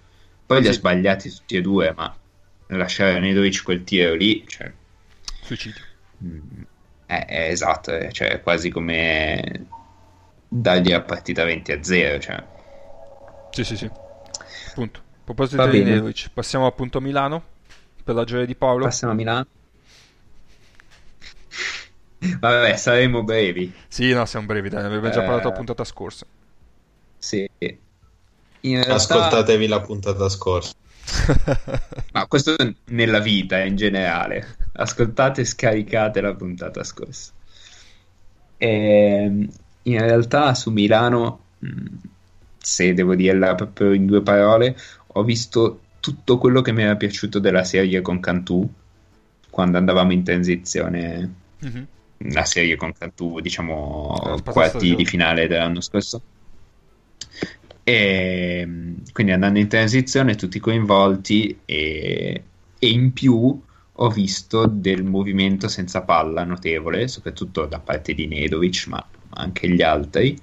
Poi 0.46 0.60
li 0.60 0.68
ha 0.68 0.72
Sì. 0.72 0.78
sbagliati 0.78 1.28
tutti 1.28 1.56
e 1.56 1.60
due, 1.62 1.92
ma 1.96 2.14
lasciare 2.68 3.16
a 3.16 3.18
Nedovic 3.18 3.64
quel 3.64 3.82
tiro 3.82 4.14
lì, 4.14 4.44
cioè, 4.46 4.72
Suicidio. 5.42 5.82
Mm, 6.22 6.38
È, 7.06 7.24
è 7.26 7.48
esatto, 7.50 7.90
è, 7.90 8.12
cioè, 8.12 8.28
è 8.28 8.40
quasi 8.40 8.70
come 8.70 9.66
dargli 10.48 10.90
la 10.90 11.02
partita 11.02 11.42
20 11.44 11.72
a 11.72 11.82
0. 11.82 12.20
Cioè. 12.20 12.44
Sì, 13.50 13.64
sì, 13.64 13.76
sì. 13.76 13.90
Appunto. 14.70 15.00
A 15.00 15.24
proposito 15.24 15.56
Va 15.56 15.68
di 15.68 15.78
bene. 15.80 15.90
Nedovic, 15.90 16.30
passiamo 16.32 16.66
appunto 16.66 16.98
a 16.98 17.00
Milano 17.00 17.42
per 18.04 18.14
la 18.14 18.22
gioia 18.22 18.44
di 18.46 18.54
Paolo. 18.54 18.84
Passiamo 18.84 19.12
a 19.12 19.16
Milano. 19.16 19.46
Vabbè, 22.40 22.76
saremo 22.76 23.22
brevi. 23.22 23.72
Sì, 23.88 24.12
no, 24.12 24.24
siamo 24.26 24.46
brevi, 24.46 24.68
dai, 24.68 24.82
ne 24.82 24.88
avevamo 24.88 25.12
già 25.12 25.22
Eh. 25.22 25.26
parlato 25.26 25.48
la 25.48 25.54
puntata 25.54 25.84
scorsa. 25.84 26.26
Sì. 27.18 27.48
In 28.60 28.74
realtà, 28.82 28.94
Ascoltatevi 28.94 29.66
la 29.66 29.80
puntata 29.80 30.28
scorsa. 30.28 30.72
ma 32.12 32.26
questo 32.26 32.56
nella 32.86 33.20
vita 33.20 33.58
in 33.62 33.76
generale. 33.76 34.56
Ascoltate 34.72 35.42
e 35.42 35.44
scaricate 35.44 36.20
la 36.20 36.34
puntata 36.34 36.82
scorsa. 36.82 37.32
Ehm, 38.58 39.48
in 39.82 40.00
realtà 40.00 40.54
su 40.54 40.70
Milano, 40.70 41.40
mh, 41.58 41.84
se 42.58 42.94
devo 42.94 43.14
dirla 43.14 43.54
proprio 43.54 43.92
in 43.92 44.06
due 44.06 44.22
parole, 44.22 44.76
ho 45.08 45.22
visto 45.22 45.80
tutto 46.00 46.38
quello 46.38 46.60
che 46.62 46.72
mi 46.72 46.82
era 46.82 46.96
piaciuto 46.96 47.38
della 47.38 47.64
serie 47.64 48.00
con 48.00 48.20
Cantù 48.20 48.68
quando 49.50 49.78
andavamo 49.78 50.12
in 50.12 50.24
transizione. 50.24 51.34
Mhm. 51.60 51.86
La 52.18 52.44
serie 52.44 52.76
con 52.76 52.92
Cantù, 52.92 53.40
diciamo, 53.40 54.40
quarti 54.44 54.94
di 54.94 55.04
finale 55.04 55.46
dell'anno 55.46 55.80
scorso. 55.80 56.22
E 57.84 58.64
mh, 58.66 59.12
quindi 59.12 59.32
andando 59.32 59.58
in 59.58 59.68
transizione, 59.68 60.34
tutti 60.34 60.58
coinvolti, 60.58 61.60
e, 61.64 62.42
e 62.78 62.88
in 62.88 63.12
più 63.12 63.60
ho 63.98 64.08
visto 64.10 64.66
del 64.66 65.04
movimento 65.04 65.68
senza 65.68 66.02
palla 66.02 66.42
notevole, 66.44 67.06
soprattutto 67.06 67.66
da 67.66 67.78
parte 67.78 68.14
di 68.14 68.26
Nedovic, 68.26 68.86
ma 68.88 69.06
anche 69.30 69.68
gli 69.68 69.82
altri. 69.82 70.36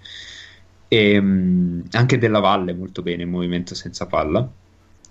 E 0.87 1.19
mh, 1.19 1.87
anche 1.91 2.17
della 2.19 2.39
Valle 2.39 2.73
molto 2.73 3.01
bene 3.01 3.23
il 3.23 3.29
movimento 3.29 3.73
senza 3.73 4.05
palla, 4.05 4.47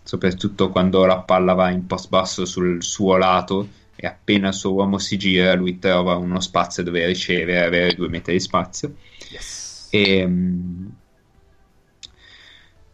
soprattutto 0.03 0.71
quando 0.71 1.05
la 1.05 1.19
palla 1.19 1.55
va 1.55 1.71
in 1.71 1.87
post 1.87 2.09
basso 2.09 2.45
sul 2.45 2.83
suo 2.83 3.17
lato 3.17 3.81
e 3.95 4.07
appena 4.07 4.49
il 4.49 4.55
suo 4.55 4.73
uomo 4.73 4.99
si 4.99 5.17
gira, 5.17 5.55
lui 5.55 5.79
trova 5.79 6.17
uno 6.17 6.41
spazio 6.41 6.83
dove 6.83 7.07
ricevere 7.07 7.65
avere 7.65 7.95
due 7.95 8.09
metri 8.09 8.33
di 8.33 8.41
spazio. 8.41 8.95
Yes. 9.31 9.89
E, 9.91 10.27
mm, 10.27 10.87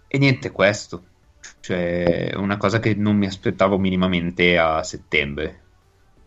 e 0.09 0.19
niente, 0.19 0.51
questo. 0.51 1.05
Cioè, 1.61 2.33
una 2.35 2.57
cosa 2.57 2.81
che 2.81 2.95
non 2.95 3.17
mi 3.17 3.27
aspettavo 3.27 3.79
minimamente 3.79 4.59
a 4.59 4.83
settembre. 4.83 5.61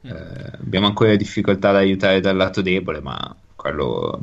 Mm. 0.08 0.10
Eh, 0.10 0.52
abbiamo 0.62 0.88
ancora 0.88 1.16
difficoltà 1.16 1.70
ad 1.70 1.76
aiutare 1.78 2.20
dal 2.20 2.36
lato 2.36 2.62
debole, 2.62 3.02
ma 3.02 3.36
quello 3.56 4.20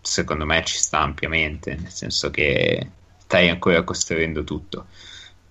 secondo 0.00 0.44
me 0.46 0.62
ci 0.64 0.76
sta 0.76 1.00
ampiamente, 1.00 1.74
nel 1.74 1.90
senso 1.90 2.30
che 2.30 2.90
stai 3.18 3.48
ancora 3.48 3.82
costruendo 3.82 4.44
tutto. 4.44 4.86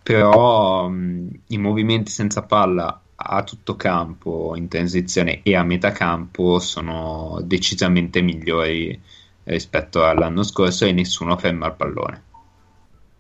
Però 0.04 0.88
mh, 0.88 1.42
i 1.48 1.58
movimenti 1.58 2.12
senza 2.12 2.44
palla 2.44 3.02
a 3.16 3.44
tutto 3.44 3.76
campo, 3.76 4.56
in 4.56 4.68
transizione 4.68 5.42
e 5.44 5.56
a 5.56 5.64
metà 5.64 5.92
campo 5.92 6.60
sono 6.60 7.40
decisamente 7.44 8.22
migliori 8.22 9.00
rispetto 9.44 10.06
all'anno 10.06 10.44
scorso 10.44 10.86
e 10.86 10.92
nessuno 10.92 11.38
ferma 11.38 11.68
il 11.68 11.74
pallone. 11.74 12.24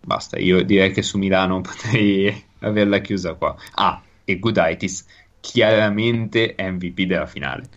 Basta, 0.02 0.38
io 0.38 0.64
direi 0.64 0.92
che 0.92 1.02
su 1.02 1.18
Milano 1.18 1.62
potrei 1.62 2.44
averla 2.60 3.00
chiusa 3.00 3.34
qua. 3.34 3.56
Ah, 3.76 4.02
e 4.24 4.40
Gudaitis 4.40 5.06
chiaramente 5.40 6.56
MVP 6.58 7.02
della 7.04 7.26
finale. 7.28 7.70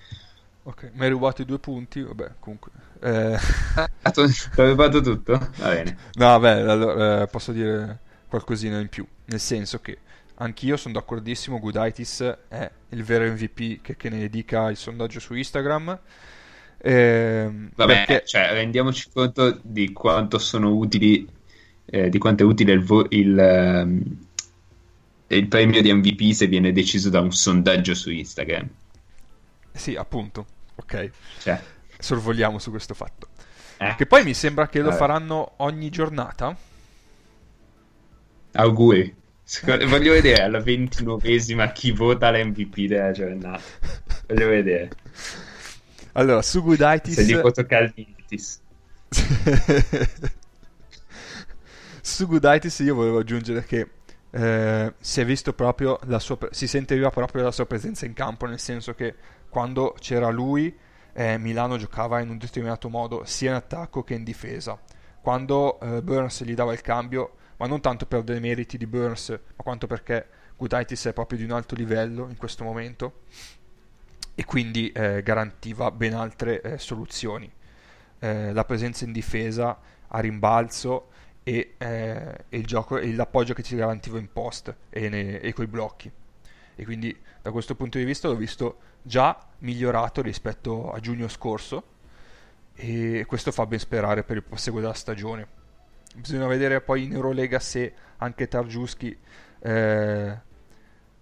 Ok, 0.64 0.90
mi 0.94 1.04
hai 1.04 1.10
rubato 1.10 1.42
i 1.42 1.44
due 1.46 1.58
punti, 1.58 2.02
vabbè, 2.02 2.34
comunque. 2.38 2.70
Eh, 3.00 3.38
Ah, 4.02 4.10
Ti 4.10 4.74
fatto 4.74 5.00
tutto? 5.00 5.32
Va 5.56 5.68
bene. 5.68 5.96
No, 6.14 6.38
vabbè, 6.38 6.60
allora, 6.60 7.22
eh, 7.22 7.26
posso 7.26 7.52
dire 7.52 8.00
qualcosina 8.28 8.78
in 8.78 8.88
più, 8.88 9.06
nel 9.26 9.40
senso 9.40 9.80
che 9.80 9.98
anch'io 10.40 10.76
sono 10.76 10.94
d'accordissimo, 10.94 11.58
Gudaitis 11.58 12.20
è 12.48 12.70
il 12.90 13.02
vero 13.04 13.24
MVP 13.30 13.80
che, 13.82 13.96
che 13.96 14.08
ne 14.08 14.28
dica 14.28 14.68
il 14.70 14.76
sondaggio 14.76 15.20
su 15.20 15.34
Instagram. 15.34 15.98
Ehm, 16.80 17.70
Vabbè, 17.74 18.04
perché- 18.06 18.26
cioè, 18.26 18.52
rendiamoci 18.52 19.10
conto 19.12 19.58
di 19.62 19.92
quanto 19.92 20.38
sono 20.38 20.74
utili, 20.74 21.26
eh, 21.86 22.08
di 22.08 22.18
quanto 22.18 22.42
è 22.44 22.46
utile 22.46 22.72
il, 22.72 22.84
vo- 22.84 23.06
il, 23.10 23.38
ehm, 23.38 24.26
il 25.28 25.48
premio 25.48 25.82
di 25.82 25.92
MVP 25.92 26.32
se 26.32 26.46
viene 26.46 26.72
deciso 26.72 27.10
da 27.10 27.20
un 27.20 27.32
sondaggio 27.32 27.94
su 27.94 28.10
Instagram. 28.10 28.68
Sì, 29.72 29.94
appunto. 29.96 30.46
ok? 30.76 31.10
Cioè, 31.40 31.60
Sorvoliamo 31.98 32.58
su 32.60 32.70
questo 32.70 32.94
fatto. 32.94 33.26
eh, 33.78 33.94
Che 33.96 34.06
poi 34.06 34.22
mi 34.24 34.32
sembra 34.34 34.68
che 34.68 34.80
lo 34.80 34.90
Eh. 34.90 34.94
faranno 34.94 35.54
ogni 35.58 35.90
giornata. 35.90 36.56
auguri. 38.54 39.14
Secondo- 39.50 39.88
Voglio 39.88 40.12
vedere 40.12 40.42
alla 40.42 40.60
ventinovesima 40.60 41.72
chi 41.72 41.90
vota 41.90 42.30
l'MVP 42.30 42.80
della 42.80 43.12
giornata. 43.12 43.62
Voglio 44.28 44.46
vedere. 44.46 44.90
Allora, 46.12 46.42
su 46.42 46.62
Gudaitis... 46.62 47.14
Se 47.14 47.22
li 47.22 47.32
voto 47.32 47.64
Calvintis. 47.64 48.60
Su 52.02 52.26
Gudaitis 52.26 52.78
io 52.80 52.94
volevo 52.94 53.20
aggiungere 53.20 53.64
che 53.64 53.88
eh, 54.30 54.92
si 55.00 55.20
è 55.22 55.24
visto 55.24 55.54
proprio 55.54 55.98
la 56.04 56.18
sua 56.18 56.36
si 56.50 56.66
sentiva 56.66 57.08
proprio 57.08 57.44
la 57.44 57.50
sua 57.50 57.64
presenza 57.64 58.04
in 58.04 58.12
campo, 58.12 58.44
nel 58.44 58.58
senso 58.58 58.92
che 58.94 59.14
quando 59.48 59.94
c'era 59.98 60.28
lui 60.28 60.76
eh, 61.14 61.38
Milano 61.38 61.78
giocava 61.78 62.20
in 62.20 62.28
un 62.28 62.36
determinato 62.36 62.90
modo 62.90 63.22
sia 63.24 63.48
in 63.48 63.56
attacco 63.56 64.02
che 64.04 64.12
in 64.12 64.24
difesa. 64.24 64.78
Quando 65.22 65.80
eh, 65.80 66.02
Burns 66.02 66.44
gli 66.44 66.54
dava 66.54 66.74
il 66.74 66.82
cambio, 66.82 67.37
ma 67.58 67.66
non 67.66 67.80
tanto 67.80 68.06
per 68.06 68.22
dei 68.22 68.40
meriti 68.40 68.78
di 68.78 68.86
Burns, 68.86 69.30
ma 69.30 69.62
quanto 69.62 69.86
perché 69.86 70.26
Gudaitis 70.56 71.06
è 71.06 71.12
proprio 71.12 71.38
di 71.38 71.44
un 71.44 71.52
alto 71.52 71.74
livello 71.74 72.28
in 72.28 72.36
questo 72.36 72.64
momento 72.64 73.20
e 74.34 74.44
quindi 74.44 74.90
eh, 74.92 75.22
garantiva 75.22 75.90
ben 75.90 76.14
altre 76.14 76.60
eh, 76.60 76.78
soluzioni. 76.78 77.50
Eh, 78.20 78.52
la 78.52 78.64
presenza 78.64 79.04
in 79.04 79.12
difesa 79.12 79.78
a 80.06 80.20
rimbalzo 80.20 81.10
e, 81.42 81.74
eh, 81.78 82.44
e 82.48 82.58
il 82.58 82.66
gioco 82.66 82.98
e 82.98 83.12
l'appoggio 83.14 83.54
che 83.54 83.62
ti 83.62 83.74
garantiva 83.74 84.18
in 84.18 84.30
post 84.32 84.74
e, 84.90 85.08
ne, 85.08 85.40
e 85.40 85.52
coi 85.52 85.66
blocchi. 85.66 86.10
E 86.76 86.84
quindi 86.84 87.16
da 87.42 87.50
questo 87.50 87.74
punto 87.74 87.98
di 87.98 88.04
vista 88.04 88.28
l'ho 88.28 88.36
visto 88.36 88.78
già 89.02 89.36
migliorato 89.58 90.22
rispetto 90.22 90.92
a 90.92 91.00
giugno 91.00 91.26
scorso 91.26 91.96
e 92.74 93.24
questo 93.26 93.50
fa 93.50 93.66
ben 93.66 93.80
sperare 93.80 94.22
per 94.22 94.36
il 94.36 94.44
proseguo 94.44 94.80
della 94.80 94.94
stagione. 94.94 95.57
Bisogna 96.16 96.46
vedere 96.46 96.80
poi 96.80 97.04
in 97.04 97.12
Eurolega 97.12 97.58
se 97.60 97.92
anche 98.18 98.48
Targiuschi 98.48 99.16
eh, 99.60 100.38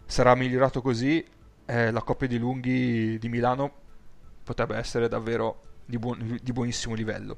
sarà 0.05 0.35
migliorato 0.35 0.81
così. 0.81 1.25
eh, 1.67 1.91
la 1.91 2.01
coppia 2.03 2.29
di 2.29 2.39
lunghi 2.39 3.19
di 3.19 3.29
Milano 3.29 3.73
potrebbe 4.45 4.77
essere 4.77 5.09
davvero 5.09 5.61
di, 5.85 5.99
buon- 5.99 6.39
di 6.41 6.53
buonissimo 6.53 6.95
livello. 6.95 7.37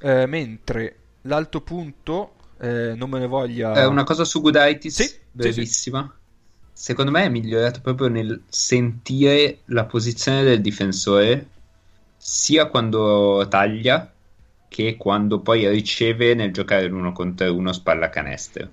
Eh, 0.00 0.26
mentre 0.26 0.96
l'alto 1.22 1.62
punto, 1.62 2.34
eh, 2.58 2.92
non 2.94 3.08
me 3.08 3.18
ne 3.18 3.26
voglia... 3.26 3.72
Eh, 3.72 3.86
una 3.86 4.04
cosa 4.04 4.24
su 4.24 4.40
Gudaitis, 4.42 4.94
Sì, 4.94 5.04
sì, 5.04 5.18
brevissima. 5.32 6.14
Secondo 6.72 7.10
me 7.10 7.24
è 7.24 7.28
migliorato 7.30 7.80
proprio 7.80 8.08
nel 8.08 8.42
sentire 8.48 9.60
la 9.66 9.86
posizione 9.86 10.42
del 10.42 10.60
difensore, 10.60 11.48
sia 12.18 12.66
quando 12.66 13.46
taglia 13.48 14.12
che 14.68 14.96
quando 14.96 15.40
poi 15.40 15.68
riceve 15.68 16.34
nel 16.34 16.52
giocare 16.52 16.86
l'uno 16.86 17.12
contro 17.12 17.54
uno 17.54 17.72
spallacanestro. 17.72 18.70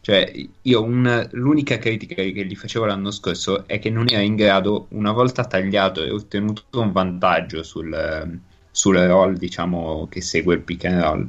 Cioè, 0.00 0.32
io 0.62 0.82
un- 0.82 1.28
l'unica 1.32 1.78
critica 1.78 2.14
che 2.14 2.44
gli 2.46 2.54
facevo 2.54 2.84
l'anno 2.84 3.10
scorso 3.10 3.66
è 3.66 3.78
che 3.80 3.90
non 3.90 4.06
era 4.08 4.22
in 4.22 4.36
grado, 4.36 4.86
una 4.90 5.10
volta 5.12 5.44
tagliato 5.44 6.04
e 6.04 6.10
ottenuto 6.10 6.62
un 6.78 6.92
vantaggio 6.92 7.62
sul, 7.64 8.40
sul 8.70 8.96
roll, 8.96 9.36
diciamo, 9.36 10.06
che 10.08 10.20
segue 10.20 10.54
il 10.54 10.62
pick 10.62 10.84
and 10.84 11.00
roll, 11.00 11.28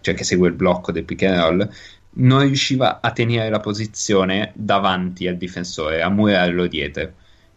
cioè 0.00 0.14
che 0.14 0.24
segue 0.24 0.48
il 0.48 0.54
blocco 0.54 0.92
del 0.92 1.04
pick 1.04 1.22
and 1.22 1.38
roll, 1.38 1.70
non 2.16 2.40
riusciva 2.42 3.00
a 3.00 3.10
tenere 3.12 3.48
la 3.50 3.60
posizione 3.60 4.52
davanti 4.54 5.26
al 5.26 5.36
difensore, 5.36 6.02
a 6.02 6.10
murarlo 6.10 6.66
dietro. 6.66 7.14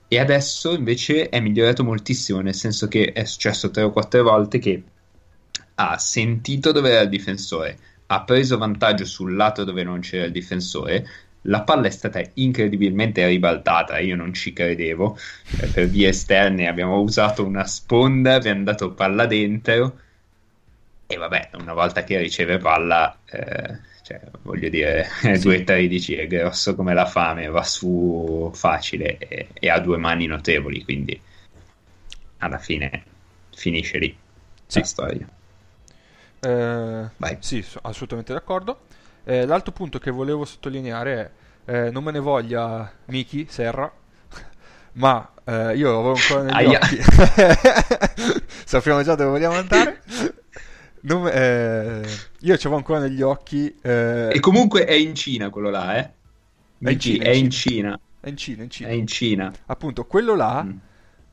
E 0.08 0.20
adesso 0.20 0.74
invece 0.74 1.28
è 1.30 1.40
migliorato 1.42 1.84
moltissimo, 1.84 2.40
nel 2.40 2.56
senso 2.56 2.88
che 2.88 3.12
è 3.12 3.26
successo 3.26 3.70
tre 3.70 3.84
o 3.84 3.92
quattro 3.92 4.24
volte 4.24 4.60
che 4.60 4.84
ha 5.80 5.98
sentito 5.98 6.72
dove 6.72 6.92
era 6.92 7.02
il 7.02 7.10
difensore, 7.10 7.78
ha 8.08 8.24
preso 8.24 8.58
vantaggio 8.58 9.06
sul 9.06 9.36
lato 9.36 9.64
dove 9.64 9.84
non 9.84 10.00
c'era 10.02 10.26
il 10.26 10.32
difensore. 10.32 11.08
La 11.42 11.64
palla 11.64 11.88
è 11.88 11.92
stata 11.92 12.22
incredibilmente 12.36 13.26
ribaltata, 13.26 14.00
io 14.00 14.16
non 14.16 14.34
ci 14.34 14.54
credevo. 14.54 15.18
Eh, 15.62 15.68
per 15.68 15.88
vie 15.88 16.10
esterne 16.10 16.68
abbiamo 16.68 17.00
usato 17.00 17.46
una 17.46 17.66
sponda, 17.66 18.36
abbiamo 18.36 18.64
dato 18.64 18.94
palla 18.94 19.26
dentro. 19.26 20.00
E 21.10 21.16
vabbè, 21.18 21.52
una 21.54 21.74
volta 21.74 22.04
che 22.04 22.18
riceve 22.20 22.58
palla, 22.58 23.22
eh, 23.26 23.80
cioè, 24.02 24.20
voglio 24.42 24.70
dire, 24.70 25.08
è 25.22 25.38
2,13, 25.38 26.18
è 26.18 26.28
grosso 26.28 26.76
come 26.76 26.94
la 26.94 27.06
fame, 27.06 27.48
va 27.48 27.64
su 27.64 28.52
facile 28.54 29.18
e, 29.18 29.50
e 29.54 29.70
ha 29.70 29.80
due 29.80 29.98
mani 29.98 30.26
notevoli, 30.26 30.84
quindi 30.84 31.20
alla 32.38 32.58
fine 32.60 33.04
finisce 33.52 33.98
lì 34.00 34.18
Sì. 34.66 34.80
la 34.80 34.84
storia. 34.84 35.30
Eh, 36.40 37.10
Vai. 37.18 37.38
sì, 37.40 37.62
so- 37.62 37.80
assolutamente 37.82 38.34
d'accordo. 38.34 38.82
Eh, 39.24 39.46
l'altro 39.46 39.72
punto 39.72 40.00
che 40.00 40.12
volevo 40.12 40.46
sottolineare 40.46 41.32
è, 41.66 41.88
eh, 41.88 41.92
non 41.92 42.04
me 42.04 42.12
ne 42.12 42.20
voglia 42.20 42.90
Miki 43.06 43.46
Serra, 43.50 43.92
ma 44.94 45.30
eh, 45.44 45.76
io 45.76 45.94
avevo 46.00 46.14
ancora 46.14 46.42
negli 46.44 46.74
Aia. 46.74 46.80
occhi. 46.82 46.98
Sappiamo 48.66 49.02
già 49.04 49.16
dove 49.16 49.30
vogliamo 49.32 49.56
andare. 49.56 50.02
Non 51.02 51.28
eh, 51.32 52.06
io 52.40 52.54
avevo 52.54 52.76
ancora 52.76 53.00
negli 53.00 53.22
occhi. 53.22 53.74
eh, 53.82 54.30
E 54.34 54.40
comunque 54.40 54.86
è 54.86 54.94
in 54.94 55.16
Cina 55.16 55.50
quello 55.50 55.70
là, 55.70 55.96
eh? 55.98 56.02
È 56.02 56.10
in 56.80 56.88
Miki, 56.90 57.00
Cina, 57.14 57.24
è 57.24 57.30
in 57.32 57.44
in 57.46 57.50
Cina, 57.52 58.00
è 58.20 58.30
in 58.30 58.38
Cina, 58.38 58.64
in 58.64 58.70
Cina. 58.70 58.90
è 58.90 58.92
in 58.94 59.08
Cina. 59.08 59.54
Appunto, 59.68 60.06
quello 60.06 60.36
là, 60.36 60.64
Mm. 60.64 60.78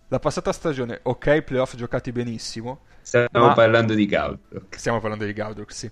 la 0.09 0.19
passata 0.19 0.53
stagione, 0.53 1.01
ok, 1.03 1.43
playoff 1.43 1.75
giocati 1.77 2.13
benissimo. 2.13 2.81
Stiamo 3.05 3.49
Ma- 3.49 3.55
parlando 3.55 3.95
di 3.95 4.07
Gaudrock. 4.07 4.79
Stiamo 4.79 5.01
parlando 5.01 5.25
di 5.25 5.33
Gaudruk, 5.33 5.73
sì. 5.73 5.91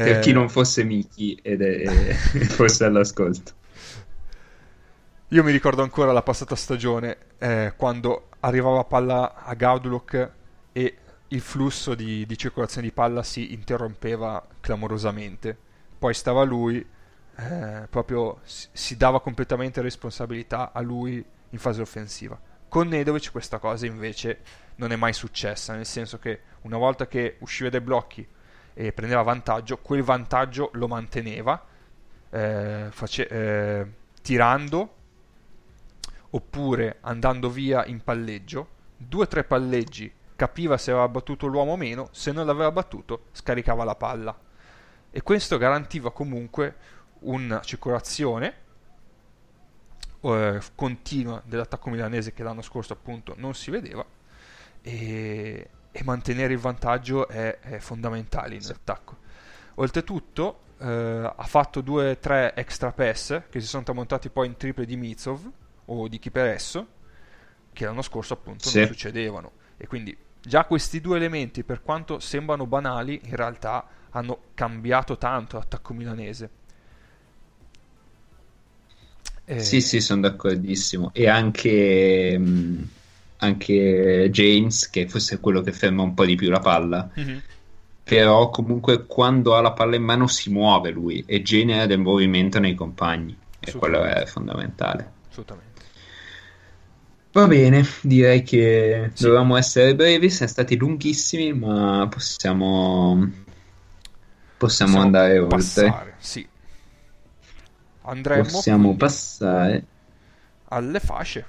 Per 0.00 0.18
Eh, 0.18 0.18
chi 0.18 0.32
non 0.32 0.48
fosse 0.50 0.84
Miki 0.84 1.34
ed 1.42 1.62
è, 1.62 2.12
fosse 2.48 2.84
all'ascolto. 2.84 3.52
Io 5.28 5.42
mi 5.42 5.50
ricordo 5.50 5.82
ancora 5.82 6.12
la 6.12 6.22
passata 6.22 6.54
stagione 6.54 7.16
eh, 7.38 7.72
quando 7.76 8.28
arrivava 8.40 8.84
palla 8.84 9.34
a 9.34 9.54
Gaudulok 9.54 10.30
e 10.72 10.96
il 11.28 11.40
flusso 11.40 11.94
di, 11.94 12.26
di 12.26 12.36
circolazione 12.36 12.86
di 12.88 12.92
palla 12.92 13.22
si 13.22 13.52
interrompeva 13.54 14.46
clamorosamente. 14.60 15.56
Poi 15.98 16.12
stava 16.12 16.42
lui, 16.42 16.84
eh, 17.36 17.86
proprio 17.88 18.40
si, 18.44 18.68
si 18.72 18.96
dava 18.98 19.20
completamente 19.22 19.80
responsabilità 19.80 20.70
a 20.72 20.80
lui 20.82 21.24
in 21.50 21.58
fase 21.58 21.80
offensiva. 21.80 22.38
Con 22.72 22.88
Nedovic 22.88 23.32
questa 23.32 23.58
cosa 23.58 23.84
invece 23.84 24.40
non 24.76 24.92
è 24.92 24.96
mai 24.96 25.12
successa, 25.12 25.74
nel 25.74 25.84
senso 25.84 26.18
che 26.18 26.40
una 26.62 26.78
volta 26.78 27.06
che 27.06 27.36
usciva 27.40 27.68
dai 27.68 27.82
blocchi 27.82 28.26
e 28.72 28.92
prendeva 28.94 29.20
vantaggio, 29.20 29.76
quel 29.76 30.02
vantaggio 30.02 30.70
lo 30.72 30.88
manteneva 30.88 31.62
eh, 32.30 32.86
face- 32.88 33.28
eh, 33.28 33.86
tirando 34.22 34.94
oppure 36.30 36.96
andando 37.02 37.50
via 37.50 37.84
in 37.84 38.02
palleggio, 38.02 38.68
due 38.96 39.24
o 39.24 39.28
tre 39.28 39.44
palleggi, 39.44 40.10
capiva 40.34 40.78
se 40.78 40.92
aveva 40.92 41.08
battuto 41.08 41.48
l'uomo 41.48 41.72
o 41.72 41.76
meno, 41.76 42.08
se 42.12 42.32
non 42.32 42.46
l'aveva 42.46 42.72
battuto 42.72 43.24
scaricava 43.32 43.84
la 43.84 43.96
palla. 43.96 44.34
E 45.10 45.22
questo 45.22 45.58
garantiva 45.58 46.10
comunque 46.10 46.76
una 47.18 47.60
circolazione 47.60 48.60
eh, 50.22 50.60
continua 50.74 51.42
dell'attacco 51.44 51.90
milanese 51.90 52.32
che 52.32 52.42
l'anno 52.42 52.62
scorso 52.62 52.92
appunto 52.92 53.34
non 53.36 53.54
si 53.54 53.70
vedeva 53.70 54.04
e, 54.80 55.68
e 55.90 56.04
mantenere 56.04 56.52
il 56.52 56.58
vantaggio 56.58 57.28
è, 57.28 57.58
è 57.60 57.78
fondamentale 57.78 58.54
in 58.54 58.62
Sì. 58.62 58.72
attacco. 58.72 59.18
Oltretutto 59.76 60.60
eh, 60.78 61.32
ha 61.36 61.44
fatto 61.44 61.80
due 61.80 62.10
o 62.10 62.18
tre 62.18 62.54
extra 62.54 62.92
pass 62.92 63.42
che 63.48 63.60
si 63.60 63.66
sono 63.66 63.82
tramontati 63.84 64.28
poi 64.30 64.46
in 64.48 64.56
triple 64.56 64.84
di 64.84 64.96
Mitsov 64.96 65.50
o 65.86 66.08
di 66.08 66.18
chi 66.18 66.30
per 66.30 66.46
esso 66.46 66.86
che 67.72 67.84
l'anno 67.84 68.02
scorso 68.02 68.34
appunto 68.34 68.68
Sì. 68.68 68.78
non 68.78 68.86
succedevano 68.86 69.52
e 69.76 69.86
quindi 69.86 70.16
già 70.40 70.64
questi 70.64 71.00
due 71.00 71.16
elementi 71.16 71.64
per 71.64 71.82
quanto 71.82 72.18
sembrano 72.20 72.66
banali 72.66 73.20
in 73.24 73.36
realtà 73.36 73.86
hanno 74.10 74.38
cambiato 74.54 75.16
tanto 75.16 75.56
l'attacco 75.56 75.94
milanese 75.94 76.50
Eh, 79.52 79.60
Sì, 79.60 79.80
sì, 79.80 80.00
sono 80.00 80.20
d'accordissimo. 80.22 81.10
E 81.12 81.28
anche, 81.28 82.38
mh, 82.38 82.88
anche 83.38 84.28
James, 84.30 84.88
che 84.90 85.08
forse 85.08 85.36
è 85.36 85.40
quello 85.40 85.60
che 85.60 85.72
ferma 85.72 86.02
un 86.02 86.14
po' 86.14 86.24
di 86.24 86.34
più 86.36 86.48
la 86.50 86.60
palla, 86.60 87.10
mhm, 87.16 87.42
però 88.04 88.50
comunque 88.50 89.06
quando 89.06 89.54
ha 89.54 89.60
la 89.60 89.72
palla 89.72 89.96
in 89.96 90.02
mano 90.02 90.26
si 90.26 90.50
muove 90.50 90.90
lui 90.90 91.24
e 91.26 91.42
genera 91.42 91.86
del 91.86 91.98
movimento 92.00 92.58
nei 92.58 92.74
compagni. 92.74 93.36
E 93.60 93.72
quello 93.76 94.02
è 94.02 94.24
fondamentale. 94.26 95.12
assolutamente 95.30 95.82
Va 97.32 97.46
bene, 97.46 97.82
direi 98.02 98.42
che 98.42 99.10
Sì. 99.14 99.22
dovevamo 99.24 99.56
essere 99.56 99.94
brevi, 99.94 100.28
siamo 100.28 100.50
stati 100.52 100.76
lunghissimi, 100.76 101.52
ma 101.54 102.06
possiamo, 102.10 103.16
possiamo 104.58 104.92
Possiamo 104.92 105.00
andare 105.00 105.38
oltre. 105.38 105.56
passare 105.56 106.14
sì 106.18 106.46
andremo 108.02 108.42
Possiamo 108.42 108.94
passare. 108.96 109.84
alle 110.68 111.00
fasce 111.00 111.46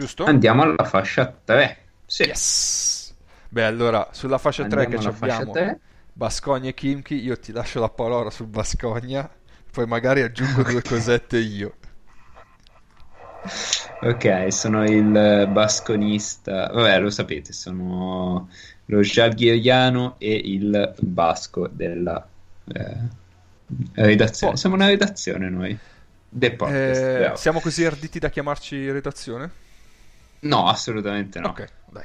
Giusto? 0.00 0.24
Andiamo 0.24 0.62
alla 0.62 0.84
fascia 0.84 1.30
3. 1.44 1.78
Sì. 2.06 2.22
Yes! 2.22 3.14
Beh, 3.50 3.64
allora, 3.64 4.08
sulla 4.12 4.38
fascia 4.38 4.64
3 4.64 4.84
Andiamo 4.84 5.02
che 5.02 5.08
alla 5.08 5.14
fascia 5.14 5.36
abbiamo 5.36 5.52
3. 5.52 5.80
Bascogna 6.14 6.68
e 6.70 6.74
Kimchi, 6.74 7.22
io 7.22 7.38
ti 7.38 7.52
lascio 7.52 7.80
la 7.80 7.90
parola 7.90 8.30
sul 8.30 8.46
Bascogna, 8.46 9.28
poi 9.70 9.86
magari 9.86 10.22
aggiungo 10.22 10.62
due 10.62 10.80
cosette 10.88 11.38
io. 11.38 11.74
Ok, 14.00 14.46
sono 14.50 14.84
il 14.84 15.48
basconista. 15.50 16.70
Vabbè, 16.72 16.98
lo 17.00 17.10
sapete, 17.10 17.52
sono 17.52 18.48
lo 18.86 19.00
Jalghiriano 19.00 20.14
e 20.16 20.32
il 20.32 20.94
basco 20.98 21.68
della 21.68 22.26
eh, 22.72 22.96
redazione. 23.94 24.52
Oh. 24.52 24.56
Siamo 24.56 24.74
una 24.74 24.86
redazione 24.86 25.48
noi. 25.48 25.78
The 26.28 26.52
podcast. 26.54 27.00
Eh, 27.00 27.32
siamo 27.36 27.60
così 27.60 27.84
arditi 27.84 28.18
da 28.18 28.28
chiamarci 28.30 28.90
redazione? 28.90 29.50
No, 30.40 30.68
assolutamente 30.68 31.40
no. 31.40 31.48
Ok, 31.48 31.68
dai. 31.90 32.04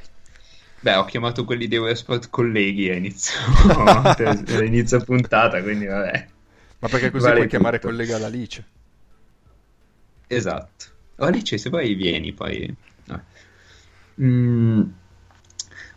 Beh, 0.80 0.94
ho 0.94 1.04
chiamato 1.04 1.44
quelli 1.44 1.68
di 1.68 1.74
Eurosport 1.76 2.28
colleghi 2.30 2.90
a 2.90 2.94
inizio, 2.94 3.38
a 3.74 4.62
inizio 4.62 5.00
puntata, 5.02 5.62
quindi 5.62 5.86
vabbè. 5.86 6.26
Ma 6.78 6.88
perché 6.88 7.10
così 7.10 7.24
Vale 7.24 7.36
puoi 7.36 7.48
chiamare 7.48 7.78
tutto. 7.78 7.88
collega 7.92 8.18
l'Alice? 8.18 8.64
Esatto. 10.26 10.84
Alice, 11.16 11.56
se 11.58 11.70
vuoi 11.70 11.94
vieni 11.94 12.32
poi. 12.32 12.74
no. 13.04 13.22
Mm, 14.20 14.82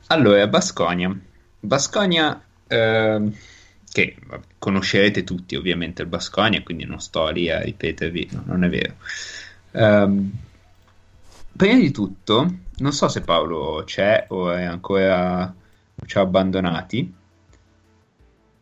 Allora, 0.07 0.47
Basconia. 0.47 1.17
Basconia, 1.59 2.41
ehm, 2.67 3.35
che 3.91 4.15
vabbè, 4.25 4.45
conoscerete 4.57 5.23
tutti 5.23 5.55
ovviamente 5.55 6.01
il 6.01 6.07
Basconia, 6.07 6.63
quindi 6.63 6.85
non 6.85 6.99
sto 6.99 7.29
lì 7.29 7.49
a 7.49 7.61
ripetervi, 7.61 8.29
no, 8.31 8.43
non 8.45 8.63
è 8.63 8.69
vero. 8.69 8.95
Ehm, 9.71 10.31
prima 11.55 11.79
di 11.79 11.91
tutto, 11.91 12.57
non 12.77 12.91
so 12.91 13.07
se 13.07 13.21
Paolo 13.21 13.83
c'è 13.85 14.25
o 14.29 14.51
è 14.51 14.63
ancora 14.63 15.53
ci 16.05 16.17
ha 16.17 16.21
abbandonati. 16.21 17.13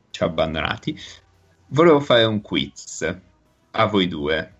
Ci 0.09 0.23
ha 0.23 0.25
abbandonati. 0.25 0.99
Volevo 1.67 1.99
fare 1.99 2.23
un 2.23 2.41
quiz 2.41 3.15
a 3.71 3.85
voi 3.85 4.07
due. 4.07 4.53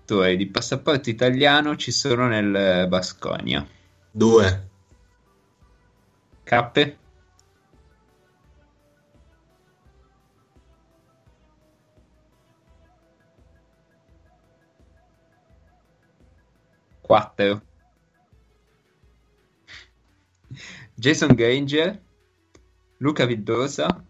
Attori 0.00 0.36
di 0.36 0.46
passaporto 0.46 1.10
italiano 1.10 1.76
ci 1.76 1.92
sono 1.92 2.26
nel 2.26 2.88
Basconia. 2.88 3.66
Due. 4.10 4.68
Cappe? 6.42 6.98
Quattro. 17.10 17.60
Jason 20.94 21.34
Granger, 21.34 22.00
Luca 22.98 23.26
Vildosa, 23.26 24.04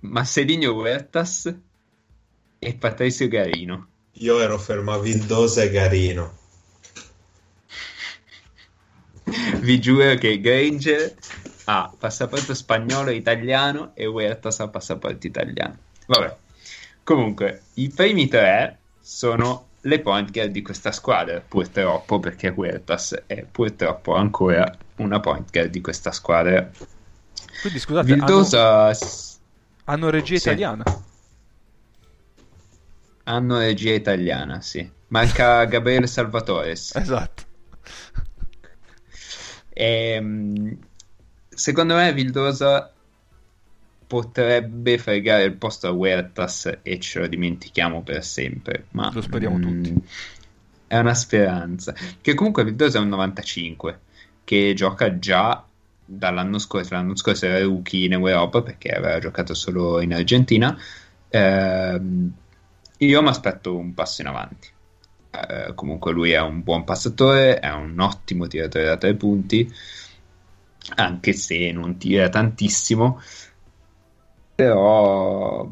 Marcelino 0.00 0.72
Huertas 0.72 1.54
e 2.58 2.74
Patrizio 2.74 3.28
Garino. 3.28 3.86
Io 4.14 4.40
ero 4.40 4.58
fermo 4.58 4.90
a 4.90 4.98
Vildosa 4.98 5.62
e 5.62 5.70
Garino. 5.70 6.38
Vi 9.62 9.80
giuro 9.80 10.16
che 10.16 10.40
Granger 10.40 11.14
ha 11.66 11.94
passaporto 11.96 12.52
spagnolo 12.52 13.10
e 13.10 13.14
italiano 13.14 13.92
e 13.94 14.06
Huertas 14.06 14.58
ha 14.58 14.66
passaporto 14.66 15.24
italiano. 15.24 15.78
Vabbè. 16.06 16.36
Comunque, 17.04 17.62
i 17.74 17.90
primi 17.90 18.26
tre 18.26 18.80
sono 18.98 19.69
le 19.82 20.00
point 20.00 20.30
guard 20.30 20.50
di 20.50 20.62
questa 20.62 20.92
squadra, 20.92 21.40
purtroppo, 21.40 22.20
perché 22.20 22.48
Huertas 22.48 23.24
è 23.26 23.44
purtroppo 23.44 24.14
ancora 24.14 24.70
una 24.96 25.20
point 25.20 25.50
guard 25.50 25.70
di 25.70 25.80
questa 25.80 26.12
squadra. 26.12 26.70
Quindi 27.60 27.78
scusate, 27.78 28.12
hanno, 28.12 28.24
Vildosa 28.26 28.90
hanno 29.84 30.10
regia 30.10 30.36
Sì. 30.36 30.48
italiana? 30.48 30.84
hanno 33.24 33.58
regia 33.58 33.92
italiana, 33.92 34.60
sì. 34.60 34.88
Manca 35.08 35.64
Gabriele 35.64 36.06
Salvatores. 36.06 36.94
Esatto. 37.00 37.44
Ehm, 39.72 40.76
secondo 41.48 41.94
me 41.94 42.12
Vildosa 42.12 42.92
potrebbe 44.10 44.98
fregare 44.98 45.44
il 45.44 45.52
posto 45.52 45.86
a 45.86 45.92
Huertas 45.92 46.80
e 46.82 46.98
ce 46.98 47.20
lo 47.20 47.28
dimentichiamo 47.28 48.02
per 48.02 48.24
sempre. 48.24 48.86
Ma 48.90 49.08
Lo 49.14 49.20
speriamo 49.20 49.56
mm, 49.56 49.62
tutti. 49.62 49.94
È 50.88 50.98
una 50.98 51.14
speranza. 51.14 51.94
Che 52.20 52.34
comunque 52.34 52.64
Vildosa 52.64 52.98
è 52.98 53.02
un 53.02 53.08
95 53.10 54.00
che 54.42 54.72
gioca 54.74 55.16
già 55.20 55.64
dall'anno 56.04 56.58
scorso. 56.58 56.94
L'anno 56.94 57.14
scorso 57.14 57.46
era 57.46 57.60
rookie 57.60 58.06
in 58.06 58.14
Europa 58.14 58.62
perché 58.62 58.88
aveva 58.90 59.20
giocato 59.20 59.54
solo 59.54 60.00
in 60.00 60.12
Argentina. 60.12 60.76
Ehm, 61.28 62.32
io 62.96 63.22
mi 63.22 63.28
aspetto 63.28 63.76
un 63.76 63.94
passo 63.94 64.22
in 64.22 64.26
avanti. 64.26 64.68
Eh, 65.30 65.72
comunque 65.76 66.10
lui 66.10 66.32
è 66.32 66.40
un 66.40 66.64
buon 66.64 66.82
passatore, 66.82 67.60
è 67.60 67.70
un 67.70 67.96
ottimo 68.00 68.48
tiratore 68.48 68.86
da 68.86 68.96
tre 68.96 69.14
punti, 69.14 69.72
anche 70.96 71.32
se 71.32 71.70
non 71.70 71.96
tira 71.96 72.28
tantissimo, 72.28 73.20
però 74.60 75.66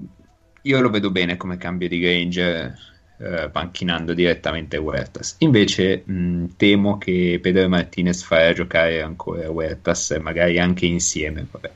io 0.62 0.80
lo 0.80 0.88
vedo 0.88 1.10
bene 1.10 1.36
come 1.36 1.58
cambio 1.58 1.88
di 1.88 1.98
Granger, 1.98 2.74
eh, 3.18 3.50
panchinando 3.50 4.14
direttamente 4.14 4.78
Huertas. 4.78 5.36
Invece 5.40 6.02
mh, 6.06 6.56
temo 6.56 6.96
che 6.96 7.38
Pedro 7.42 7.68
Martinez 7.68 8.22
farà 8.22 8.52
giocare 8.54 9.02
ancora 9.02 9.50
Huertas, 9.50 10.18
magari 10.22 10.58
anche 10.58 10.86
insieme, 10.86 11.46
vabbè. 11.50 11.70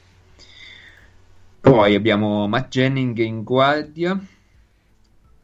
Poi 1.60 1.94
abbiamo 1.94 2.48
Matt 2.48 2.70
Jennings 2.70 3.20
in 3.20 3.42
guardia, 3.44 4.18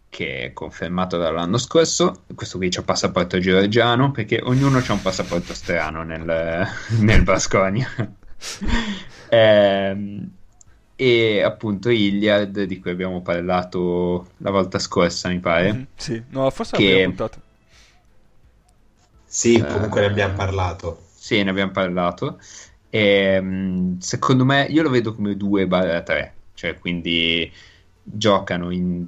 che 0.09 0.45
è 0.45 0.53
confermato 0.55 1.19
dall'anno 1.19 1.59
scorso. 1.59 2.23
Questo 2.35 2.57
qui 2.57 2.71
c'ha 2.71 2.83
passaporto 2.83 3.39
georgiano, 3.39 4.11
perché 4.11 4.41
ognuno 4.43 4.79
ha 4.79 4.93
un 4.93 5.03
passaporto 5.03 5.53
strano 5.53 6.03
nel, 6.03 6.66
nel 7.01 7.23
Basconia. 7.23 7.89
Ehm, 9.31 10.38
e 10.99 11.42
appunto 11.42 11.90
Iliad, 11.90 12.62
di 12.64 12.78
cui 12.80 12.90
abbiamo 12.90 13.22
parlato 13.22 14.32
la 14.38 14.51
volta 14.51 14.78
scorsa, 14.80 15.28
mi 15.28 15.40
pare. 15.40 15.68
Mhm, 15.70 15.88
Sì, 15.96 16.24
no, 16.30 16.51
forse 16.51 16.76
Che- 16.76 16.76
l'abbiamo 16.76 17.01
puntata. 17.03 17.42
Sì, 19.24 19.64
comunque 19.66 20.01
Eh, 20.01 20.01
ne 20.01 20.07
abbiamo 20.09 20.34
parlato. 20.34 21.05
Sì, 21.14 21.42
ne 21.42 21.51
abbiamo 21.51 21.72
parlato. 21.72 22.38
Ehm, 22.88 23.99
secondo 23.99 24.44
me, 24.44 24.64
io 24.66 24.82
lo 24.82 24.90
vedo 24.90 25.14
come 25.14 25.36
2-3, 25.36 26.42
cioè 26.55 26.78
quindi 26.78 27.53
giocano 28.03 28.70
in 28.70 29.07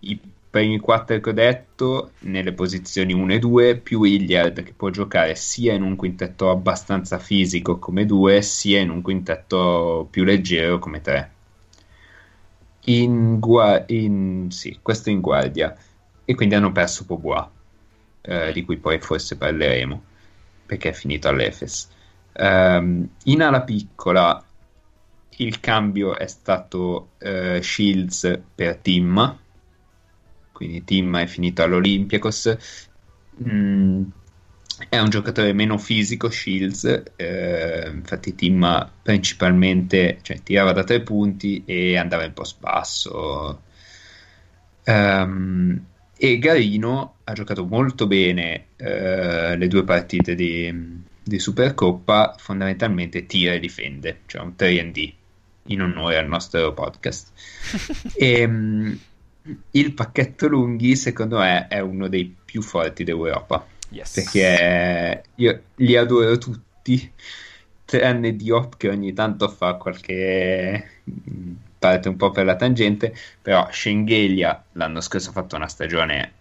i 0.00 0.20
primi 0.56 0.78
4 0.78 1.20
che 1.20 1.28
ho 1.28 1.32
detto 1.34 2.12
nelle 2.20 2.54
posizioni 2.54 3.12
1 3.12 3.34
e 3.34 3.38
2, 3.38 3.76
più 3.76 4.04
Iliad 4.04 4.62
che 4.62 4.72
può 4.72 4.88
giocare 4.88 5.34
sia 5.34 5.74
in 5.74 5.82
un 5.82 5.96
quintetto 5.96 6.48
abbastanza 6.48 7.18
fisico 7.18 7.78
come 7.78 8.06
2, 8.06 8.40
sia 8.40 8.80
in 8.80 8.88
un 8.88 9.02
quintetto 9.02 10.08
più 10.10 10.24
leggero 10.24 10.78
come 10.78 11.02
3. 11.02 11.30
In, 12.86 13.38
gua- 13.38 13.84
in- 13.88 14.46
sì, 14.50 14.78
questo 14.80 15.10
in 15.10 15.20
guardia. 15.20 15.76
E 16.24 16.34
quindi 16.34 16.54
hanno 16.54 16.72
perso 16.72 17.04
Pobois, 17.04 17.46
eh, 18.22 18.50
di 18.54 18.64
cui 18.64 18.78
poi 18.78 18.98
forse 18.98 19.36
parleremo, 19.36 20.02
perché 20.64 20.88
è 20.88 20.92
finito 20.92 21.28
all'Efes. 21.28 21.90
Ehm, 22.32 23.06
in 23.24 23.42
ala 23.42 23.60
piccola 23.60 24.42
il 25.38 25.60
cambio 25.60 26.16
è 26.16 26.26
stato 26.26 27.10
eh, 27.18 27.60
Shields 27.62 28.40
per 28.54 28.76
Tim, 28.76 29.44
quindi 30.56 30.84
Tim 30.84 31.18
è 31.18 31.26
finito 31.26 31.62
all'Olympiakos. 31.62 32.56
Mm, 33.46 34.04
è 34.88 34.98
un 34.98 35.10
giocatore 35.10 35.52
meno 35.52 35.76
fisico, 35.76 36.30
Shields, 36.30 37.02
eh, 37.16 37.90
infatti 37.92 38.34
Tim 38.34 38.90
principalmente 39.02 40.18
cioè, 40.22 40.42
tirava 40.42 40.72
da 40.72 40.82
tre 40.82 41.02
punti 41.02 41.62
e 41.66 41.98
andava 41.98 42.24
in 42.24 42.32
post 42.32 42.58
basso. 42.58 43.62
Ehm, 44.84 45.84
e 46.16 46.38
Garino 46.38 47.16
ha 47.24 47.32
giocato 47.34 47.66
molto 47.66 48.06
bene 48.06 48.68
eh, 48.76 49.56
le 49.58 49.68
due 49.68 49.84
partite 49.84 50.34
di, 50.34 51.02
di 51.22 51.38
Supercoppa, 51.38 52.36
fondamentalmente 52.38 53.26
tira 53.26 53.52
e 53.52 53.60
difende, 53.60 54.20
cioè 54.24 54.40
un 54.40 54.54
3D 54.56 55.12
in 55.64 55.82
onore 55.82 56.16
al 56.16 56.28
nostro 56.28 56.72
podcast. 56.72 57.32
e, 58.16 58.46
mh, 58.46 58.98
il 59.72 59.92
pacchetto 59.92 60.48
lunghi, 60.48 60.96
secondo 60.96 61.38
me, 61.38 61.68
è 61.68 61.80
uno 61.80 62.08
dei 62.08 62.34
più 62.44 62.62
forti 62.62 63.04
d'Europa 63.04 63.66
Yes. 63.90 64.12
perché 64.14 65.22
io 65.36 65.62
li 65.76 65.96
adoro 65.96 66.36
tutti, 66.38 67.10
tranne 67.84 68.34
Diop 68.34 68.76
che 68.76 68.88
ogni 68.88 69.12
tanto 69.12 69.48
fa 69.48 69.74
qualche 69.74 70.90
mh, 71.04 71.52
parte 71.78 72.08
un 72.08 72.16
po' 72.16 72.30
per 72.30 72.44
la 72.44 72.56
tangente, 72.56 73.14
però 73.40 73.68
Schengelia 73.70 74.64
l'anno 74.72 75.00
scorso 75.00 75.30
ha 75.30 75.32
fatto 75.32 75.56
una 75.56 75.68
stagione 75.68 76.32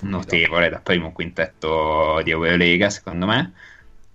notevole 0.00 0.68
da 0.68 0.78
primo 0.78 1.12
quintetto 1.12 2.20
di 2.22 2.30
Eurolega, 2.30 2.88
secondo 2.88 3.26
me. 3.26 3.52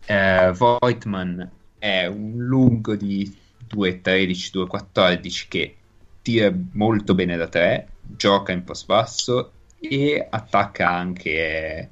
Eh, 0.06 0.52
Voigtman 0.54 1.50
è 1.78 2.06
un 2.06 2.36
lungo 2.38 2.96
di 2.96 3.36
2.13, 3.70 4.52
2.14 4.54 5.46
che 5.50 5.76
tira 6.22 6.54
molto 6.72 7.14
bene 7.14 7.36
da 7.36 7.48
tre, 7.48 7.88
gioca 8.16 8.52
in 8.52 8.64
post 8.64 8.86
basso 8.86 9.52
e 9.80 10.28
attacca 10.30 10.90
anche 10.90 11.90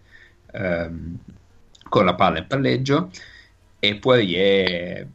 ehm, 0.51 1.17
con 1.89 2.05
la 2.05 2.15
palla 2.15 2.39
in 2.39 2.47
palleggio 2.47 3.09
e 3.79 3.95
poi 3.95 4.35
è, 4.35 5.05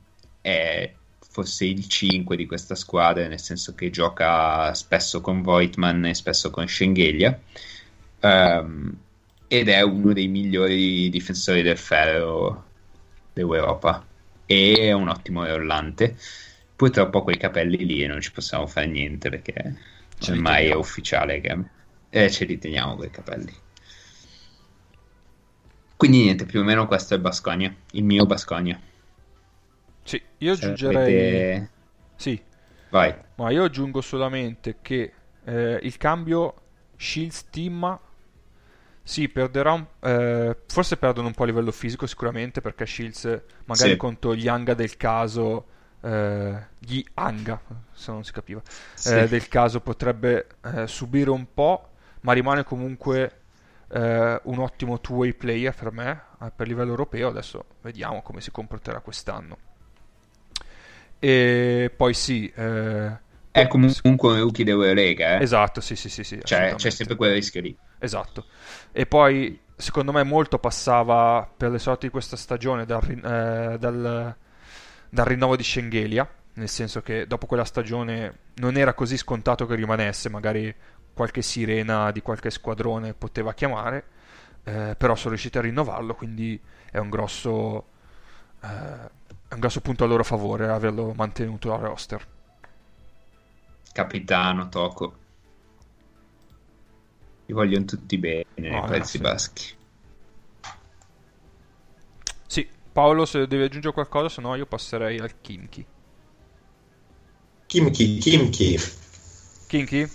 forse 1.18 1.64
il 1.64 1.88
5 1.88 2.36
di 2.36 2.46
questa 2.46 2.74
squadra, 2.74 3.26
nel 3.26 3.40
senso 3.40 3.74
che 3.74 3.90
gioca 3.90 4.72
spesso 4.74 5.20
con 5.20 5.42
Voigtman 5.42 6.06
e 6.06 6.14
spesso 6.14 6.50
con 6.50 6.68
Schengelia. 6.68 7.38
Um, 8.20 8.96
ed 9.48 9.68
è 9.68 9.80
uno 9.82 10.12
dei 10.12 10.28
migliori 10.28 11.08
difensori 11.10 11.62
del 11.62 11.78
ferro 11.78 12.66
d'Europa 13.32 14.06
e 14.46 14.74
è 14.78 14.92
un 14.92 15.08
ottimo 15.08 15.44
rollante. 15.44 16.16
Purtroppo 16.76 17.22
quei 17.22 17.36
capelli 17.36 17.84
lì 17.84 18.06
non 18.06 18.20
ci 18.20 18.30
possiamo 18.30 18.66
fare 18.66 18.86
niente 18.86 19.28
perché 19.28 19.76
ormai 20.28 20.68
è 20.68 20.74
ufficiale 20.74 21.40
che 21.40 21.58
eh, 22.10 22.30
ce 22.30 22.44
li 22.44 22.58
teniamo 22.58 22.96
quei 22.96 23.10
capelli. 23.10 23.54
Quindi 25.96 26.22
niente, 26.22 26.46
più 26.46 26.60
o 26.60 26.64
meno 26.64 26.86
questo 26.86 27.14
è 27.14 27.16
il 27.16 27.22
Basconia, 27.22 27.74
il 27.92 28.04
mio 28.04 28.24
Basconia. 28.24 28.80
Sì, 30.02 30.20
io 30.38 30.54
Se 30.54 30.64
aggiungerei... 30.64 30.96
Avete... 30.96 31.70
Sì. 32.16 32.42
Vai. 32.88 33.14
Ma 33.36 33.50
io 33.50 33.64
aggiungo 33.64 34.00
solamente 34.00 34.76
che 34.82 35.12
eh, 35.44 35.78
il 35.82 35.96
cambio 35.96 36.54
Shields-Team 36.96 37.98
sì, 39.02 39.28
perderà 39.28 39.72
un, 39.72 39.86
eh, 40.00 40.56
forse 40.66 40.96
perdono 40.96 41.28
un 41.28 41.34
po' 41.34 41.42
a 41.42 41.46
livello 41.46 41.72
fisico 41.72 42.06
sicuramente 42.06 42.60
perché 42.60 42.86
Shields 42.86 43.42
magari 43.64 43.90
sì. 43.90 43.96
contro 43.96 44.34
gli 44.34 44.48
Anga 44.48 44.74
del 44.74 44.96
caso 44.96 45.66
eh, 46.00 46.66
gli 46.78 47.04
Anga, 47.14 47.60
se 47.92 48.12
non 48.12 48.24
si 48.24 48.32
capiva, 48.32 48.60
sì. 48.94 49.14
eh, 49.14 49.28
del 49.28 49.48
caso 49.48 49.80
potrebbe 49.80 50.46
eh, 50.64 50.86
subire 50.86 51.30
un 51.30 51.46
po', 51.52 51.88
ma 52.22 52.32
rimane 52.32 52.64
comunque 52.64 53.40
eh, 53.88 54.40
un 54.42 54.58
ottimo 54.58 55.00
two-way 55.00 55.32
player 55.32 55.74
per 55.74 55.92
me 55.92 56.22
eh, 56.42 56.50
per 56.54 56.66
livello 56.66 56.90
europeo. 56.90 57.28
Adesso 57.28 57.64
vediamo 57.82 58.22
come 58.22 58.40
si 58.40 58.50
comporterà 58.50 59.00
quest'anno. 59.00 59.58
E 61.18 61.92
poi 61.94 62.14
sì. 62.14 62.50
Eh, 62.54 63.28
è 63.52 63.66
comunque 63.66 64.00
un 64.04 64.40
rookie 64.40 64.64
dell'Eurolega, 64.64 65.38
eh? 65.38 65.42
Esatto, 65.42 65.80
sì, 65.80 65.96
sì, 65.96 66.08
sì. 66.08 66.22
sì 66.22 66.40
cioè, 66.42 66.74
c'è 66.76 66.90
sempre 66.90 67.16
quel 67.16 67.32
rischio 67.32 67.60
lì. 67.60 67.76
Esatto. 67.98 68.46
E 68.92 69.06
poi, 69.06 69.60
secondo 69.76 70.12
me, 70.12 70.22
molto 70.22 70.58
passava 70.58 71.48
per 71.54 71.70
le 71.70 71.78
sorti 71.78 72.06
di 72.06 72.12
questa 72.12 72.36
stagione 72.36 72.86
dal, 72.86 73.76
dal, 73.78 74.36
dal 75.10 75.26
rinnovo 75.26 75.56
di 75.56 75.64
Schengelia, 75.64 76.28
nel 76.54 76.68
senso 76.68 77.02
che 77.02 77.26
dopo 77.26 77.46
quella 77.46 77.64
stagione 77.64 78.38
non 78.54 78.76
era 78.76 78.94
così 78.94 79.16
scontato 79.16 79.66
che 79.66 79.74
rimanesse, 79.74 80.28
magari 80.30 80.74
qualche 81.12 81.42
sirena 81.42 82.10
di 82.12 82.22
qualche 82.22 82.50
squadrone 82.50 83.12
poteva 83.12 83.52
chiamare, 83.52 84.04
eh, 84.64 84.94
però 84.96 85.14
sono 85.16 85.30
riusciti 85.30 85.58
a 85.58 85.62
rinnovarlo, 85.62 86.14
quindi 86.14 86.58
è 86.90 86.98
un 86.98 87.10
grosso, 87.10 87.86
eh, 88.62 88.68
è 89.48 89.54
un 89.54 89.60
grosso 89.60 89.80
punto 89.80 90.04
a 90.04 90.06
loro 90.06 90.24
favore 90.24 90.68
averlo 90.68 91.12
mantenuto 91.14 91.74
al 91.74 91.80
roster. 91.80 92.26
Capitano 93.92 94.68
Toco. 94.68 95.16
Li 97.46 97.52
vogliono 97.52 97.84
tutti 97.84 98.16
bene 98.16 98.44
nei 98.54 98.72
oh, 98.72 98.84
Paesi. 98.86 99.18
Baschi. 99.18 99.78
Paolo 102.92 103.24
se 103.24 103.46
devi 103.46 103.62
aggiungere 103.62 103.94
qualcosa, 103.94 104.28
se 104.28 104.40
no 104.40 104.54
io 104.56 104.66
passerei 104.66 105.18
al 105.18 105.40
Kimchi. 105.40 105.86
Kimchi, 107.66 108.18
Kimchi. 108.18 108.80
Kimchi? 109.68 110.10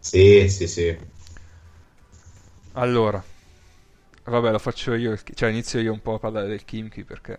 Sì, 0.00 0.48
sì, 0.48 0.66
sì. 0.66 0.98
Allora, 2.72 3.22
vabbè, 4.24 4.50
lo 4.50 4.58
faccio 4.58 4.94
io, 4.94 5.16
cioè 5.34 5.50
inizio 5.50 5.80
io 5.80 5.92
un 5.92 6.02
po' 6.02 6.14
a 6.14 6.18
parlare 6.18 6.48
del 6.48 6.64
Kimchi 6.64 7.04
perché... 7.04 7.38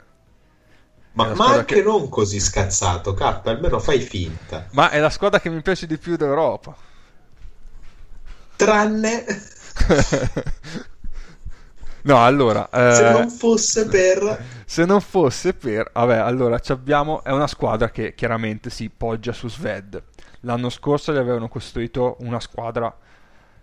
Ma, 1.13 1.33
ma 1.33 1.47
anche 1.47 1.75
che... 1.75 1.81
non 1.81 2.09
così 2.09 2.39
scazzato, 2.39 3.13
K, 3.13 3.41
almeno 3.43 3.79
fai 3.79 3.99
finta. 3.99 4.67
Ma 4.71 4.89
è 4.89 4.99
la 4.99 5.09
squadra 5.09 5.39
che 5.39 5.49
mi 5.49 5.61
piace 5.61 5.85
di 5.85 5.97
più 5.97 6.15
d'Europa. 6.15 6.75
Tranne... 8.55 9.25
no, 12.03 12.23
allora... 12.23 12.69
Eh... 12.69 12.93
Se 12.93 13.11
non 13.11 13.29
fosse 13.29 13.87
per... 13.87 14.45
Se 14.65 14.85
non 14.85 15.01
fosse 15.01 15.53
per... 15.53 15.89
Vabbè, 15.93 16.17
allora, 16.17 16.59
abbiamo... 16.67 17.23
È 17.23 17.31
una 17.31 17.47
squadra 17.47 17.89
che 17.89 18.15
chiaramente 18.15 18.69
si 18.69 18.89
poggia 18.89 19.33
su 19.33 19.49
Sved 19.49 20.03
L'anno 20.41 20.69
scorso 20.69 21.13
gli 21.13 21.17
avevano 21.17 21.47
costruito 21.47 22.17
una 22.19 22.39
squadra 22.39 22.95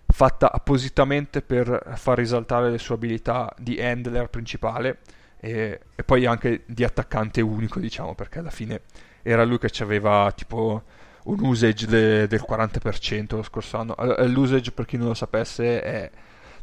fatta 0.06 0.52
appositamente 0.52 1.40
per 1.40 1.94
far 1.96 2.18
risaltare 2.18 2.70
le 2.70 2.78
sue 2.78 2.96
abilità 2.96 3.52
di 3.58 3.80
handler 3.80 4.28
principale 4.28 4.98
e, 5.40 5.80
e 5.94 6.04
poi 6.04 6.26
anche 6.26 6.62
di 6.66 6.84
attaccante 6.84 7.40
unico, 7.40 7.78
diciamo, 7.78 8.14
perché 8.14 8.40
alla 8.40 8.50
fine 8.50 8.82
era 9.22 9.44
lui 9.44 9.58
che 9.58 9.70
aveva 9.82 10.30
tipo 10.32 10.82
un 11.24 11.40
usage 11.40 11.86
de, 11.86 12.26
del 12.26 12.44
40% 12.46 13.36
lo 13.36 13.42
scorso 13.42 13.78
anno. 13.78 13.94
L'usage, 14.26 14.72
per 14.72 14.84
chi 14.84 14.96
non 14.96 15.08
lo 15.08 15.14
sapesse, 15.14 15.80
è 15.80 16.10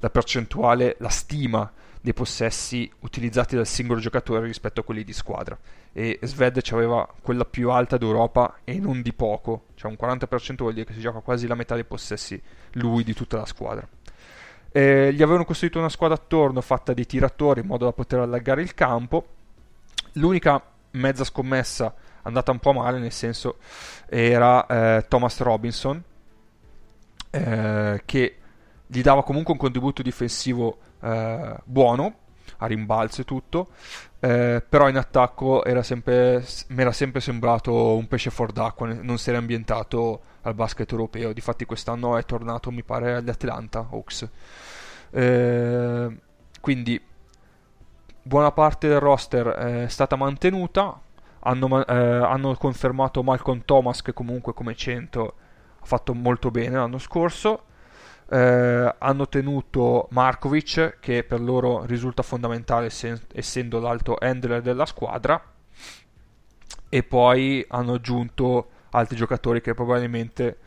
la 0.01 0.09
percentuale, 0.09 0.97
la 0.99 1.09
stima 1.09 1.71
dei 2.01 2.13
possessi 2.13 2.91
utilizzati 2.99 3.55
dal 3.55 3.67
singolo 3.67 3.99
giocatore 3.99 4.45
rispetto 4.45 4.81
a 4.81 4.83
quelli 4.83 5.03
di 5.03 5.13
squadra 5.13 5.57
e 5.93 6.19
Sved 6.21 6.61
aveva 6.71 7.07
quella 7.21 7.43
più 7.45 7.69
alta 7.69 7.97
d'Europa 7.97 8.59
e 8.63 8.79
non 8.79 9.01
di 9.01 9.13
poco, 9.13 9.65
cioè 9.75 9.91
un 9.91 9.97
40% 10.01 10.55
vuol 10.57 10.73
dire 10.73 10.85
che 10.85 10.93
si 10.93 11.01
gioca 11.01 11.19
quasi 11.19 11.47
la 11.47 11.55
metà 11.55 11.75
dei 11.75 11.83
possessi 11.83 12.41
lui 12.73 13.03
di 13.03 13.13
tutta 13.13 13.37
la 13.37 13.45
squadra. 13.45 13.87
E 14.71 15.13
gli 15.13 15.21
avevano 15.21 15.43
costruito 15.43 15.79
una 15.79 15.89
squadra 15.89 16.15
attorno 16.15 16.61
fatta 16.61 16.93
di 16.93 17.05
tiratori 17.05 17.59
in 17.59 17.67
modo 17.67 17.85
da 17.85 17.91
poter 17.91 18.19
allargare 18.19 18.61
il 18.61 18.73
campo. 18.73 19.25
L'unica 20.13 20.63
mezza 20.91 21.25
scommessa 21.25 21.93
andata 22.21 22.51
un 22.51 22.59
po' 22.59 22.71
male, 22.71 22.97
nel 22.99 23.11
senso 23.11 23.57
era 24.07 24.65
eh, 24.65 25.05
Thomas 25.09 25.39
Robinson, 25.41 26.01
eh, 27.31 28.01
che 28.05 28.35
gli 28.91 29.01
dava 29.01 29.23
comunque 29.23 29.53
un 29.53 29.59
contributo 29.59 30.01
difensivo 30.01 30.77
eh, 31.01 31.55
buono, 31.63 32.15
a 32.57 32.65
rimbalzo 32.65 33.21
e 33.21 33.23
tutto, 33.23 33.69
eh, 34.19 34.61
però 34.67 34.89
in 34.89 34.97
attacco 34.97 35.63
era 35.63 35.81
sempre, 35.81 36.45
mi 36.67 36.81
era 36.81 36.91
sempre 36.91 37.21
sembrato 37.21 37.95
un 37.95 38.05
pesce 38.07 38.31
fuor 38.31 38.51
d'acqua, 38.51 38.91
non 38.93 39.17
si 39.17 39.29
era 39.29 39.39
ambientato 39.39 40.21
al 40.41 40.55
basket 40.55 40.91
europeo, 40.91 41.31
difatti 41.31 41.63
quest'anno 41.63 42.17
è 42.17 42.25
tornato 42.25 42.69
mi 42.69 42.83
pare 42.83 43.15
agli 43.15 43.29
Atlanta 43.29 43.87
Hawks. 43.89 44.29
Eh, 45.09 46.17
quindi 46.59 47.01
buona 48.21 48.51
parte 48.51 48.89
del 48.89 48.99
roster 48.99 49.47
è 49.47 49.87
stata 49.87 50.17
mantenuta, 50.17 50.99
hanno, 51.39 51.85
eh, 51.85 51.95
hanno 51.95 52.55
confermato 52.55 53.23
Malcolm 53.23 53.61
Thomas 53.63 54.01
che 54.01 54.11
comunque 54.11 54.53
come 54.53 54.75
100 54.75 55.35
ha 55.79 55.85
fatto 55.85 56.13
molto 56.13 56.51
bene 56.51 56.75
l'anno 56.75 56.99
scorso 56.99 57.69
eh, 58.31 58.95
hanno 58.97 59.27
tenuto 59.27 60.07
Markovic 60.11 60.99
che 61.01 61.25
per 61.25 61.41
loro 61.41 61.83
risulta 61.85 62.23
fondamentale 62.23 62.89
sen- 62.89 63.19
essendo 63.33 63.79
l'alto 63.79 64.15
handler 64.17 64.61
della 64.61 64.85
squadra 64.85 65.43
e 66.87 67.03
poi 67.03 67.65
hanno 67.67 67.95
aggiunto 67.95 68.69
altri 68.91 69.17
giocatori 69.17 69.59
che 69.59 69.73
probabilmente 69.73 70.57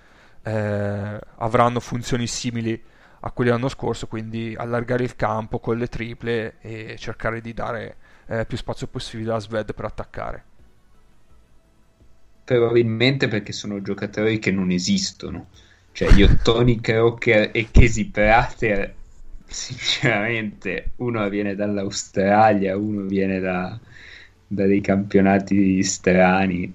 eh, 0.43 1.19
avranno 1.37 1.81
funzioni 1.81 2.27
simili 2.27 2.83
a 3.21 3.31
quelli 3.31 3.49
dell'anno 3.49 3.71
scorso 3.71 4.09
quindi 4.09 4.55
allargare 4.55 5.03
il 5.03 5.17
campo 5.17 5.59
con 5.59 5.79
le 5.79 5.87
triple 5.87 6.57
e 6.61 6.97
cercare 6.99 7.41
di 7.41 7.55
dare 7.55 7.97
eh, 8.27 8.45
più 8.45 8.59
spazio 8.59 8.89
possibile 8.89 9.33
a 9.33 9.39
Sved 9.39 9.73
per 9.73 9.87
attaccare. 9.87 10.45
Probabilmente 12.45 13.27
perché 13.27 13.53
sono 13.53 13.81
giocatori 13.81 14.39
che 14.39 14.51
non 14.51 14.71
esistono 14.71 15.49
cioè, 15.95 16.13
io 16.17 16.39
Tony 16.43 16.81
Crocker 16.81 17.51
e 17.53 17.69
Casey 17.71 18.07
Prater, 18.07 18.93
sinceramente, 19.47 20.91
uno 20.97 21.29
viene 21.29 21.55
dall'Australia, 21.55 22.77
uno 22.77 23.03
viene 23.03 23.39
da, 23.39 23.79
da 24.45 24.67
dei 24.67 24.81
campionati 24.81 25.85
strani. 25.85 26.75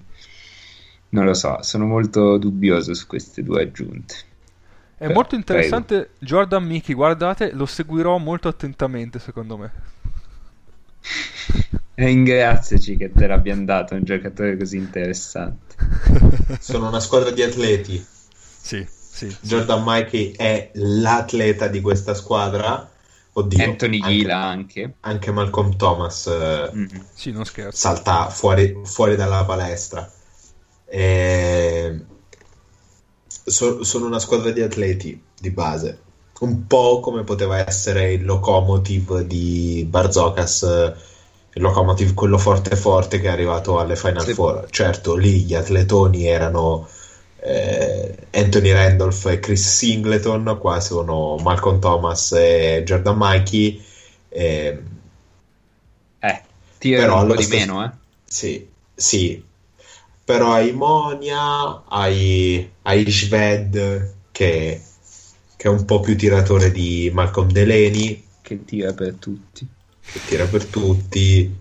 Non 1.10 1.26
lo 1.26 1.34
so, 1.34 1.58
sono 1.60 1.84
molto 1.84 2.38
dubbioso 2.38 2.94
su 2.94 3.06
queste 3.06 3.42
due 3.42 3.64
aggiunte. 3.64 4.14
È 4.96 5.02
Però, 5.02 5.12
molto 5.12 5.34
interessante 5.34 5.96
prego. 5.96 6.12
Jordan 6.20 6.64
Mickey, 6.64 6.94
guardate, 6.94 7.52
lo 7.52 7.66
seguirò 7.66 8.16
molto 8.16 8.48
attentamente 8.48 9.18
secondo 9.18 9.58
me. 9.58 9.72
Ringraziaci 11.92 12.96
che 12.96 13.12
te 13.12 13.26
l'abbiamo 13.26 13.66
dato 13.66 13.94
un 13.94 14.02
giocatore 14.02 14.56
così 14.56 14.78
interessante. 14.78 15.76
Sono 16.58 16.88
una 16.88 17.00
squadra 17.00 17.30
di 17.30 17.42
atleti. 17.42 18.02
Sì. 18.62 18.98
Sì, 19.12 19.34
Jordan 19.40 19.82
Mikey 19.84 20.32
è 20.32 20.70
l'atleta 20.74 21.66
di 21.68 21.80
questa 21.80 22.14
squadra. 22.14 22.88
Oddio, 23.32 23.64
Anthony 23.64 23.98
anche- 24.00 24.12
Gila 24.16 24.36
anche. 24.36 24.94
Anche 25.00 25.30
Malcolm 25.32 25.76
Thomas 25.76 26.26
eh, 26.26 26.70
Mhm. 26.72 27.06
sì, 27.12 27.30
non 27.32 27.44
scherzo. 27.44 27.76
salta 27.76 28.28
fuori, 28.30 28.78
fuori 28.84 29.16
dalla 29.16 29.44
palestra. 29.44 30.10
E- 30.86 32.04
so- 33.26 33.82
sono 33.84 34.06
una 34.06 34.18
squadra 34.18 34.50
di 34.50 34.60
atleti 34.62 35.20
di 35.38 35.50
base, 35.50 35.98
un 36.40 36.66
po' 36.66 37.00
come 37.00 37.22
poteva 37.24 37.66
essere 37.66 38.12
il 38.12 38.24
locomotive 38.24 39.26
di 39.26 39.86
Barzocas, 39.88 40.62
eh, 40.62 40.94
il 41.54 41.62
locomotive 41.62 42.14
quello 42.14 42.38
forte 42.38 42.76
forte 42.76 43.20
che 43.20 43.26
è 43.26 43.30
arrivato 43.30 43.78
alle 43.78 43.96
Final 43.96 44.24
Sì. 44.24 44.34
Four. 44.34 44.66
Certo, 44.70 45.16
lì 45.16 45.42
gli 45.42 45.54
atletoni 45.54 46.26
erano 46.26 46.88
eh, 47.42 48.16
Anthony 48.32 48.70
Randolph 48.72 49.26
e 49.26 49.38
Chris 49.40 49.66
Singleton, 49.76 50.56
qua 50.60 50.80
sono 50.80 51.36
Malcolm 51.36 51.78
Thomas 51.80 52.32
e 52.32 52.82
Jordan 52.84 53.16
Mikey. 53.18 53.82
E, 54.28 54.82
Eh, 56.22 56.42
tira 56.78 57.00
Però 57.00 57.22
un 57.22 57.26
po' 57.28 57.34
di 57.36 57.42
stesso- 57.42 57.66
meno, 57.72 57.84
eh. 57.84 57.90
sì, 58.24 58.68
sì, 58.94 59.42
però 60.24 60.52
hai 60.52 60.72
Monia, 60.72 61.84
hai, 61.88 62.70
hai 62.82 63.10
Shved 63.10 64.14
che, 64.30 64.80
che 65.56 65.68
è 65.68 65.70
un 65.70 65.84
po' 65.84 66.00
più 66.00 66.16
tiratore 66.16 66.70
di 66.70 67.10
Malcolm 67.12 67.50
Delaney, 67.50 68.28
Che 68.42 68.64
tira 68.64 68.92
per 68.92 69.14
tutti. 69.14 69.66
che 70.04 70.24
tira 70.24 70.46
per 70.46 70.66
tutti. 70.66 71.58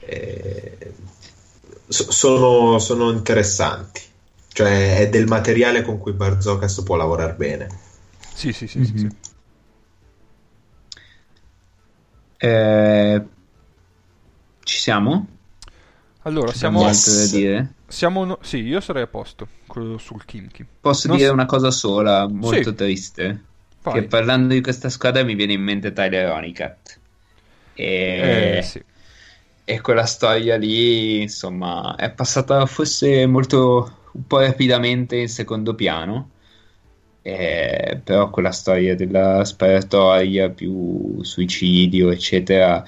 eh, 0.00 0.92
so- 1.88 2.10
sono, 2.12 2.78
sono 2.78 3.10
interessanti, 3.10 4.00
cioè 4.52 4.98
è 4.98 5.08
del 5.08 5.26
materiale 5.26 5.82
con 5.82 5.98
cui 5.98 6.12
Barzocas 6.12 6.82
può 6.82 6.96
lavorare 6.96 7.34
bene. 7.34 7.66
Sì, 8.34 8.52
sì, 8.52 8.66
sì, 8.66 8.84
sì, 8.84 8.92
Mhm. 8.92 8.98
sì. 8.98 9.08
Eh, 12.40 13.20
ci 14.64 14.78
siamo? 14.78 15.26
Allora, 16.22 16.52
Ci 16.52 16.58
siamo, 16.58 16.84
altro 16.84 17.12
da 17.14 17.26
dire? 17.26 17.72
siamo 17.86 18.24
no- 18.24 18.38
sì, 18.42 18.58
io 18.58 18.80
sarei 18.80 19.02
a 19.02 19.06
posto 19.06 19.48
sul 19.98 20.24
Kimchi. 20.24 20.66
Posso 20.80 21.08
Non 21.08 21.16
dire 21.16 21.28
so- 21.28 21.34
una 21.34 21.46
cosa 21.46 21.70
sola, 21.70 22.28
molto 22.28 22.70
Sì. 22.70 22.74
triste? 22.74 23.44
Vai. 23.82 23.94
Che 23.94 24.06
parlando 24.08 24.54
di 24.54 24.60
questa 24.60 24.88
squadra 24.88 25.22
mi 25.24 25.34
viene 25.34 25.52
in 25.54 25.62
mente 25.62 25.92
Tyler 25.92 26.30
Onicat. 26.30 27.00
E... 27.74 28.58
Eh, 28.58 28.62
sì. 28.62 28.82
E 29.64 29.80
quella 29.82 30.06
storia 30.06 30.56
lì, 30.56 31.20
insomma, 31.22 31.94
è 31.96 32.10
passata 32.10 32.64
forse 32.66 33.26
molto 33.26 33.97
un 34.12 34.26
po' 34.26 34.40
rapidamente 34.40 35.16
in 35.16 35.28
secondo 35.28 35.74
piano. 35.74 36.30
Eh, 37.22 38.00
però 38.04 38.30
quella 38.30 38.52
storia 38.52 38.94
della 38.94 39.44
sparatoria 39.44 40.50
più 40.50 41.22
suicidio, 41.22 42.10
eccetera, 42.10 42.82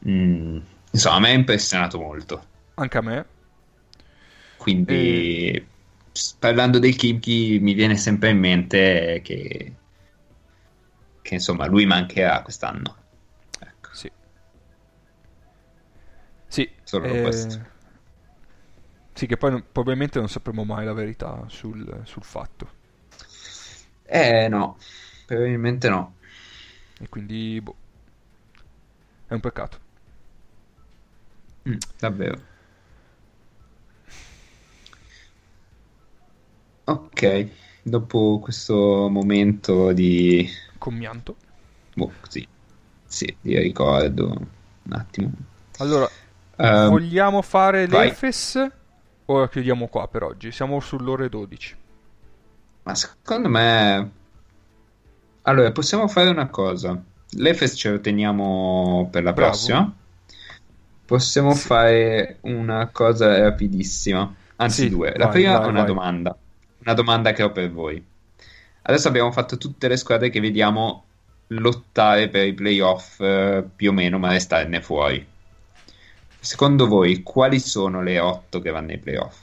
mh, 0.00 0.58
insomma, 0.92 1.16
a 1.16 1.20
me 1.20 1.30
ha 1.30 1.32
impressionato 1.32 1.98
molto. 1.98 2.44
Anche 2.76 2.98
a 2.98 3.02
me. 3.02 3.24
Quindi, 4.56 5.66
s- 6.12 6.34
parlando 6.38 6.78
dei 6.78 6.92
Kimchi, 6.94 7.58
mi 7.60 7.72
viene 7.74 7.96
sempre 7.96 8.30
in 8.30 8.38
mente 8.38 9.20
che, 9.24 9.74
che 11.22 11.34
insomma, 11.34 11.66
lui 11.66 11.86
mancherà 11.86 12.42
quest'anno. 12.42 12.96
Ecco, 13.60 13.90
Sì. 13.92 14.10
Sì. 16.48 16.68
Solo 16.84 17.06
eh, 17.06 17.20
questo. 17.20 17.69
Sì, 19.20 19.26
che 19.26 19.36
poi 19.36 19.50
non- 19.50 19.64
probabilmente 19.70 20.18
non 20.18 20.30
sapremo 20.30 20.64
mai 20.64 20.86
la 20.86 20.94
verità 20.94 21.44
sul, 21.48 22.00
sul 22.04 22.22
fatto. 22.24 22.70
Eh 24.04 24.48
no, 24.48 24.76
probabilmente 25.26 25.88
no. 25.88 26.16
E 27.00 27.08
quindi, 27.08 27.60
boh. 27.60 27.76
È 29.26 29.32
un 29.34 29.40
peccato. 29.40 29.78
Mm, 31.66 31.78
davvero. 32.00 32.40
Ok, 36.84 37.48
dopo 37.82 38.38
questo 38.40 39.08
momento 39.08 39.92
di... 39.92 40.46
Commianto. 40.78 41.36
boh, 41.96 42.12
così, 42.20 42.46
sì, 43.06 43.36
di 43.40 43.58
ricordo, 43.58 44.26
un 44.84 44.92
attimo. 44.92 45.32
Allora, 45.78 46.08
Ehm, 46.58 46.88
vogliamo 46.88 47.42
fare 47.42 47.86
vai. 47.88 48.12
l'Efes 48.12 48.70
o 49.32 49.40
la 49.40 49.48
chiudiamo 49.48 49.86
qua 49.88 50.08
per 50.08 50.22
oggi? 50.22 50.52
Siamo 50.52 50.80
sull'ore 50.80 51.28
12. 51.28 51.76
ma 52.82 52.94
secondo 52.94 53.48
me... 53.48 54.10
Allora, 55.42 55.72
possiamo 55.72 56.06
fare 56.08 56.28
una 56.30 56.48
cosa. 56.48 57.00
L'Efes 57.32 57.74
ce 57.76 57.90
lo 57.90 58.00
teniamo 58.00 59.08
per 59.10 59.22
la 59.22 59.32
Bravo. 59.32 59.50
prossima. 59.50 59.94
Possiamo 61.04 61.54
Sì. 61.54 61.66
fare 61.66 62.38
una 62.42 62.88
cosa 62.88 63.38
rapidissima. 63.38 64.32
Anzi, 64.56 64.82
Sì, 64.82 64.88
due. 64.90 65.14
La 65.16 65.26
vai, 65.26 65.32
prima 65.32 65.58
vai, 65.58 65.66
è 65.66 65.66
una 65.66 65.78
vai. 65.80 65.86
domanda. 65.86 66.36
Una 66.84 66.94
domanda 66.94 67.32
che 67.32 67.42
ho 67.42 67.52
per 67.52 67.70
voi. 67.70 68.02
Adesso 68.82 69.08
abbiamo 69.08 69.32
fatto 69.32 69.56
tutte 69.58 69.88
le 69.88 69.96
squadre 69.96 70.30
che 70.30 70.40
vediamo 70.40 71.04
lottare 71.48 72.28
per 72.28 72.46
i 72.46 72.54
playoff 72.54 73.20
eh, 73.20 73.64
più 73.74 73.90
o 73.90 73.92
meno, 73.92 74.18
ma 74.18 74.30
restarne 74.30 74.80
fuori. 74.82 75.26
Secondo 76.40 76.86
voi, 76.86 77.22
quali 77.22 77.60
sono 77.60 78.02
le 78.02 78.18
otto 78.18 78.60
che 78.60 78.70
vanno 78.70 78.86
nei 78.88 78.98
playoff? 78.98 79.42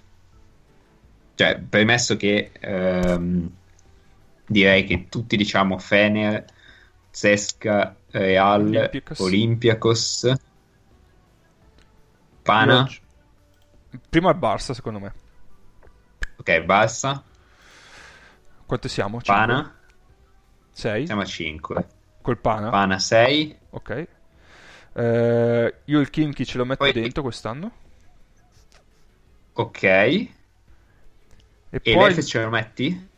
Cioè, 1.36 1.60
premesso 1.60 2.18
che 2.18 2.52
ehm, 2.60 3.50
direi 4.48 4.84
che 4.86 5.08
tutti 5.08 5.38
diciamo 5.38 5.78
Fener, 5.78 6.46
Zesca, 7.12 7.96
Real, 8.12 8.62
Olympiacos. 8.62 9.20
Olympiacos, 9.20 10.34
Pana, 12.44 12.88
Prima 14.10 14.32
il 14.32 14.38
Barça, 14.38 14.74
secondo 14.74 15.00
me. 15.00 15.14
ok, 16.40 16.50
Barça, 16.66 17.24
Quanto 18.66 18.88
siamo? 18.88 19.20
Pana, 19.22 19.74
6? 20.72 21.06
siamo 21.06 21.22
a 21.22 21.26
5. 21.26 21.88
Col 22.22 22.38
Pana? 22.38 22.70
Pana 22.70 23.00
6, 23.00 23.56
Ok. 23.72 24.08
Eh, 24.98 25.74
io 25.86 26.00
il 26.00 26.10
Kimchi 26.10 26.44
ce 26.46 26.58
lo 26.58 26.66
metto 26.66 26.84
Poi- 26.84 26.92
dentro 26.94 27.22
quest'anno. 27.22 27.72
ok. 29.54 29.84
E, 29.84 30.32
E 31.70 31.80
poi... 31.80 32.08
l'Efes 32.10 32.28
ce 32.28 32.42
lo 32.42 32.50
metti? 32.50 33.10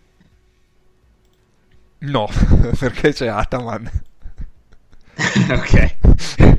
No, 2.00 2.28
perché 2.80 3.14
c'è 3.14 3.28
Ataman. 3.28 3.90
ok, 5.52 5.98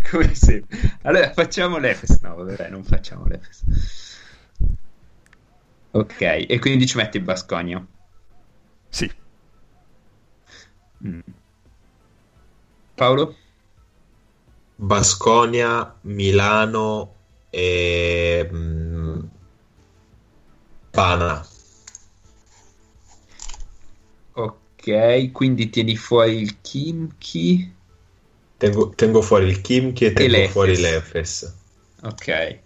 come 0.10 0.34
sempre. 0.34 0.78
Allora 1.02 1.32
facciamo 1.32 1.78
l'Efes. 1.78 2.18
No, 2.20 2.36
vabbè, 2.36 2.68
non 2.70 2.82
facciamo 2.84 3.26
l'Efes. 3.26 3.64
Ok, 5.92 6.20
e 6.20 6.58
quindi 6.60 6.86
ci 6.86 6.96
metti 6.96 7.16
il 7.18 7.24
Bascogna. 7.24 7.84
Sì. 8.88 9.10
Mm. 11.04 11.20
Paolo? 12.94 13.34
Basconia, 14.82 15.94
Milano 16.02 17.14
e 17.50 18.48
mm, 18.50 19.20
Pana. 20.90 21.46
Ok, 24.32 25.32
quindi 25.32 25.68
tieni 25.68 25.96
fuori 25.96 26.40
il 26.40 26.62
Kimchi. 26.62 27.70
Tengo, 28.56 28.88
tengo 28.90 29.20
fuori 29.20 29.48
il 29.48 29.60
Kimchi 29.60 30.06
e 30.06 30.12
tengo 30.14 30.32
l'Efes. 30.32 30.50
fuori 30.50 30.76
l'Efes. 30.78 31.54
Ok, 32.02 32.58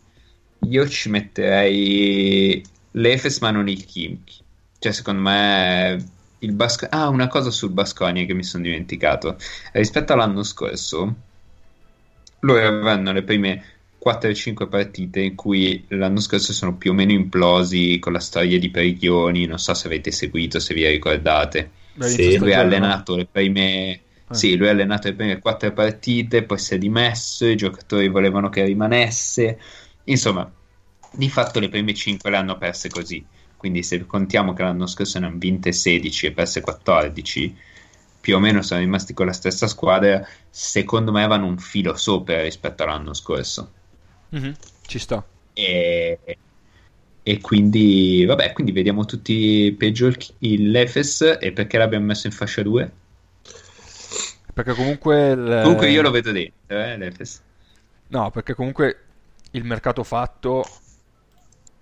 io 0.69 0.89
ci 0.89 1.09
metterei 1.09 2.65
l'Efes 2.93 3.41
ma 3.41 3.51
non 3.51 3.69
il 3.69 3.85
Kimchi. 3.85 4.37
Cioè, 4.79 4.93
secondo 4.93 5.23
me 5.23 6.11
il 6.39 6.53
Basco... 6.53 6.87
Ah, 6.91 7.09
una 7.09 7.27
cosa 7.27 7.51
sul 7.51 7.71
Basconia 7.71 8.25
che 8.25 8.35
mi 8.35 8.45
sono 8.45 8.63
dimenticato. 8.63 9.37
Rispetto 9.73 10.13
all'anno 10.13 10.45
scorso, 10.45 11.15
loro 12.45 12.67
avranno 12.67 13.13
le 13.13 13.23
prime 13.23 13.65
4-5 14.05 14.69
partite 14.69 15.21
in 15.21 15.35
cui 15.35 15.85
l'anno 15.89 16.21
scorso 16.21 16.53
sono 16.53 16.77
più 16.77 16.91
o 16.91 16.95
meno 16.95 17.13
implosi 17.13 17.99
con 17.99 18.13
la 18.13 18.21
storia 18.21 18.59
di 18.59 18.71
Perichioni. 18.71 19.47
Non 19.47 19.59
so 19.59 19.73
se 19.75 19.87
avete 19.87 20.11
seguito, 20.11 20.61
se 20.61 20.75
vi 20.75 20.87
ricordate. 20.87 21.71
Beh, 21.95 22.09
Sì, 22.09 22.37
Lui 22.37 22.53
ha 22.53 22.61
allenato 22.61 23.17
le 23.17 23.27
prime... 23.27 23.93
Eh. 23.93 24.35
Sì, 24.35 24.57
lui 24.57 24.69
ha 24.69 24.71
allenato 24.71 25.09
le 25.09 25.15
prime 25.15 25.39
quattro 25.39 25.71
partite, 25.73 26.45
poi 26.45 26.59
si 26.59 26.75
è 26.75 26.79
dimesso, 26.79 27.47
i 27.47 27.57
giocatori 27.57 28.09
volevano 28.09 28.49
che 28.49 28.65
rimanesse. 28.65 29.59
Insomma, 30.05 30.51
di 31.13 31.29
fatto 31.29 31.61
le 31.61 31.69
prime 31.69 31.95
5 31.95 32.31
le 32.31 32.37
hanno 32.37 32.57
perse 32.57 32.89
così. 32.89 33.25
Quindi 33.57 33.83
se 33.83 34.05
contiamo 34.07 34.53
che 34.53 34.63
l'anno 34.63 34.87
scorso 34.87 35.19
ne 35.19 35.27
hanno 35.27 35.39
vinte 35.39 35.73
16 35.73 36.27
e 36.27 36.33
perse 36.33 36.61
14, 36.61 37.57
più 38.25 38.37
o 38.37 38.39
meno 38.41 38.63
sono 38.63 38.81
rimasti 38.81 39.13
con 39.13 39.27
la 39.27 39.35
stessa 39.35 39.67
squadra, 39.67 40.27
secondo 40.49 41.13
me 41.13 41.27
vanno 41.27 41.45
un 41.45 41.59
filo 41.59 41.95
sopra 41.95 42.41
rispetto 42.41 42.83
all'anno 42.83 43.13
scorso. 43.13 43.75
Mhm, 44.33 44.55
Ci 44.87 44.99
sta. 44.99 45.25
E, 45.57 46.19
E 47.23 47.41
quindi, 47.41 48.25
vabbè, 48.27 48.53
quindi 48.53 48.73
vediamo 48.73 49.05
tutti 49.07 49.75
peggio 49.79 50.07
il, 50.41 50.71
l'Efes 50.71 51.39
e 51.41 51.53
perché 51.53 51.79
l'abbiamo 51.79 52.07
messo 52.07 52.27
in 52.29 52.33
fascia 52.35 52.63
2? 52.63 52.93
Perché 54.53 54.75
comunque... 54.75 55.31
il- 55.33 55.37
Comunque 55.59 55.91
io 55.91 56.01
lo 56.03 56.11
vedo 56.13 56.31
dentro, 56.33 56.79
eh, 56.81 56.97
l'Efes. 56.97 57.43
No, 58.09 58.31
perché 58.31 58.55
comunque 58.55 58.99
il 59.53 59.65
mercato 59.65 60.05
fatto 60.05 60.65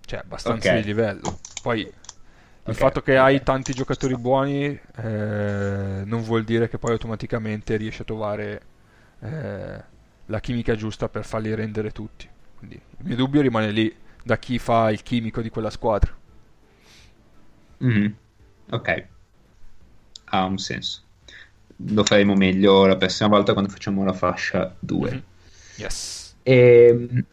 cioè 0.05 0.19
abbastanza 0.19 0.73
Ok. 0.73 0.73
di 0.73 0.83
livello. 0.83 1.39
Poi 1.61 1.91
il 2.65 2.75
Ok, 2.75 2.77
fatto 2.77 3.01
che 3.01 3.17
hai 3.17 3.43
tanti 3.43 3.73
giocatori 3.73 4.15
buoni 4.17 4.65
eh, 4.97 6.01
non 6.05 6.21
vuol 6.23 6.43
dire 6.43 6.69
che 6.69 6.77
poi 6.77 6.91
automaticamente 6.93 7.75
riesci 7.75 8.01
a 8.01 8.05
trovare 8.05 8.61
eh, 9.21 9.83
la 10.27 10.39
chimica 10.39 10.75
giusta 10.75 11.09
per 11.09 11.25
farli 11.25 11.53
rendere 11.55 11.91
tutti. 11.91 12.29
Quindi 12.57 12.75
il 12.75 13.05
mio 13.05 13.15
dubbio 13.15 13.41
rimane 13.41 13.71
lì 13.71 13.93
da 14.23 14.37
chi 14.37 14.59
fa 14.59 14.91
il 14.91 15.03
chimico 15.03 15.41
di 15.41 15.49
quella 15.49 15.69
squadra. 15.69 16.13
Mhm. 17.79 18.17
Ok, 18.71 18.89
ha 20.25 20.45
un 20.45 20.57
senso. 20.57 21.03
Lo 21.77 22.03
faremo 22.03 22.35
meglio 22.35 22.85
la 22.85 22.97
prossima 22.97 23.29
volta 23.29 23.53
quando 23.53 23.71
facciamo 23.71 24.03
la 24.03 24.13
fascia 24.13 24.75
2. 24.79 25.11
Mhm. 25.11 25.23
Yes. 25.77 26.35
Ehm, 26.45 27.25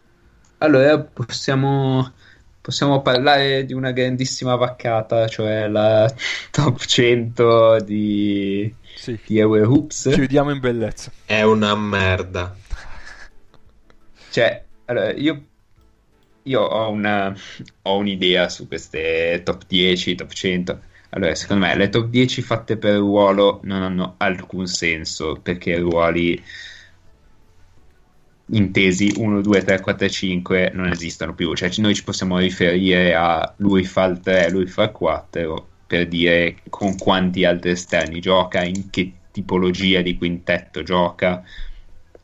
allora 0.59 0.99
possiamo, 1.01 2.13
possiamo 2.61 3.03
parlare 3.03 3.65
di 3.65 3.73
una 3.73 3.91
grandissima 3.93 4.55
vaccata, 4.57 5.27
cioè 5.29 5.69
la 5.69 6.13
top 6.51 6.85
100 6.85 7.81
di, 7.81 8.73
Sì. 8.95 9.19
di 9.27 9.39
Eurohoops. 9.39 10.11
Chiudiamo 10.13 10.51
in 10.51 10.61
bellezza. 10.61 11.11
È 11.25 11.43
una 11.43 11.75
merda. 11.75 12.57
Cioè, 14.31 14.65
allora, 14.87 15.13
io, 15.13 15.45
io 16.45 16.61
ho, 16.61 16.91
una, 16.91 17.35
ho 17.83 17.97
un'idea 17.97 18.49
su 18.49 18.67
queste 18.69 19.43
top 19.45 19.63
10, 19.67 20.15
top 20.15 20.31
100. 20.33 20.81
Allora, 21.11 21.35
secondo 21.35 21.67
me 21.67 21.75
le 21.77 21.89
top 21.89 22.07
10 22.07 22.43
fatte 22.43 22.77
per 22.77 22.95
ruolo 22.97 23.61
non 23.65 23.83
hanno 23.83 24.15
alcun 24.19 24.67
senso 24.67 25.41
perché 25.43 25.77
ruoli 25.79 26.41
intesi 28.53 29.13
1, 29.17 29.41
2, 29.41 29.63
3, 29.63 29.81
4, 29.81 30.09
5 30.09 30.71
non 30.75 30.89
esistono 30.89 31.35
più. 31.35 31.55
Cioè, 31.55 31.71
noi 31.79 31.95
ci 31.95 32.05
possiamo 32.05 32.39
riferire 32.39 33.15
a 33.15 33.53
lui 33.57 33.85
fa 33.85 34.05
il 34.05 34.21
3, 34.21 34.51
lui 34.51 34.67
fa 34.67 34.85
il 34.85 34.93
4 34.93 35.69
per 35.87 36.07
dire 36.07 36.57
con 36.69 36.97
quanti 36.97 37.45
altri 37.45 37.71
esterni 37.71 38.21
gioca, 38.21 38.63
in 38.63 38.91
che 38.91 39.13
tipologia 39.33 40.01
di 40.03 40.17
quintetto 40.17 40.83
gioca. 40.83 41.43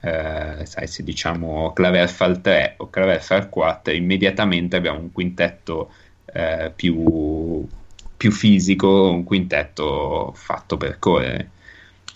Eh, 0.01 0.67
sai, 0.67 0.87
se 0.87 1.03
diciamo 1.03 1.73
Claver 1.73 2.09
fa 2.09 2.27
il 2.27 2.41
3 2.41 2.75
o 2.79 2.91
Claver 2.91 3.23
fa 3.23 3.37
il 3.37 3.49
4, 3.49 3.93
immediatamente 3.93 4.77
abbiamo 4.77 5.01
un 5.01 5.13
quintetto 5.13 5.91
eh, 6.27 6.73
più, 6.75 7.67
più 8.17 8.31
fisico, 8.31 9.11
un 9.11 9.25
quintetto 9.25 10.33
fatto 10.35 10.77
per 10.77 10.99
correre. 10.99 11.51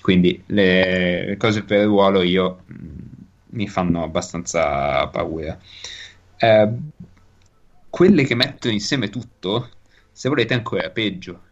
Quindi 0.03 0.43
le, 0.47 1.27
le 1.27 1.37
cose 1.37 1.62
per 1.62 1.85
ruolo 1.85 2.23
io 2.23 2.62
mh, 2.66 2.74
mi 3.51 3.69
fanno 3.69 4.03
abbastanza 4.03 5.07
paura. 5.09 5.59
Eh, 6.37 6.73
quelle 7.91 8.25
che 8.25 8.35
mettono 8.35 8.73
insieme 8.73 9.09
tutto, 9.11 9.69
se 10.13 10.29
volete, 10.29 10.55
ancora 10.55 10.91
peggio. 10.91 11.43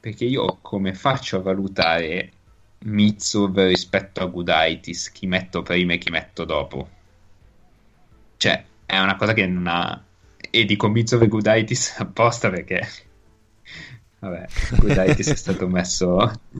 Perché 0.00 0.24
io 0.24 0.58
come 0.60 0.94
faccio 0.94 1.36
a 1.38 1.40
valutare 1.42 2.32
Mitsov 2.80 3.58
rispetto 3.66 4.22
a 4.22 4.26
Gudaitis? 4.26 5.10
Chi 5.10 5.26
metto 5.26 5.62
prima 5.62 5.94
e 5.94 5.98
chi 5.98 6.10
metto 6.10 6.44
dopo? 6.44 6.88
Cioè, 8.36 8.64
è 8.86 8.98
una 8.98 9.16
cosa 9.16 9.32
che 9.32 9.46
non 9.46 9.66
ha... 9.66 10.02
E 10.50 10.64
dico 10.64 10.88
Mitsov 10.88 11.22
e 11.22 11.28
Gudaitis 11.28 11.98
apposta 12.00 12.50
perché... 12.50 12.86
Vabbè, 14.20 14.46
Gudaitis 14.78 15.28
è 15.28 15.36
stato 15.36 15.68
messo 15.68 16.16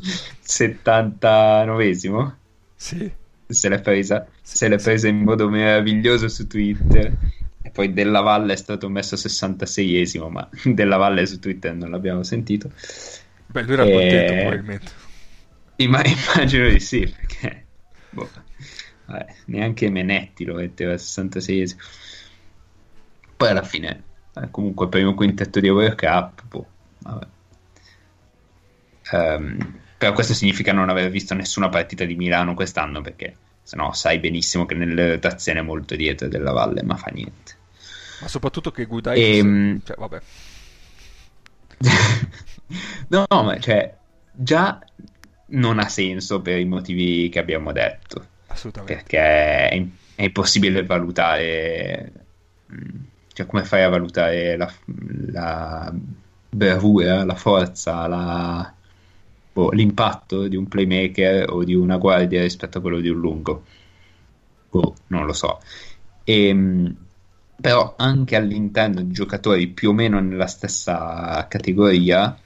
79esimo 0.44 2.34
Sì. 2.76 3.17
Se 3.52 3.68
l'è 3.68 3.80
presa, 3.80 4.28
se 4.42 4.68
l'è 4.68 4.78
presa 4.78 5.08
in 5.08 5.22
modo 5.22 5.48
meraviglioso 5.48 6.28
su 6.28 6.46
Twitter. 6.46 7.16
E 7.60 7.70
poi 7.70 7.92
Della 7.92 8.20
Valle 8.20 8.52
è 8.54 8.56
stato 8.56 8.88
messo 8.88 9.16
66esimo, 9.16 10.28
ma 10.30 10.48
Della 10.64 10.96
Valle 10.96 11.26
su 11.26 11.38
Twitter 11.38 11.74
non 11.74 11.90
l'abbiamo 11.90 12.22
sentito. 12.22 12.70
Beh, 13.48 13.62
lui 13.62 13.72
era 13.74 13.88
Eh, 13.88 13.88
contento 13.88 14.34
probabilmente. 14.36 14.92
Imma- 15.76 16.02
immagino 16.04 16.68
di 16.68 16.80
sì, 16.80 17.06
perché 17.08 17.68
boh, 18.08 18.30
vabbè, 19.04 19.26
neanche 19.46 19.90
Menetti 19.90 20.44
lo 20.44 20.54
metteva 20.54 20.92
al 20.92 21.00
66esimo. 21.00 21.80
Poi 23.36 23.48
alla 23.50 23.62
fine, 23.62 24.10
eh, 24.34 24.50
comunque, 24.50 24.88
primo 24.88 25.14
quintetto 25.14 25.60
di 25.60 25.68
Eurocup, 25.68 26.46
boh, 26.46 26.74
vabbè. 26.98 27.28
Ehm, 29.12 29.80
però 29.98 30.12
questo 30.12 30.32
significa 30.32 30.72
non 30.72 30.88
aver 30.88 31.10
visto 31.10 31.34
nessuna 31.34 31.68
partita 31.68 32.04
di 32.04 32.14
Milano 32.14 32.54
quest'anno, 32.54 33.00
perché 33.00 33.34
sennò 33.62 33.92
sai 33.92 34.18
benissimo 34.18 34.64
che 34.64 34.74
nelle 34.74 35.12
rotazioni 35.12 35.58
è 35.58 35.62
molto 35.62 35.96
dietro 35.96 36.28
della 36.28 36.52
Valle, 36.52 36.82
ma 36.82 36.96
fa 36.96 37.10
niente. 37.12 37.56
Ma 38.20 38.28
soprattutto 38.28 38.70
che 38.70 38.86
Gudaitis... 38.86 39.38
Ehm, 39.38 39.80
Cioè, 39.84 39.96
vabbè. 39.98 40.20
no, 43.08 43.24
no, 43.28 43.42
ma 43.42 43.58
cioè, 43.58 43.94
già 44.32 44.78
non 45.50 45.78
ha 45.78 45.88
senso 45.88 46.40
per 46.40 46.58
i 46.58 46.64
motivi 46.64 47.28
che 47.28 47.38
abbiamo 47.38 47.72
detto. 47.72 48.26
Assolutamente. 48.46 48.94
perché 48.94 49.18
è, 49.18 49.86
è 50.14 50.22
impossibile 50.22 50.84
valutare 50.86 52.12
cioè 53.32 53.46
come 53.46 53.64
fai 53.64 53.82
a 53.84 53.88
valutare 53.88 54.56
la, 54.56 54.72
la 55.30 55.92
bravura, 56.50 57.24
la 57.24 57.34
forza, 57.34 58.06
la- 58.08 58.72
boh, 59.58 59.70
l'impatto 59.70 60.46
di 60.46 60.54
un 60.54 60.68
playmaker 60.68 61.50
o 61.50 61.64
di 61.64 61.74
una 61.74 61.96
guardia 61.96 62.42
rispetto 62.42 62.78
a 62.78 62.80
quello 62.80 63.00
di 63.00 63.08
un 63.08 63.18
lungo. 63.18 63.64
Boh, 64.70 64.94
non 65.08 65.26
lo 65.26 65.32
so. 65.32 65.60
Ehm, 66.22 66.96
però 67.60 67.94
anche 67.96 68.36
all'interno 68.36 69.02
di 69.02 69.12
giocatori 69.12 69.66
più 69.66 69.90
o 69.90 69.92
meno 69.92 70.20
nella 70.20 70.46
stessa 70.46 71.44
categoria 71.48 72.38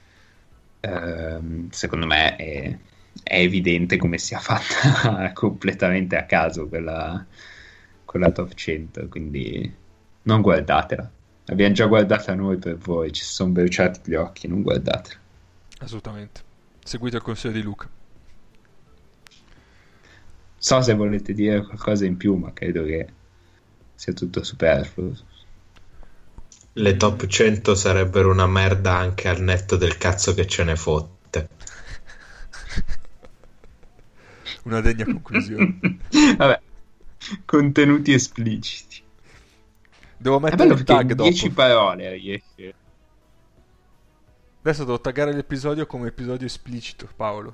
ehm, 0.79 1.69
secondo 1.69 2.07
me 2.07 2.35
è, 2.35 2.77
è 3.21 3.37
evidente 3.37 3.97
come 3.97 4.17
sia 4.17 4.39
fatta 4.39 5.31
completamente 5.33 6.15
a 6.17 6.25
caso 6.25 6.67
quella, 6.67 7.23
quella 8.05 8.31
top 8.31 8.53
100 8.55 9.07
quindi 9.07 9.71
non 10.23 10.41
guardatela. 10.41 11.11
L'abbiamo 11.45 11.73
già 11.73 11.85
guardata 11.85 12.33
noi 12.33 12.57
per 12.57 12.77
voi 12.77 13.11
ci 13.11 13.23
sono 13.23 13.51
bruciati 13.51 13.99
gli 14.05 14.15
occhi 14.15 14.47
non 14.47 14.63
guardatela. 14.63 15.19
Assolutamente. 15.79 16.51
Seguite 16.83 17.17
il 17.17 17.21
consiglio 17.21 17.53
di 17.53 17.61
Luca. 17.61 17.89
so 20.57 20.81
se 20.81 20.93
volete 20.93 21.33
dire 21.33 21.65
qualcosa 21.65 22.05
in 22.05 22.17
più 22.17 22.35
ma 22.35 22.53
credo 22.53 22.83
che 22.83 23.07
sia 23.95 24.13
tutto 24.13 24.43
superfluo 24.43 25.11
Le 26.73 26.97
top 26.97 27.25
100 27.25 27.75
sarebbero 27.75 28.31
una 28.31 28.47
merda 28.47 28.95
anche 28.95 29.27
al 29.27 29.41
netto 29.41 29.75
del 29.75 29.97
cazzo 29.97 30.33
che 30.33 30.47
ce 30.47 30.63
ne 30.63 30.75
fotte. 30.75 31.49
Una 34.63 34.81
degna 34.81 35.05
conclusione. 35.05 35.79
vabbè 36.37 36.61
contenuti 37.45 38.13
espliciti 38.13 39.01
Devo 40.17 40.39
mettere 40.39 40.69
perché 40.69 40.83
tag 40.83 41.13
dopo. 41.13 41.29
10 41.29 41.49
parole 41.51 42.13
riesce 42.13 42.73
Adesso 44.63 44.83
devo 44.83 44.99
taggare 44.99 45.31
l'episodio 45.31 45.85
come 45.85 46.07
episodio 46.07 46.47
esplicito, 46.47 47.07
Paolo. 47.15 47.53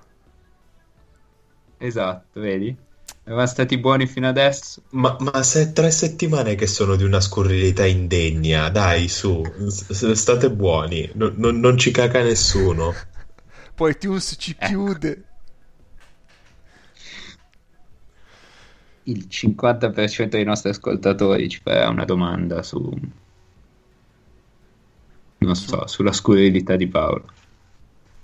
esatto 1.77 2.39
vedi 2.41 2.75
avevamo 3.23 3.47
stati 3.47 3.77
buoni 3.79 4.05
fino 4.07 4.27
adesso 4.27 4.83
Ma, 4.91 5.15
ma 5.19 5.41
se 5.43 5.71
tre 5.73 5.91
settimane 5.91 6.55
che 6.55 6.67
sono 6.67 6.95
di 6.95 7.03
una 7.03 7.19
scurrilità 7.19 7.85
indegna, 7.85 8.69
dai, 8.69 9.07
su, 9.07 9.41
s- 9.67 10.11
state 10.11 10.51
buoni, 10.51 11.09
non- 11.15 11.33
non- 11.37 11.59
non 11.59 11.77
ci 11.77 11.91
caga 11.91 12.21
nessuno. 12.23 12.93
Poi 13.75 13.91
iTunes 13.91 14.35
ci 14.37 14.55
Ecco. 14.57 14.65
chiude. 14.67 15.23
il 19.03 19.25
50% 19.27 20.29
dei 20.29 20.43
nostri 20.43 20.69
ascoltatori 20.69 21.49
ci 21.49 21.59
farà 21.63 21.89
una 21.89 22.05
domanda 22.05 22.61
su 22.61 22.79
non 25.39 25.55
so, 25.55 25.87
sulla 25.87 26.11
scurrilità 26.11 26.75
di 26.75 26.87
Paolo. 26.87 27.25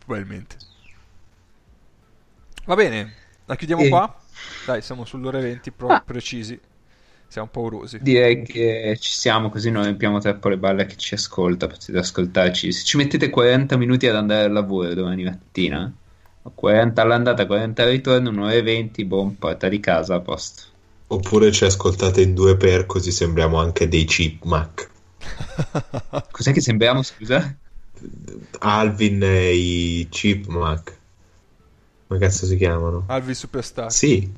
Probabilmente. 0.05 0.57
Va 2.65 2.75
bene, 2.75 3.13
la 3.45 3.55
chiudiamo 3.55 3.83
E- 3.83 3.89
qua. 3.89 4.19
Dai, 4.65 4.81
siamo 4.81 5.05
sull'ora 5.05 5.39
20 5.39 5.71
pro- 5.71 5.87
Ah. 5.87 6.01
precisi. 6.05 6.59
Siamo 7.27 7.47
paurosi. 7.47 7.99
Direi 8.01 8.43
che 8.43 8.97
ci 8.99 9.11
siamo 9.11 9.49
così 9.49 9.69
non 9.71 9.83
riempiamo 9.83 10.19
troppo 10.19 10.47
le 10.49 10.57
balle 10.57 10.83
a 10.83 10.85
chi 10.85 10.97
ci 10.97 11.15
ascolta, 11.15 11.67
potete 11.67 11.97
ascoltarci. 11.97 12.71
Se 12.71 12.85
ci 12.85 12.97
mettete 12.97 13.29
40 13.29 13.77
minuti 13.77 14.07
ad 14.07 14.15
andare 14.15 14.45
al 14.45 14.51
lavoro 14.53 14.93
domani 14.93 15.23
mattina, 15.23 15.91
o 16.43 16.51
40 16.53 17.01
all'andata, 17.01 17.45
40 17.45 17.83
al 17.83 17.89
ritorno, 17.89 18.29
un'ora 18.29 18.53
e 18.53 18.61
20, 18.61 19.03
boom, 19.05 19.31
porta 19.33 19.67
di 19.67 19.79
casa 19.79 20.15
a 20.15 20.19
posto. 20.21 20.63
Oppure 21.07 21.51
ci 21.51 21.65
ascoltate 21.65 22.21
in 22.21 22.33
due 22.33 22.55
per 22.57 22.85
così 22.85 23.11
sembriamo 23.11 23.59
anche 23.59 23.87
dei 23.87 24.05
chipmunk. 24.05 24.89
Cos'è 26.30 26.52
che 26.53 26.61
sembriamo, 26.61 27.02
scusa? 27.02 27.57
Alvin 28.61 29.22
e 29.23 29.53
i 29.56 30.07
Chipmunk. 30.10 31.02
Come 32.07 32.19
cazzo 32.19 32.45
si 32.45 32.56
chiamano? 32.57 33.06
Alvi 33.07 33.34
Superstar. 33.34 33.93
Sì. 33.93 34.31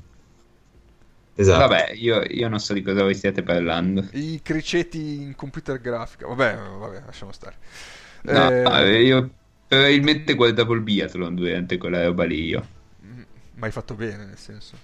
Esatto. 1.35 1.69
Vabbè, 1.69 1.91
io, 1.95 2.21
io 2.23 2.47
non 2.47 2.59
so 2.59 2.73
di 2.73 2.81
cosa 2.81 3.01
voi 3.03 3.13
stiate 3.15 3.43
parlando. 3.43 4.07
I 4.11 4.41
criceti 4.41 5.21
in 5.21 5.35
computer 5.35 5.79
grafica. 5.79 6.27
Vabbè, 6.27 6.55
vabbè, 6.55 7.03
lasciamo 7.05 7.31
stare. 7.31 7.57
No, 8.29 8.49
Eh, 8.59 9.03
io 9.03 9.29
probabilmente 9.67 10.33
guardavo 10.35 10.73
il 10.73 10.81
biathlon 10.81 11.35
durante 11.35 11.77
quella 11.77 12.03
roba 12.05 12.25
lì 12.25 12.43
io. 12.45 12.67
mm, 13.03 13.21
Ma 13.55 13.65
hai 13.65 13.71
fatto 13.71 13.95
bene, 13.95 14.25
nel 14.25 14.37
senso. 14.37 14.77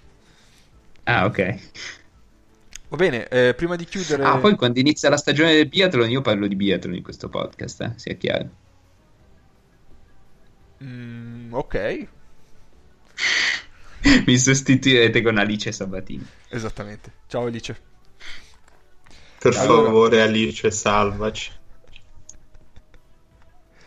Ah, 1.05 1.25
ok. 1.25 1.39
Va 2.93 2.99
bene, 2.99 3.27
eh, 3.27 3.55
prima 3.55 3.75
di 3.75 3.85
chiudere... 3.85 4.23
Ah, 4.23 4.37
poi 4.37 4.55
quando 4.55 4.79
inizia 4.79 5.09
la 5.09 5.17
stagione 5.17 5.55
del 5.55 5.67
biathlon 5.67 6.11
io 6.11 6.21
parlo 6.21 6.45
di 6.45 6.55
biathlon 6.55 6.93
in 6.93 7.01
questo 7.01 7.27
podcast, 7.27 7.81
eh, 7.81 7.93
sia 7.95 8.13
chiaro. 8.13 8.49
Mm, 10.83 11.53
ok, 11.53 12.07
Mi 14.27 14.37
sostituirete 14.37 15.23
con 15.23 15.39
Alice 15.39 15.71
Sabatini. 15.71 16.23
esattamente. 16.49 17.11
Ciao 17.25 17.45
Alice. 17.47 17.81
Per 19.39 19.57
Allora- 19.57 19.85
favore, 19.85 20.21
Alice, 20.21 20.69
salvaci. 20.69 21.51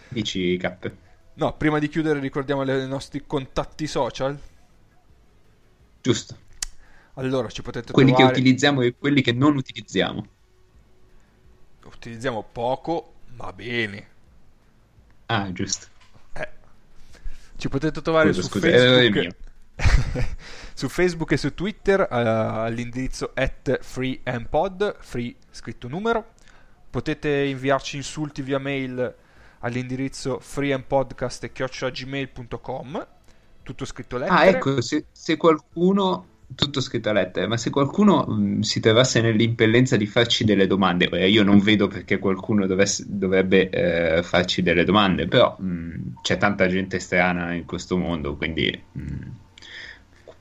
Dici 0.08 0.56
K. 0.56 0.90
No, 1.34 1.56
prima 1.56 1.78
di 1.78 1.88
chiudere 1.88 2.18
ricordiamo 2.18 2.64
i 2.64 2.88
nostri 2.88 3.24
contatti 3.24 3.86
social. 3.86 4.36
Giusto. 6.02 6.38
Allora, 7.18 7.48
ci 7.48 7.62
potete 7.62 7.93
Quelli 7.93 8.10
che 8.10 8.16
trovare... 8.16 8.38
utilizziamo 8.38 8.82
e 8.82 8.94
quelli 8.97 9.22
che 9.22 9.32
non 9.32 9.56
utilizziamo. 9.56 10.26
Utilizziamo 11.84 12.44
poco, 12.51 13.14
ma 13.36 13.52
bene. 13.52 14.09
Ah, 15.26 15.52
giusto. 15.52 15.86
Eh. 16.34 16.48
Ci 17.56 17.68
potete 17.68 18.02
trovare 18.02 18.34
Scusa, 18.34 18.48
su 18.48 18.59
errore 18.66 19.12
Facebook... 19.12 19.44
su 20.74 20.88
Facebook 20.88 21.30
e 21.32 21.36
su 21.36 21.52
Twitter 21.55 22.01
eh, 22.01 22.06
all'indirizzo 22.10 23.32
at 23.34 23.78
freeandpod, 23.80 24.97
free 25.01 25.34
scritto 25.51 25.88
numero. 25.88 26.32
Potete 26.90 27.44
inviarci 27.44 27.97
insulti 27.97 28.43
via 28.43 28.59
mail 28.59 29.14
all'indirizzo 29.60 30.38
freeandpodcast.gmail.com 30.38 33.06
tutto 33.62 33.84
scritto 33.84 34.16
lettere. 34.16 34.38
Ah, 34.38 34.47
ecco, 34.47 34.80
se, 34.80 35.06
se 35.10 35.36
qualcuno, 35.36 36.26
tutto 36.55 36.81
scritto 36.81 37.09
a 37.09 37.12
lettere, 37.12 37.47
ma 37.47 37.56
se 37.56 37.70
qualcuno 37.70 38.24
mh, 38.24 38.60
si 38.60 38.81
trovasse 38.81 39.20
nell'impellenza 39.20 39.97
di 39.97 40.06
farci 40.06 40.44
delle 40.44 40.66
domande, 40.66 41.09
ora 41.10 41.27
io 41.27 41.43
non 41.43 41.59
vedo 41.59 41.89
perché 41.89 42.18
qualcuno 42.18 42.66
dovesse- 42.66 43.05
dovrebbe 43.09 43.68
eh, 43.70 44.23
farci 44.23 44.62
delle 44.62 44.85
domande, 44.85 45.27
però 45.27 45.56
mh, 45.59 46.20
c'è 46.23 46.36
tanta 46.39 46.68
gente 46.68 46.98
strana 46.98 47.52
in 47.52 47.64
questo 47.64 47.97
mondo, 47.97 48.36
quindi 48.36 48.81
mh, 48.93 49.02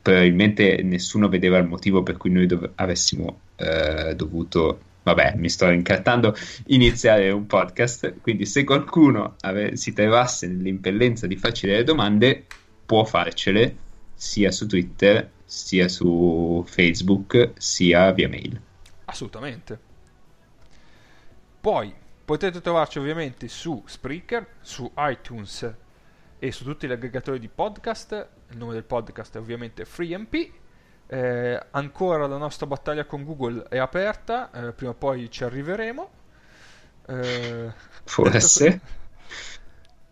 probabilmente 0.02 0.82
nessuno 0.84 1.28
vedeva 1.28 1.58
il 1.58 1.68
motivo 1.68 2.04
per 2.04 2.18
cui 2.18 2.30
noi 2.30 2.46
dov- 2.46 2.72
avessimo 2.76 3.40
eh, 3.56 4.14
dovuto, 4.16 4.80
vabbè, 5.02 5.34
mi 5.38 5.50
sto 5.50 5.70
incartando, 5.70 6.36
iniziare 6.68 7.32
un 7.32 7.48
podcast, 7.48 8.22
quindi 8.22 8.46
se 8.46 8.64
qualcuno 8.64 9.36
ave- 9.42 9.76
si 9.76 9.94
trovasse 9.94 10.48
nell'impellenza 10.48 11.26
di 11.26 11.36
farci 11.36 11.66
delle 11.66 11.84
domande, 11.84 12.46
può 12.86 13.04
farcele 13.04 13.78
sia 14.16 14.52
su 14.52 14.66
Twitter, 14.66 15.30
sia 15.46 15.88
su 15.88 16.64
Facebook, 16.68 17.52
sia 17.58 18.12
via 18.12 18.28
mail. 18.28 18.60
Assolutamente. 19.06 19.80
Poi 21.62 21.94
potete 22.24 22.62
trovarci 22.62 22.98
ovviamente 23.00 23.48
su 23.48 23.84
Spreaker, 23.86 24.48
su 24.62 24.92
iTunes 24.98 25.74
e 26.40 26.52
su 26.52 26.64
tutti 26.64 26.88
gli 26.88 26.92
aggregatori 26.92 27.40
di 27.40 27.48
podcast. 27.48 28.28
Il 28.50 28.58
nome 28.58 28.74
del 28.74 28.84
podcast 28.84 29.36
è 29.36 29.40
ovviamente 29.40 29.86
FreeMP. 29.86 30.52
Eh, 31.08 31.66
ancora 31.72 32.26
la 32.26 32.38
nostra 32.38 32.66
battaglia 32.66 33.06
con 33.06 33.24
Google 33.24 33.68
è 33.70 33.78
aperta, 33.78 34.50
eh, 34.52 34.72
prima 34.72 34.92
o 34.92 34.96
poi 34.96 35.30
ci 35.30 35.44
arriveremo. 35.44 36.10
Eh, 37.08 37.72
Forse. 38.04 38.70
detto 38.70 39.04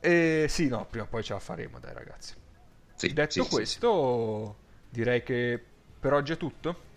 eh, 0.05 0.47
sì, 0.49 0.67
no, 0.67 0.85
prima 0.85 1.05
o 1.05 1.07
poi 1.07 1.23
ce 1.23 1.31
la 1.31 1.39
faremo, 1.39 1.79
dai 1.79 1.93
ragazzi. 1.93 2.33
Sì, 3.07 3.11
Detto 3.11 3.43
sì, 3.43 3.49
questo, 3.49 4.55
direi 4.89 5.23
che 5.23 5.61
per 5.99 6.13
oggi 6.13 6.31
è 6.31 6.37
tutto. 6.37 6.91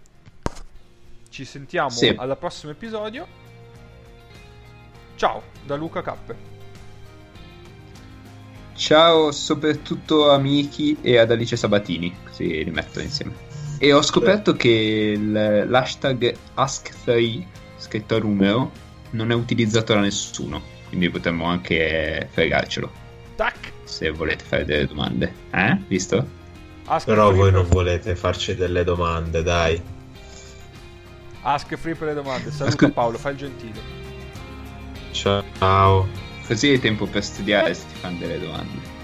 Ci 1.28 1.44
sentiamo 1.44 1.90
al 2.16 2.36
prossimo 2.38 2.70
episodio. 2.70 3.26
Ciao 5.16 5.42
da 5.64 5.74
Luca 5.74 6.02
Cappe. 6.02 6.54
Ciao 8.74 9.32
soprattutto 9.32 10.30
a 10.30 10.38
Miki 10.38 10.96
e 11.00 11.18
ad 11.18 11.32
Alice 11.32 11.56
Sabatini, 11.56 12.14
così 12.24 12.62
li 12.62 12.70
metto 12.70 13.00
insieme. 13.00 13.34
E 13.78 13.92
ho 13.92 14.00
scoperto 14.02 14.54
che 14.54 15.16
l'hashtag 15.18 16.36
Ask3 16.56 17.44
scritto 17.78 18.14
a 18.14 18.20
numero 18.20 18.70
non 19.10 19.32
è 19.32 19.34
utilizzato 19.34 19.94
da 19.94 20.00
nessuno, 20.00 20.62
quindi 20.88 21.10
potremmo 21.10 21.46
anche 21.46 22.28
fregarcelo 22.30 22.92
Tac! 23.34 23.75
Se 23.86 24.10
volete 24.10 24.44
fare 24.44 24.64
delle 24.64 24.86
domande. 24.86 25.32
Eh? 25.52 25.78
Visto? 25.88 26.26
Ask 26.86 27.06
Però 27.06 27.32
voi 27.32 27.50
non 27.50 27.66
volete 27.68 28.14
farci 28.14 28.54
delle 28.54 28.84
domande, 28.84 29.42
dai. 29.42 29.80
Ask 31.42 31.74
free 31.76 31.94
per 31.94 32.08
le 32.08 32.14
domande. 32.14 32.50
Saluta 32.50 32.74
Ascol- 32.76 32.92
Paolo, 32.92 33.18
fai 33.18 33.32
il 33.32 33.38
gentile. 33.38 33.80
Ciao. 35.12 36.06
Così 36.46 36.68
hai 36.68 36.78
tempo 36.78 37.06
per 37.06 37.24
studiare 37.24 37.74
se 37.74 37.84
ti 37.92 37.94
fanno 37.98 38.18
delle 38.18 38.38
domande. 38.38 38.94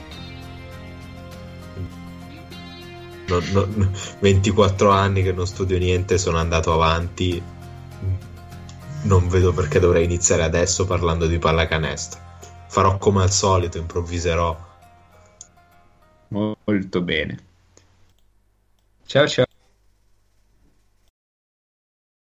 Non- 3.27 3.45
non- 3.53 3.93
24 4.21 4.91
anni 4.91 5.23
che 5.23 5.33
non 5.33 5.47
studio 5.47 5.79
niente, 5.79 6.19
sono 6.19 6.39
andato 6.39 6.73
avanti. 6.73 7.43
Non 9.05 9.29
vedo 9.29 9.53
perché 9.53 9.81
dovrei 9.81 10.05
iniziare 10.05 10.43
adesso 10.43 10.85
parlando 10.85 11.27
di 11.27 11.39
pallacanestro. 11.39 12.21
Farò 12.69 12.99
come 12.99 13.23
al 13.23 13.31
solito, 13.31 13.79
improvviserò. 13.79 14.71
Molto 16.33 17.03
bene. 17.03 17.39
Ciao 19.07 19.27
ciao. 19.29 19.52